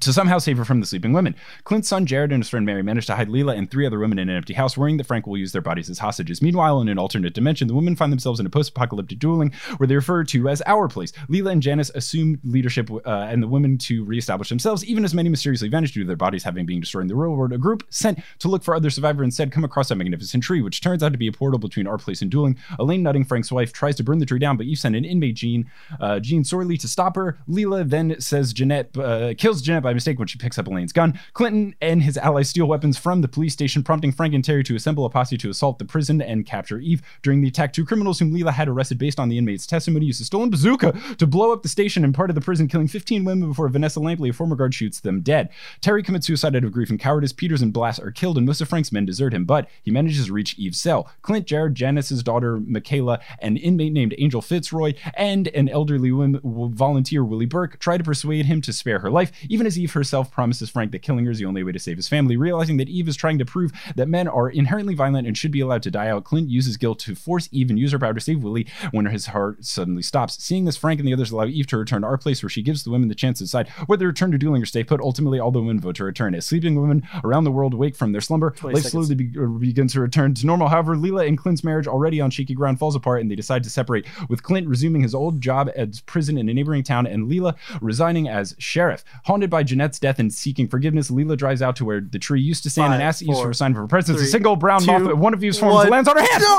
[0.00, 1.34] to somehow save her from the sleeping women.
[1.64, 4.18] Clint's son Jared and his friend Mary manage to hide Lila and three other women
[4.18, 6.42] in an empty house, worrying that Frank will use their bodies as hostages.
[6.42, 9.94] Meanwhile, in an alternate dimension, the women find themselves in a post-apocalyptic Dooling where they
[9.94, 11.12] refer to as our place.
[11.28, 15.28] Lila and Janice assume leadership uh, and the women to reestablish themselves, even as many
[15.28, 17.52] mysteriously vanish due to their bodies having been destroyed in the real world.
[17.52, 20.80] A group sent to look for other survivors instead come across a magnificent tree, which
[20.80, 22.56] turns out to be a portal between our place and Dooling.
[22.78, 25.36] Elaine Nutting, Frank's wife, tries to burn the tree down, but Eve sent an inmate,
[25.36, 27.38] Jean, uh, Jean Sorley to stop her.
[27.46, 31.18] Lila then says Jeanette uh, kills Jeanette by mistake when she picks up Elaine's gun.
[31.32, 34.74] Clinton and his allies steal weapons from the police station, prompting Frank and Terry to
[34.74, 37.02] assemble a posse to assault the prison and capture Eve.
[37.22, 40.20] During the attack, two criminals whom Lila had arrested based on the inmate's testimony use
[40.20, 43.24] a stolen bazooka to blow up the station and part of the prison, killing 15
[43.24, 45.50] women before Vanessa Lampley, a former guard, shoots them dead.
[45.80, 47.32] Terry commits suicide out of grief and cowardice.
[47.32, 50.26] Peters and Blast are killed, and most of Frank's men desert him, but he manages
[50.26, 51.08] to reach Eve's cell.
[51.22, 56.40] Clint, Jared, Janice's daughter, Michaela, an inmate named Angel Fitzroy, and an elderly wom-
[56.72, 60.30] volunteer, Willie Burke, try to persuade him to spare her life, even as Eve herself
[60.30, 62.36] promises Frank that killing her is the only way to save his family.
[62.36, 65.60] Realizing that Eve is trying to prove that men are inherently violent and should be
[65.60, 68.20] allowed to die out, Clint uses guilt to force Eve and use her power to
[68.20, 70.42] save Willie when his heart suddenly stops.
[70.42, 72.62] Seeing this, Frank and the others allow Eve to return to our place, where she
[72.62, 75.00] gives the women the chance to decide whether to return to Dooling or stay put.
[75.00, 76.34] Ultimately, all the women vote to return.
[76.34, 78.90] As sleeping women around the world wake from their slumber, life seconds.
[78.90, 80.68] slowly be- uh, begins to return to normal.
[80.68, 83.70] However, Lila and Clint's marriage, already on shaky ground, falls apart, and they decide to
[83.70, 84.06] separate.
[84.28, 88.28] With Clint resuming his old job at prison in a neighboring town, and Lila resigning
[88.28, 89.04] as sheriff.
[89.24, 92.64] Haunted by Jeanette's death and seeking forgiveness, Lila drives out to where the tree used
[92.64, 94.18] to stand and asks Eve for a sign of her presence.
[94.18, 95.88] three, a single brown two, moth, one of Eve's forms, one.
[95.90, 96.42] lands on her hand.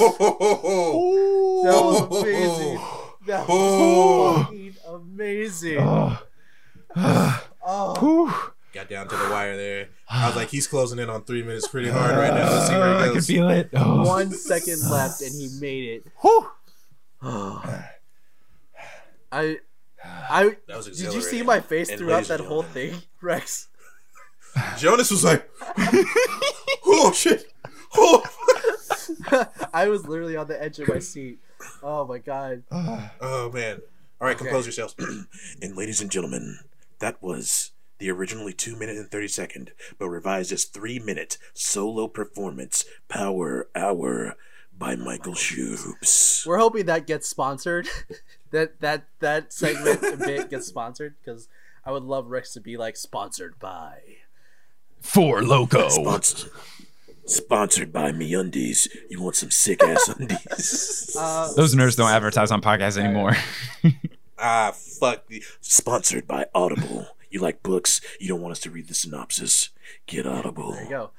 [0.00, 1.62] Oh.
[1.64, 2.80] That was amazing.
[3.26, 5.78] That was fucking amazing.
[5.80, 6.22] Oh,
[8.00, 8.32] Whew.
[8.72, 9.88] Got down to the wire there.
[10.08, 12.50] I was like, he's closing in on three minutes pretty hard right now.
[12.50, 13.26] Let's see where I he could goes.
[13.26, 13.70] feel it.
[13.74, 14.06] Oh.
[14.06, 16.06] one second left, and he made it.
[17.22, 17.84] I,
[19.32, 20.56] I.
[20.66, 23.68] That was Did you see my face And throughout that whole thing, Rex?
[24.78, 25.48] Jonas was like,
[26.86, 27.52] oh shit.
[27.94, 28.22] Oh.
[29.74, 31.38] I was literally on the edge of my seat.
[31.82, 32.62] Oh my god.
[32.70, 33.80] oh man.
[34.20, 34.44] All right, Okay.
[34.46, 34.94] compose yourselves.
[35.62, 36.58] and ladies and gentlemen,
[36.98, 42.08] that was the originally 2 minute and 30 second, but revised as 3 minute solo
[42.08, 44.36] performance, Power Hour
[44.78, 46.46] by Michael Schubes.
[46.46, 47.88] We're hoping that gets sponsored.
[48.50, 51.48] that that that segment a bit gets sponsored because
[51.84, 53.98] I would love Rex to be like sponsored by.
[55.00, 55.90] Four Loko.
[55.90, 56.50] Sponsored,
[57.26, 58.88] sponsored by MeUndies.
[59.10, 61.16] You want some sick ass undies?
[61.18, 63.36] Uh, Those nerds don't advertise on podcasts anymore.
[64.38, 65.24] ah, fuck.
[65.60, 67.06] Sponsored by Audible.
[67.30, 68.00] You like books?
[68.18, 69.68] You don't want us to read the synopsis?
[70.06, 70.72] Get Audible.
[70.72, 71.10] there you go.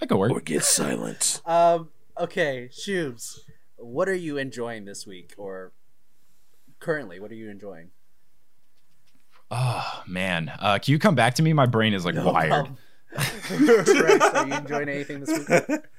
[0.00, 0.30] That could work.
[0.30, 1.42] Or get silent.
[1.44, 1.90] Um.
[2.18, 3.38] Okay, Schubes.
[3.76, 5.72] What are you enjoying this week, or
[6.80, 7.20] currently?
[7.20, 7.90] What are you enjoying?
[9.50, 11.52] Oh man, uh, can you come back to me?
[11.52, 12.66] My brain is like wired.
[12.66, 12.76] Um,
[13.16, 13.88] Rex,
[14.34, 15.80] are you enjoying anything this week?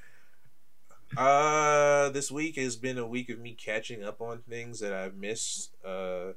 [1.18, 5.16] Uh, this week has been a week of me catching up on things that I've
[5.16, 5.76] missed.
[5.84, 6.34] Uh,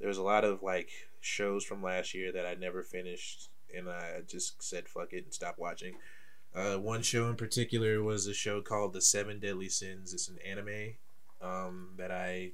[0.00, 0.88] there's a lot of like
[1.20, 5.34] shows from last year that I never finished, and I just said fuck it and
[5.34, 5.96] stopped watching.
[6.56, 10.14] Uh, one show in particular was a show called The Seven Deadly Sins.
[10.14, 10.94] It's an anime
[11.42, 12.52] um, that I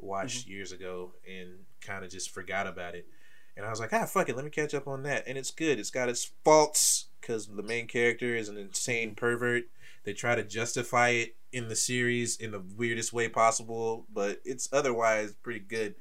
[0.00, 1.50] watched years ago and
[1.80, 3.06] kind of just forgot about it.
[3.56, 5.28] And I was like, ah, fuck it, let me catch up on that.
[5.28, 5.78] And it's good.
[5.78, 9.64] It's got its faults because the main character is an insane pervert.
[10.02, 14.68] They try to justify it in the series in the weirdest way possible, but it's
[14.72, 15.94] otherwise pretty good.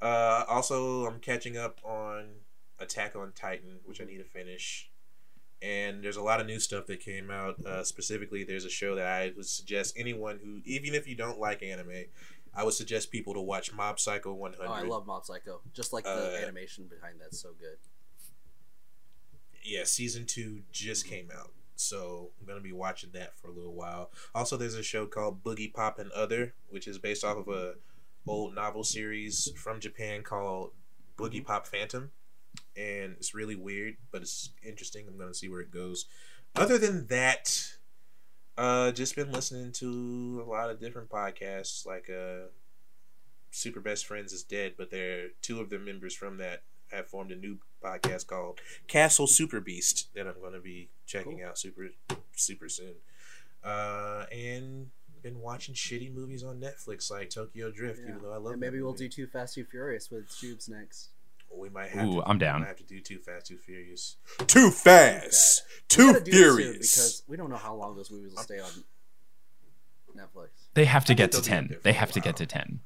[0.00, 2.26] Uh, also, I'm catching up on
[2.78, 4.90] Attack on Titan, which I need to finish.
[5.60, 7.56] And there's a lot of new stuff that came out.
[7.66, 11.40] Uh, specifically, there's a show that I would suggest anyone who, even if you don't
[11.40, 12.04] like anime,
[12.54, 14.64] I would suggest people to watch Mob Psycho 100.
[14.64, 15.60] Oh, I love Mob Psycho.
[15.74, 17.78] Just like the Uh, animation behind that's so good.
[19.64, 23.74] yeah, season two just came out, so I'm gonna be watching that for a little
[23.74, 24.10] while.
[24.34, 27.74] Also, there's a show called Boogie Pop and Other, which is based off of a
[28.26, 30.72] old novel series from Japan called
[31.16, 32.10] Boogie Pop Phantom,
[32.76, 35.06] and it's really weird, but it's interesting.
[35.08, 36.06] I'm gonna see where it goes.
[36.56, 37.74] Other than that,
[38.56, 42.48] uh, just been listening to a lot of different podcasts, like uh,
[43.50, 47.30] Super Best Friends is dead, but there two of the members from that have formed
[47.32, 51.88] a new podcast called Castle Super Beast that I'm going to be checking out super
[52.34, 52.94] super soon.
[53.62, 54.88] Uh, and
[55.22, 58.10] been watching shitty movies on Netflix like Tokyo Drift, Yeah.
[58.10, 58.52] even though I love.
[58.52, 59.08] And maybe we'll movie.
[59.08, 61.08] do Too Fast, Too Furious with Schubes next.
[61.54, 62.06] We might have.
[62.06, 62.56] Ooh, to, I'm down.
[62.56, 64.16] We might have to do Too Fast, Too Furious.
[64.46, 66.78] Too fast, too gotta do this soon furious.
[66.94, 68.70] because we don't know how long those movies will stay on
[70.16, 70.48] Netflix.
[70.74, 71.80] They have to I get to they'll be up 10.
[71.82, 72.80] They have to get to 10.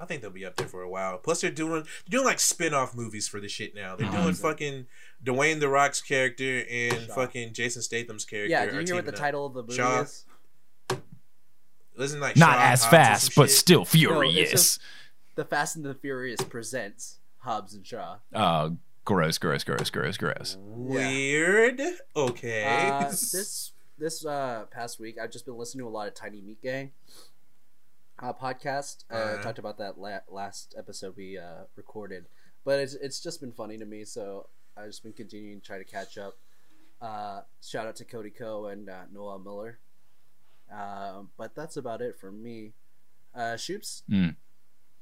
[0.00, 1.16] I think they'll be up there for a while.
[1.18, 3.94] Plus, they're doing they're doing like spin off movies for the shit now.
[3.96, 4.22] They're Mhm.
[4.22, 4.86] doing fucking
[5.24, 7.14] Dwayne the Rock's character and Shaw.
[7.14, 8.50] fucking Jason Statham's character.
[8.50, 9.18] Yeah, do you are hear what the up.
[9.18, 10.00] title of the movie Shaw.
[10.02, 10.24] is?
[11.98, 13.58] Isn't like Not Shaw as Hobbs fast, but shit?
[13.58, 14.50] still No, it's furious.
[14.50, 14.80] just
[15.36, 18.16] The Fast and the Furious presents Hobbs and Shaw.
[18.34, 20.56] Oh, gross, gross, gross, gross, gross.
[20.60, 21.80] Weird.
[22.16, 22.88] Okay.
[22.90, 26.40] Uh, this this uh, past week, I've just been listening to a lot of Tiny
[26.40, 26.92] Meat Gang
[28.18, 29.04] uh, podcast.
[29.10, 29.42] Uh, Uh-huh.
[29.42, 32.26] Talked about that la- last episode we uh, recorded,
[32.64, 34.04] but it's it's just been funny to me.
[34.04, 36.36] So I've just been continuing to try to catch up.
[37.00, 39.78] Uh, shout out to Cody Ko and uh, Noah Miller.
[40.72, 42.72] Um, but that's about it for me.
[43.34, 44.02] Uh, Schubes,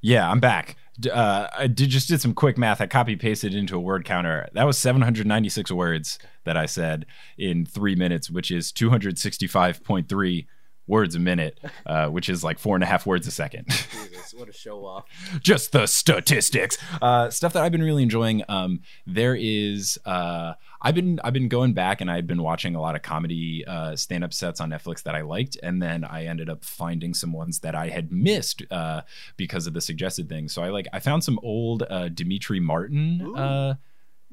[0.01, 0.77] Yeah, I'm back.
[1.11, 2.81] Uh, I did just did some quick math.
[2.81, 4.49] I copy pasted into a word counter.
[4.53, 7.07] That was 796 words that I said
[7.39, 10.47] in three minutes, which is 265.3
[10.91, 13.65] words a minute, uh, which is like four and a half words a second.
[13.69, 15.05] Jesus, what a show off!
[15.41, 16.77] just the statistics.
[17.01, 18.43] Uh, stuff that I've been really enjoying.
[18.49, 19.99] Um, there is.
[20.05, 23.65] Uh, I've been I've been going back and I've been watching a lot of comedy
[23.67, 27.15] uh, stand up sets on Netflix that I liked, and then I ended up finding
[27.15, 29.03] some ones that I had missed uh,
[29.37, 30.53] because of the suggested things.
[30.53, 33.75] So I like I found some old uh, Demetri Martin uh,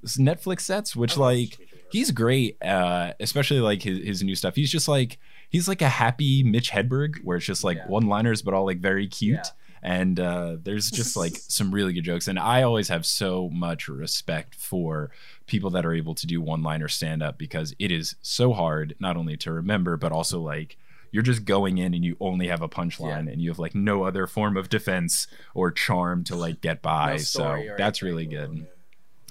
[0.05, 1.57] Netflix sets, which like
[1.91, 4.55] he's great, uh, especially like his, his new stuff.
[4.55, 5.19] He's just like
[5.49, 7.88] he's like a happy Mitch Hedberg, where it's just like Yeah.
[7.88, 9.36] one liners, but all like very cute.
[9.36, 9.44] Yeah.
[9.84, 13.88] And uh, there's just like some really good jokes, and I always have so much
[13.88, 15.11] respect for
[15.45, 19.38] people that are able to do one-liner stand-up because it is so hard not only
[19.38, 20.78] to remember, but also like
[21.11, 23.32] you're just going in and you only have a punchline, Yeah.
[23.34, 27.11] and you have like no other form of defense or charm to like get by.
[27.11, 28.68] No so that's really good.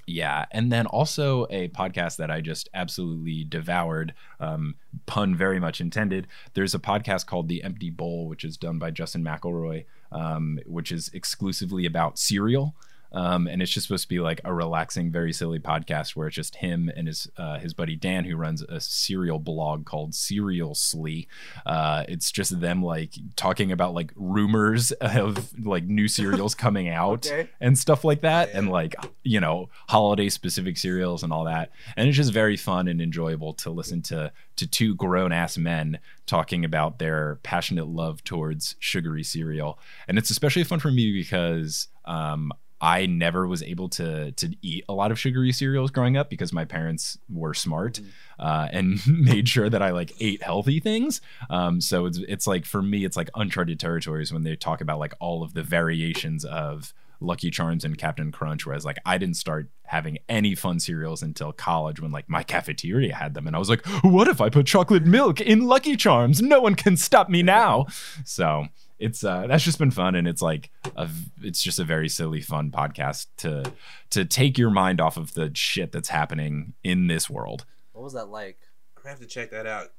[0.06, 4.76] Yeah, and then also a podcast that I just absolutely devoured, um,
[5.06, 6.28] pun very much intended.
[6.54, 10.92] There's a podcast called The Empty Bowl, which is done by Justin McElroy, um, which
[10.92, 12.76] is exclusively about cereal.
[13.12, 16.36] Um, and it's just supposed to be like a relaxing, very silly podcast where it's
[16.36, 21.28] just him and his uh, his buddy Dan, who runs a cereal blog called Cerealously.
[21.64, 27.26] Uh, it's just them like talking about like rumors of like new cereals coming out
[27.26, 27.48] Okay.
[27.60, 28.58] and stuff like that, Yeah.
[28.58, 31.70] and like you know holiday specific cereals and all that.
[31.96, 35.98] And it's just very fun and enjoyable to listen to to two grown ass men
[36.26, 39.78] talking about their passionate love towards sugary cereal.
[40.08, 44.84] And it's especially fun for me because um, I never was able to to eat
[44.88, 48.00] a lot of sugary cereals growing up because my parents were smart
[48.38, 51.20] uh, and made sure that I like ate healthy things.
[51.48, 54.98] Um, so it's it's like for me, it's like uncharted territories when they talk about
[54.98, 58.66] like all of the variations of Lucky Charms and Captain Crunch.
[58.66, 63.14] Whereas like I didn't start having any fun cereals until college when like my cafeteria
[63.14, 66.42] had them, and I was like, what if I put chocolate milk in Lucky Charms?
[66.42, 67.86] No one can stop me now.
[68.24, 68.66] So
[68.98, 71.09] it's uh that's just been fun and it's like a
[71.43, 73.70] it's just a very silly fun podcast to
[74.10, 78.14] to take your mind off of the shit that's happening in this world What was
[78.14, 78.59] that like?
[78.97, 79.93] I'm have to check that out.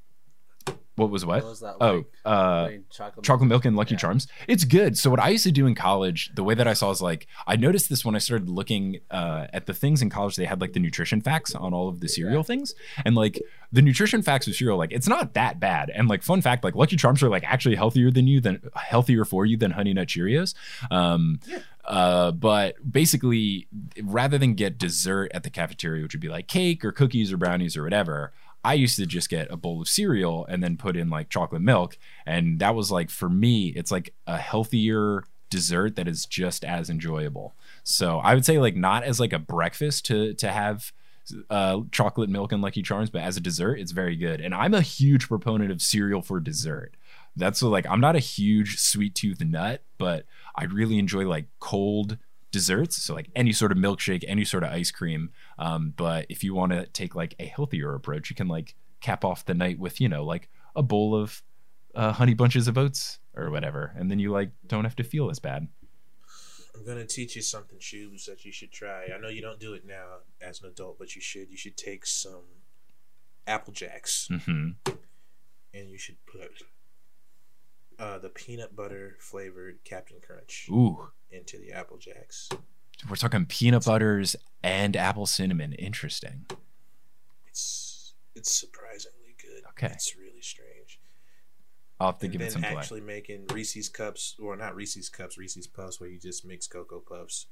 [0.98, 1.44] What was what?
[1.44, 2.06] What was that oh, like?
[2.26, 4.00] uh, chocolate, chocolate milk and Lucky Yeah.
[4.00, 4.28] Charms.
[4.48, 4.98] It's good.
[4.98, 7.28] So what I used to do in college, the way that I saw is like
[7.46, 10.38] I noticed this when I started looking uh, at the things in college.
[10.38, 12.74] They had like the nutrition facts on all of the cereal things,
[13.06, 13.40] and like
[13.72, 15.92] the nutrition facts of cereal, like it's not that bad.
[15.94, 19.24] And like fun fact, like Lucky Charms are like actually healthier than you than healthier
[19.24, 20.56] for you than Honey Nut Cheerios.
[20.90, 21.40] Um,
[21.86, 23.68] uh, but basically,
[24.02, 27.38] rather than get dessert at the cafeteria, which would be like cake or cookies or
[27.38, 28.34] brownies or whatever,
[28.68, 31.62] I used to just get a bowl of cereal and then put in like chocolate
[31.62, 31.98] milk.
[32.26, 36.90] And that was like, for me, it's like a healthier dessert that is just as
[36.90, 37.56] enjoyable.
[37.86, 40.92] So I would say like not as like a breakfast to to have
[41.50, 44.42] uh, chocolate milk and Lucky Charms, but as a dessert, it's very good.
[44.42, 46.96] And I'm a huge proponent of cereal for dessert.
[47.38, 50.26] That's like I'm not a huge sweet tooth nut, but
[50.58, 52.18] I really enjoy like cold
[52.52, 53.02] desserts.
[53.02, 55.30] So like any sort of milkshake, any sort of ice cream.
[55.60, 59.24] Um, but if you want to take like a healthier approach, you can like cap
[59.24, 61.42] off the night with you know like a bowl of
[61.96, 65.30] uh, honey bunches of oats or whatever, and then you like don't have to feel
[65.30, 65.68] as bad.
[66.76, 69.08] I'm gonna teach you something, Schubes that you should try.
[69.14, 71.50] I know you don't do it now as an adult, but you should.
[71.50, 72.44] You should take some
[73.48, 74.72] Apple Jacks hmm
[75.74, 76.64] and you should put
[78.00, 82.50] uh, the peanut butter flavored Captain Crunch Ooh, into the Apple Jacks.
[83.10, 85.74] We're talking peanut butters and apple cinnamon.
[85.74, 86.46] Interesting.
[87.48, 89.64] It's it's surprisingly good.
[89.70, 89.88] Okay.
[89.94, 91.00] it's really strange.
[92.00, 92.76] I'll have to and give it then some play.
[92.76, 97.00] actually making Reese's cups, or not Reese's cups, Reese's puffs, where you just mix cocoa
[97.00, 97.48] puffs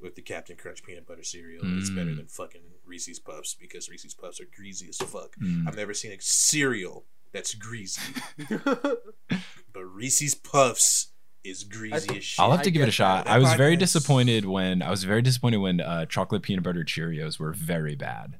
[0.00, 1.62] with the Captain Crunch peanut butter cereal.
[1.76, 2.16] It's better Mm.
[2.18, 5.34] than fucking Reese's puffs because Reese's puffs are greasy as fuck.
[5.42, 5.66] Mm.
[5.66, 8.00] I've never seen a cereal that's greasy,
[8.64, 9.02] but
[9.84, 11.09] Reese's puffs
[11.44, 12.40] is greasy as shit.
[12.40, 13.24] I'll have I to give it a shot.
[13.24, 13.32] that.
[13.32, 16.84] I was very That disappointed when I was very disappointed when uh, chocolate peanut butter
[16.84, 18.38] Cheerios were very bad.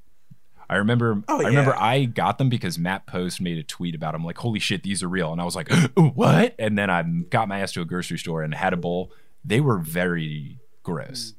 [0.68, 1.22] I remember.
[1.26, 1.84] Oh, I remember yeah.
[1.84, 4.24] I got them because Matt Post made a tweet about them.
[4.24, 6.54] Like, holy shit, these are real, and I was like, what?
[6.60, 9.10] And then I got my ass to a grocery store and had a bowl.
[9.44, 11.34] They were very gross.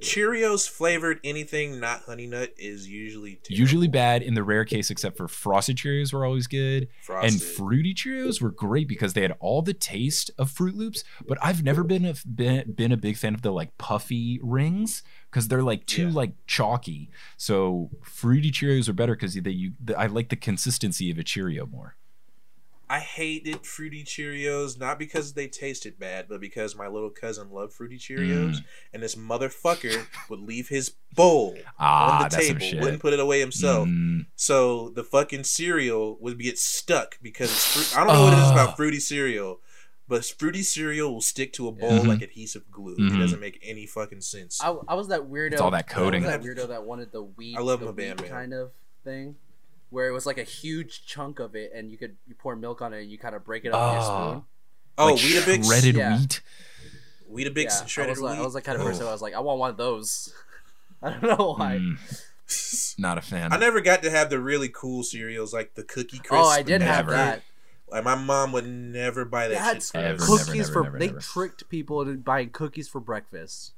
[0.00, 3.60] Cheerios flavored anything not honey nut is usually terrible.
[3.60, 6.88] Usually bad in the rare case, except for frosted Cheerios were always good.
[7.02, 7.32] Frosted.
[7.32, 11.36] And fruity Cheerios were great because they had all the taste of Fruit Loops, but
[11.42, 15.48] I've never been a been, been a big fan of the like puffy rings because
[15.48, 16.14] they're like too Yeah.
[16.14, 17.10] like chalky.
[17.36, 21.24] So fruity Cheerios are better because they you the, I like the consistency of a
[21.24, 21.96] Cheerio more.
[22.90, 27.72] I hated fruity Cheerios not because they tasted bad, but because my little cousin loved
[27.74, 28.64] fruity Cheerios, Mm.
[28.94, 33.40] and this motherfucker would leave his bowl Ah, on the table, wouldn't put it away
[33.40, 33.86] himself.
[33.88, 34.26] Mm.
[34.36, 37.96] So the fucking cereal would get stuck because it's fruit.
[38.00, 39.60] I don't know what it is about fruity cereal,
[40.06, 42.06] but fruity cereal will stick to a bowl Mhm.
[42.06, 42.96] like adhesive glue.
[42.96, 43.16] Mhm.
[43.16, 44.58] It doesn't make any fucking sense.
[44.62, 45.52] I, I was that weirdo.
[45.52, 46.24] It's all that coating.
[46.24, 47.56] I was that weirdo that wanted the wheat.
[47.58, 48.30] I love the my Bam wheat Bam.
[48.30, 48.70] kind of
[49.04, 49.36] thing,
[49.90, 52.82] where it was like a huge chunk of it, and you could you pour milk
[52.82, 54.30] on it, and you kind of break it up with your Ah.
[54.30, 54.42] spoon.
[54.98, 56.18] oh, like Weetabix, shredded Yeah.
[56.18, 56.40] wheat.
[57.30, 58.40] Weetabix yeah, and I shredded was, like, wheat.
[58.42, 59.04] I was that kind of person.
[59.04, 59.08] Oh.
[59.08, 60.32] I was like, I want one of those.
[61.02, 61.76] I don't know why.
[61.78, 63.52] Mm, not a fan.
[63.52, 66.32] I never got to have the really cool cereals like the Cookie Crisp.
[66.32, 67.42] oh, I did have that.
[67.90, 69.92] Like my mom would never buy that That's shit.
[69.92, 70.82] For Ever, cookies never, never, for.
[70.84, 71.20] never, they never.
[71.20, 73.72] tricked people into buying cookies for breakfast.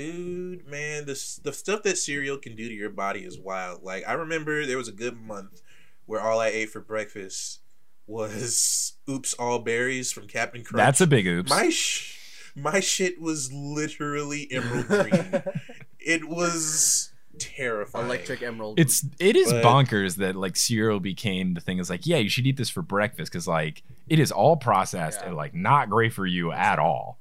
[0.00, 1.12] Dude, man, the
[1.44, 3.82] the stuff that cereal can do to your body is wild.
[3.82, 5.60] Like I remember there was a good month
[6.06, 7.60] where all I ate for breakfast
[8.06, 10.82] was Oops All Berries from Captain Crunch.
[10.82, 11.50] That's a big oops.
[11.50, 12.16] my sh-
[12.56, 15.42] my shit was literally emerald green.
[16.00, 18.06] it was terrifying.
[18.06, 18.80] Electric Emerald.
[18.80, 21.78] It's it is But- bonkers that like cereal became the thing.
[21.78, 25.20] Is like, yeah, you should eat this for breakfast because like it is all processed
[25.20, 25.28] Yeah.
[25.28, 27.19] and like not great for you at all.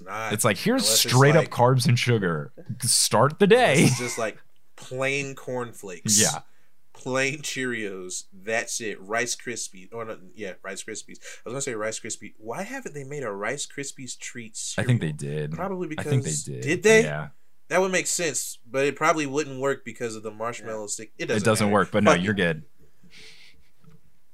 [0.00, 0.32] It's not.
[0.32, 2.52] It's like here's Unless it's straight like- up carbs and sugar.
[2.82, 3.84] Start the day.
[3.84, 4.38] It's just like
[4.76, 6.20] plain cornflakes.
[6.20, 6.40] Yeah.
[6.92, 8.24] Plain Cheerios.
[8.32, 9.00] That's it.
[9.00, 9.92] Rice Krispies.
[9.92, 11.18] Or oh, no, yeah, Rice Krispies.
[11.20, 12.34] I was gonna say Rice Krispies.
[12.38, 15.52] Why haven't they made a Rice Krispies treat I think they did.
[15.52, 16.62] Probably because I because think they did.
[16.62, 17.02] Did they?
[17.04, 17.28] Yeah.
[17.68, 21.12] That would make sense, but it probably wouldn't work because of the marshmallow stick.
[21.18, 21.42] It doesn't.
[21.42, 21.72] It doesn't matter.
[21.74, 22.62] work, but no, Fuck you're good.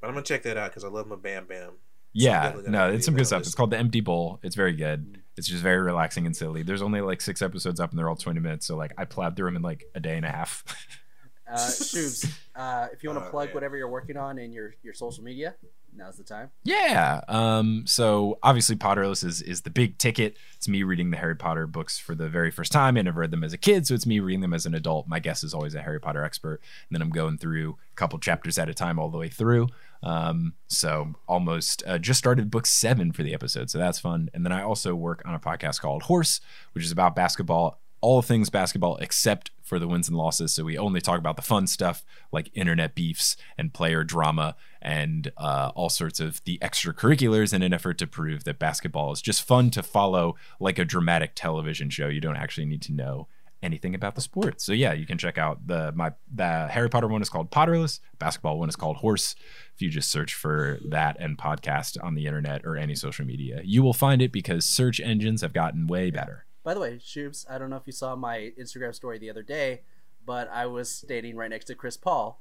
[0.01, 1.73] But I'm gonna check that out because I love my Bam Bam.
[2.13, 3.41] Yeah, definitely gonna no, it's some good stuff.
[3.41, 3.49] list.
[3.51, 4.41] It's called the Empty Bowl.
[4.43, 5.20] It's very good.
[5.37, 6.63] It's just very relaxing and silly.
[6.63, 8.67] There's only like six episodes up, and they're all 20 minutes.
[8.67, 10.65] So like, I plowed through them in like a day and a half.
[11.51, 13.55] uh, Schubes, uh, if you want to Oh, plug man.
[13.55, 15.55] whatever you're working on in your your social media,
[15.95, 16.51] now's the time.
[16.65, 17.21] Yeah.
[17.29, 20.37] Um, so obviously Potterless is, is the big ticket.
[20.57, 22.97] It's me reading the Harry Potter books for the very first time.
[22.97, 25.09] I never read them as a kid, so it's me reading them as an adult.
[25.09, 26.61] My guest is always a Harry Potter expert.
[26.89, 29.69] And then I'm going through a couple chapters at a time all the way through.
[30.03, 33.71] Um, so almost uh, just started book seven for the episode.
[33.71, 34.31] So that's fun.
[34.33, 36.41] And then I also work on a podcast called Horse,
[36.73, 40.53] which is about basketball all things basketball except for the wins and losses.
[40.53, 45.31] So we only talk about the fun stuff like internet beefs and player drama and
[45.37, 49.43] uh, all sorts of the extracurriculars in an effort to prove that basketball is just
[49.43, 52.09] fun to follow like a dramatic television show.
[52.09, 53.29] You don't actually need to know
[53.63, 54.61] anything about the sport.
[54.61, 58.01] So yeah, you can check out the my the Harry Potter one is called Potterless,
[58.19, 59.35] basketball one is called Horse.
[59.75, 63.61] If you just search for that and podcast on the internet or any social media,
[63.65, 66.47] you will find it because search engines have gotten way better.
[66.63, 69.43] By the way, Schubes, I don't know if you saw my Instagram story the other
[69.43, 69.83] day,
[70.27, 72.41] but I was standing right next to Chris Paul.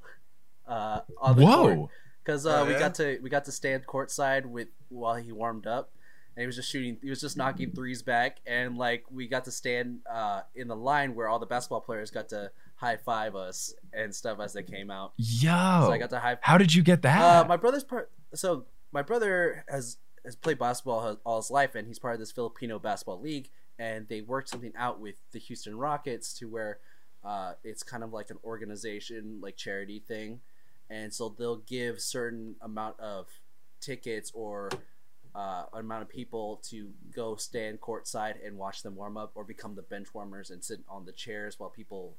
[0.68, 1.90] Uh, on the Whoa.
[2.24, 2.80] Because uh, Oh, we yeah?
[2.80, 5.92] got to we got to stand courtside with while he warmed up,
[6.36, 6.98] and he was just shooting.
[7.02, 10.76] He was just knocking threes back, and like we got to stand uh, in the
[10.76, 14.64] line where all the basketball players got to high five us and stuff as they
[14.64, 15.14] came out.
[15.18, 15.50] Yo.
[15.86, 16.38] So I got to high.
[16.42, 17.20] How did you get that?
[17.22, 18.12] Uh, my brother's part.
[18.36, 22.32] So my brother has has played basketball all his life, and he's part of this
[22.32, 23.50] Filipino basketball league.
[23.80, 26.78] And they worked something out with the Houston Rockets to where
[27.24, 30.42] uh, it's kind of like an organization, like charity thing,
[30.90, 33.28] and so they'll give certain amount of
[33.82, 34.70] tickets or
[35.34, 39.76] uh, amount of people to go stand courtside and watch them warm up, or become
[39.76, 42.16] the bench warmers and sit on the chairs while people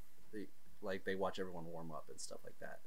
[0.82, 2.78] like they watch everyone warm up and stuff like that.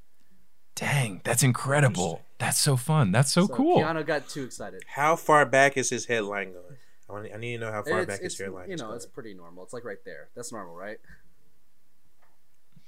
[0.75, 2.23] Dang, that's incredible.
[2.39, 3.11] That's so fun.
[3.11, 3.79] That's so, cool.
[3.79, 4.83] Keanu got too excited.
[4.87, 6.77] How far back is his headline going?
[7.09, 8.91] I, want, I need to know how far It's, back his it's hairline you know
[8.93, 9.63] it's pretty normal.
[9.63, 10.29] It's like right there.
[10.35, 10.97] That's normal, right?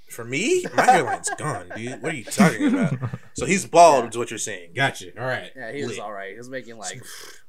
[0.09, 2.01] For me, my hairline's gone, dude.
[2.01, 2.93] What are you talking about?
[3.33, 4.71] So he's bald, is what you're saying.
[4.75, 5.19] Gotcha.
[5.19, 5.51] All right.
[5.55, 5.99] Yeah, he was Lit.
[5.99, 6.31] all right.
[6.31, 7.03] He was making like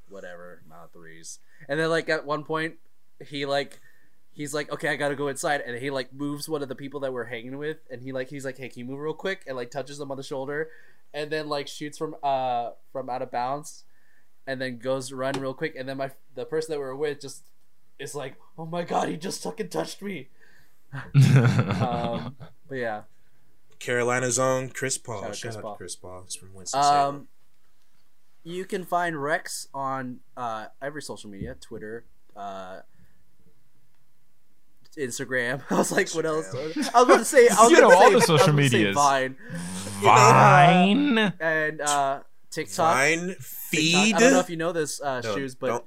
[0.08, 1.38] whatever amount of threes,
[1.68, 2.76] and then like at one point
[3.24, 3.80] he like
[4.32, 7.00] he's like okay I gotta go inside, and he like moves one of the people
[7.00, 9.42] that we're hanging with, and he like he's like hey can you move real quick,
[9.46, 10.70] and like touches them on the shoulder,
[11.12, 13.84] and then like shoots from uh from out of bounds,
[14.46, 16.96] and then goes to run real quick, and then my the person that we were
[16.96, 17.44] with just
[17.98, 20.28] is like oh my god he just fucking touched me.
[21.14, 22.36] Um,
[22.68, 23.02] but yeah.
[23.78, 25.20] Carolina's own Chris Paul.
[25.20, 25.72] Shout out Shout, Chris out Paul.
[25.72, 26.22] to Chris Paul.
[26.24, 27.14] He's from Winston-Salem.
[27.16, 27.28] Um,
[28.44, 32.04] you can find Rex on uh, every social media: Twitter,
[32.36, 32.80] uh,
[34.96, 35.62] Instagram.
[35.70, 36.54] I was like, what else?
[36.54, 38.32] I was about to say, I was You gonna know, all say- the social I
[38.32, 38.94] was gonna say medias.
[38.94, 39.36] Vine
[40.02, 41.18] Vine.
[41.40, 42.20] and uh,
[42.56, 42.94] TikTok.
[42.94, 43.42] Vine TikTok.
[43.44, 44.14] feed.
[44.14, 45.84] I don't know if you know this, uh, No, shoes, but don't,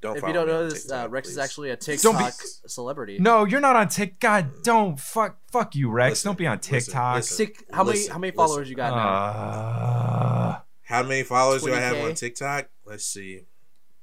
[0.00, 2.24] don't if you don't know on this, uh, TikTok, Rex is actually a Don't be-
[2.24, 2.32] TikTok
[2.66, 3.18] celebrity.
[3.20, 4.18] No, you're not on TikTok.
[4.20, 6.10] God, don't fuck, fuck you, Rex.
[6.10, 7.16] Listen, don't be on listen, TikTok.
[7.16, 7.36] listen.
[7.36, 8.36] Sick- how many Listen, how many listen.
[8.36, 9.08] followers you got now?
[9.08, 12.04] Uh, How many followers do I have 20K?
[12.08, 12.68] on TikTok?
[12.84, 13.46] Let's see.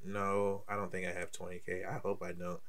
[0.06, 1.86] No, I don't think I have 20k.
[1.88, 2.60] I hope I don't.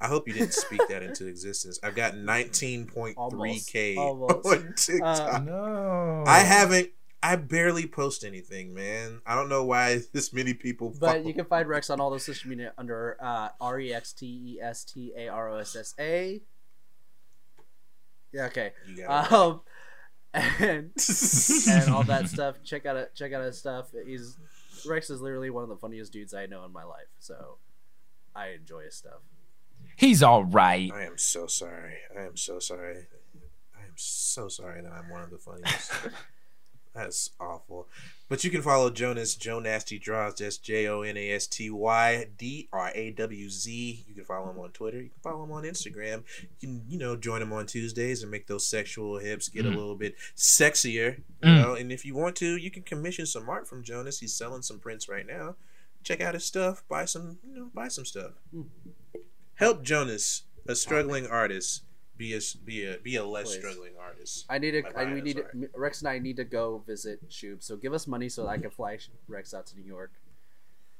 [0.00, 1.78] I hope you didn't speak that into existence.
[1.82, 5.34] I've got 19.3k on TikTok.
[5.34, 6.24] Uh, no.
[6.26, 6.90] I haven't.
[7.22, 9.20] I barely post anything, man.
[9.26, 10.94] I don't know why this many people.
[10.98, 13.92] But follow- you can find Rex on all those social media under uh, R E
[13.92, 16.40] X T E S T A R O S S A.
[18.32, 18.72] Yeah, okay.
[19.06, 19.62] Um,
[20.34, 20.90] and
[21.68, 22.62] and all that stuff.
[22.62, 23.14] Check out it.
[23.14, 23.88] Check out his stuff.
[24.06, 24.36] He's
[24.86, 27.08] Rex is literally one of the funniest dudes I know in my life.
[27.18, 27.56] So
[28.36, 29.20] I enjoy his stuff.
[29.96, 30.92] He's all right.
[30.94, 31.96] I am so sorry.
[32.16, 33.06] I am so sorry.
[33.76, 35.90] I am so sorry that I'm one of the funniest.
[36.98, 37.86] That's awful.
[38.28, 40.36] But you can follow Jonas Jonasty Drawz.
[40.36, 44.04] That's J O N A S T Y D R A W Z.
[44.08, 44.98] You can follow him on Twitter.
[45.00, 46.24] You can follow him on Instagram.
[46.40, 49.68] You can you know join him on Tuesdays and make those sexual hips get a
[49.70, 49.76] Mm.
[49.76, 51.18] little bit sexier.
[51.42, 51.56] You Mm.
[51.62, 54.18] know, and if you want to, you can commission some art from Jonas.
[54.20, 55.56] He's selling some prints right now.
[56.02, 56.82] Check out his stuff.
[56.88, 57.38] Buy some.
[57.46, 58.32] You know, buy some stuff.
[58.54, 58.66] Mm.
[59.54, 61.82] Help Jonas, a struggling artist,
[62.18, 63.58] be a be a be a less Please.
[63.58, 64.44] struggling artist.
[64.50, 64.82] I need to.
[64.82, 67.62] My I bad, we need to, Rex and I need to go visit Shub.
[67.62, 70.10] So give us money so that I can fly Rex out to New York.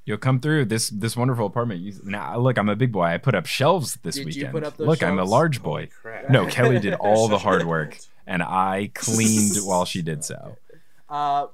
[0.05, 1.81] You'll come through this this wonderful apartment.
[1.81, 3.03] You, now, look, I'm a big boy.
[3.03, 4.53] I put up shelves this Did you weekend.
[4.53, 5.89] put up those look, I'm a large boy.
[6.01, 6.31] crap.
[6.31, 10.57] No, Kelly did all the hard work, and I cleaned while she did so.
[11.11, 11.49] Uh,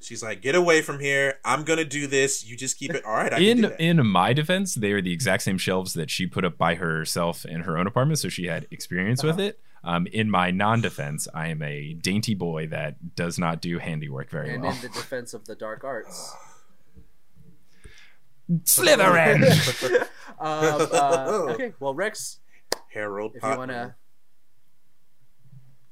[0.00, 1.34] She's like, get away from here.
[1.44, 2.46] I'm gonna do this.
[2.46, 3.04] You just keep it.
[3.04, 3.80] All right, I can in do that.
[3.80, 7.44] in my defense, they are the exact same shelves that she put up by herself
[7.44, 9.48] in her own apartment, so she had experience with Uh-huh.
[9.48, 9.60] it.
[9.84, 14.52] Um, in my non-defense, I am a dainty boy that does not do handiwork very
[14.54, 14.72] and well.
[14.72, 16.34] And in the defense of the dark arts.
[18.64, 19.42] Slytherin.
[20.40, 22.40] um, uh, okay, well, Rex,
[22.92, 23.32] Harold.
[23.34, 23.94] if you Potman.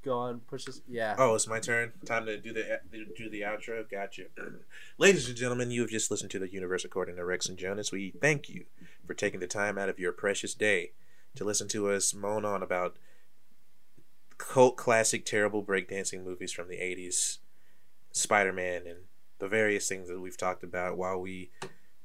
[0.07, 0.81] Go on, push this.
[0.89, 1.17] Yeah.
[1.19, 1.93] Oh, it's my turn.
[2.07, 2.81] Time to do the
[3.17, 3.89] do the outro.
[3.91, 4.25] Gotcha.
[4.99, 7.93] Ladies and gentlemen, you have just listened to the universe according to Rex and Jonas.
[7.93, 8.65] We thank you
[9.07, 10.93] for taking the time out of your precious day
[11.35, 12.97] to listen to us moan on about
[14.39, 17.39] cult classic terrible breakdancing movies from the 80s,
[18.13, 18.99] Spider-Man and
[19.39, 21.51] the various things that we've talked about while we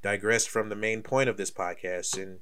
[0.02, 2.40] digress from the main point of this podcast and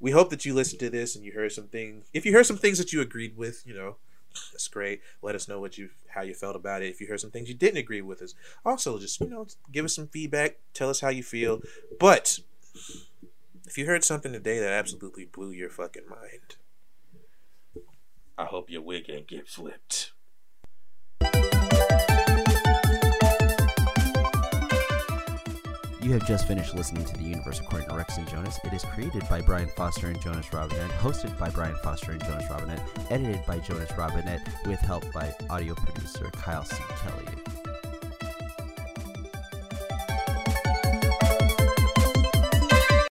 [0.00, 2.08] we hope that you listened to this and you heard some things.
[2.12, 3.96] If you heard some things that you agreed with, you know,
[4.52, 5.00] that's great.
[5.22, 6.88] Let us know what you how you felt about it.
[6.88, 8.34] If you heard some things you didn't agree with us,
[8.64, 10.58] also just you know give us some feedback.
[10.72, 11.60] Tell us how you feel.
[11.98, 12.40] But
[13.66, 16.56] if you heard something today that absolutely blew your fucking mind,
[18.36, 20.12] I hope your wig ain't get flipped.
[26.04, 28.60] You have just finished listening to The Universe According to Rex and Jonas.
[28.62, 32.44] It is created by Brian Foster and Jonas Robinette, hosted by Brian Foster and Jonas
[32.50, 36.76] Robinette, edited by Jonas Robinette, with help by audio producer Kyle C.
[37.02, 37.73] Kelly.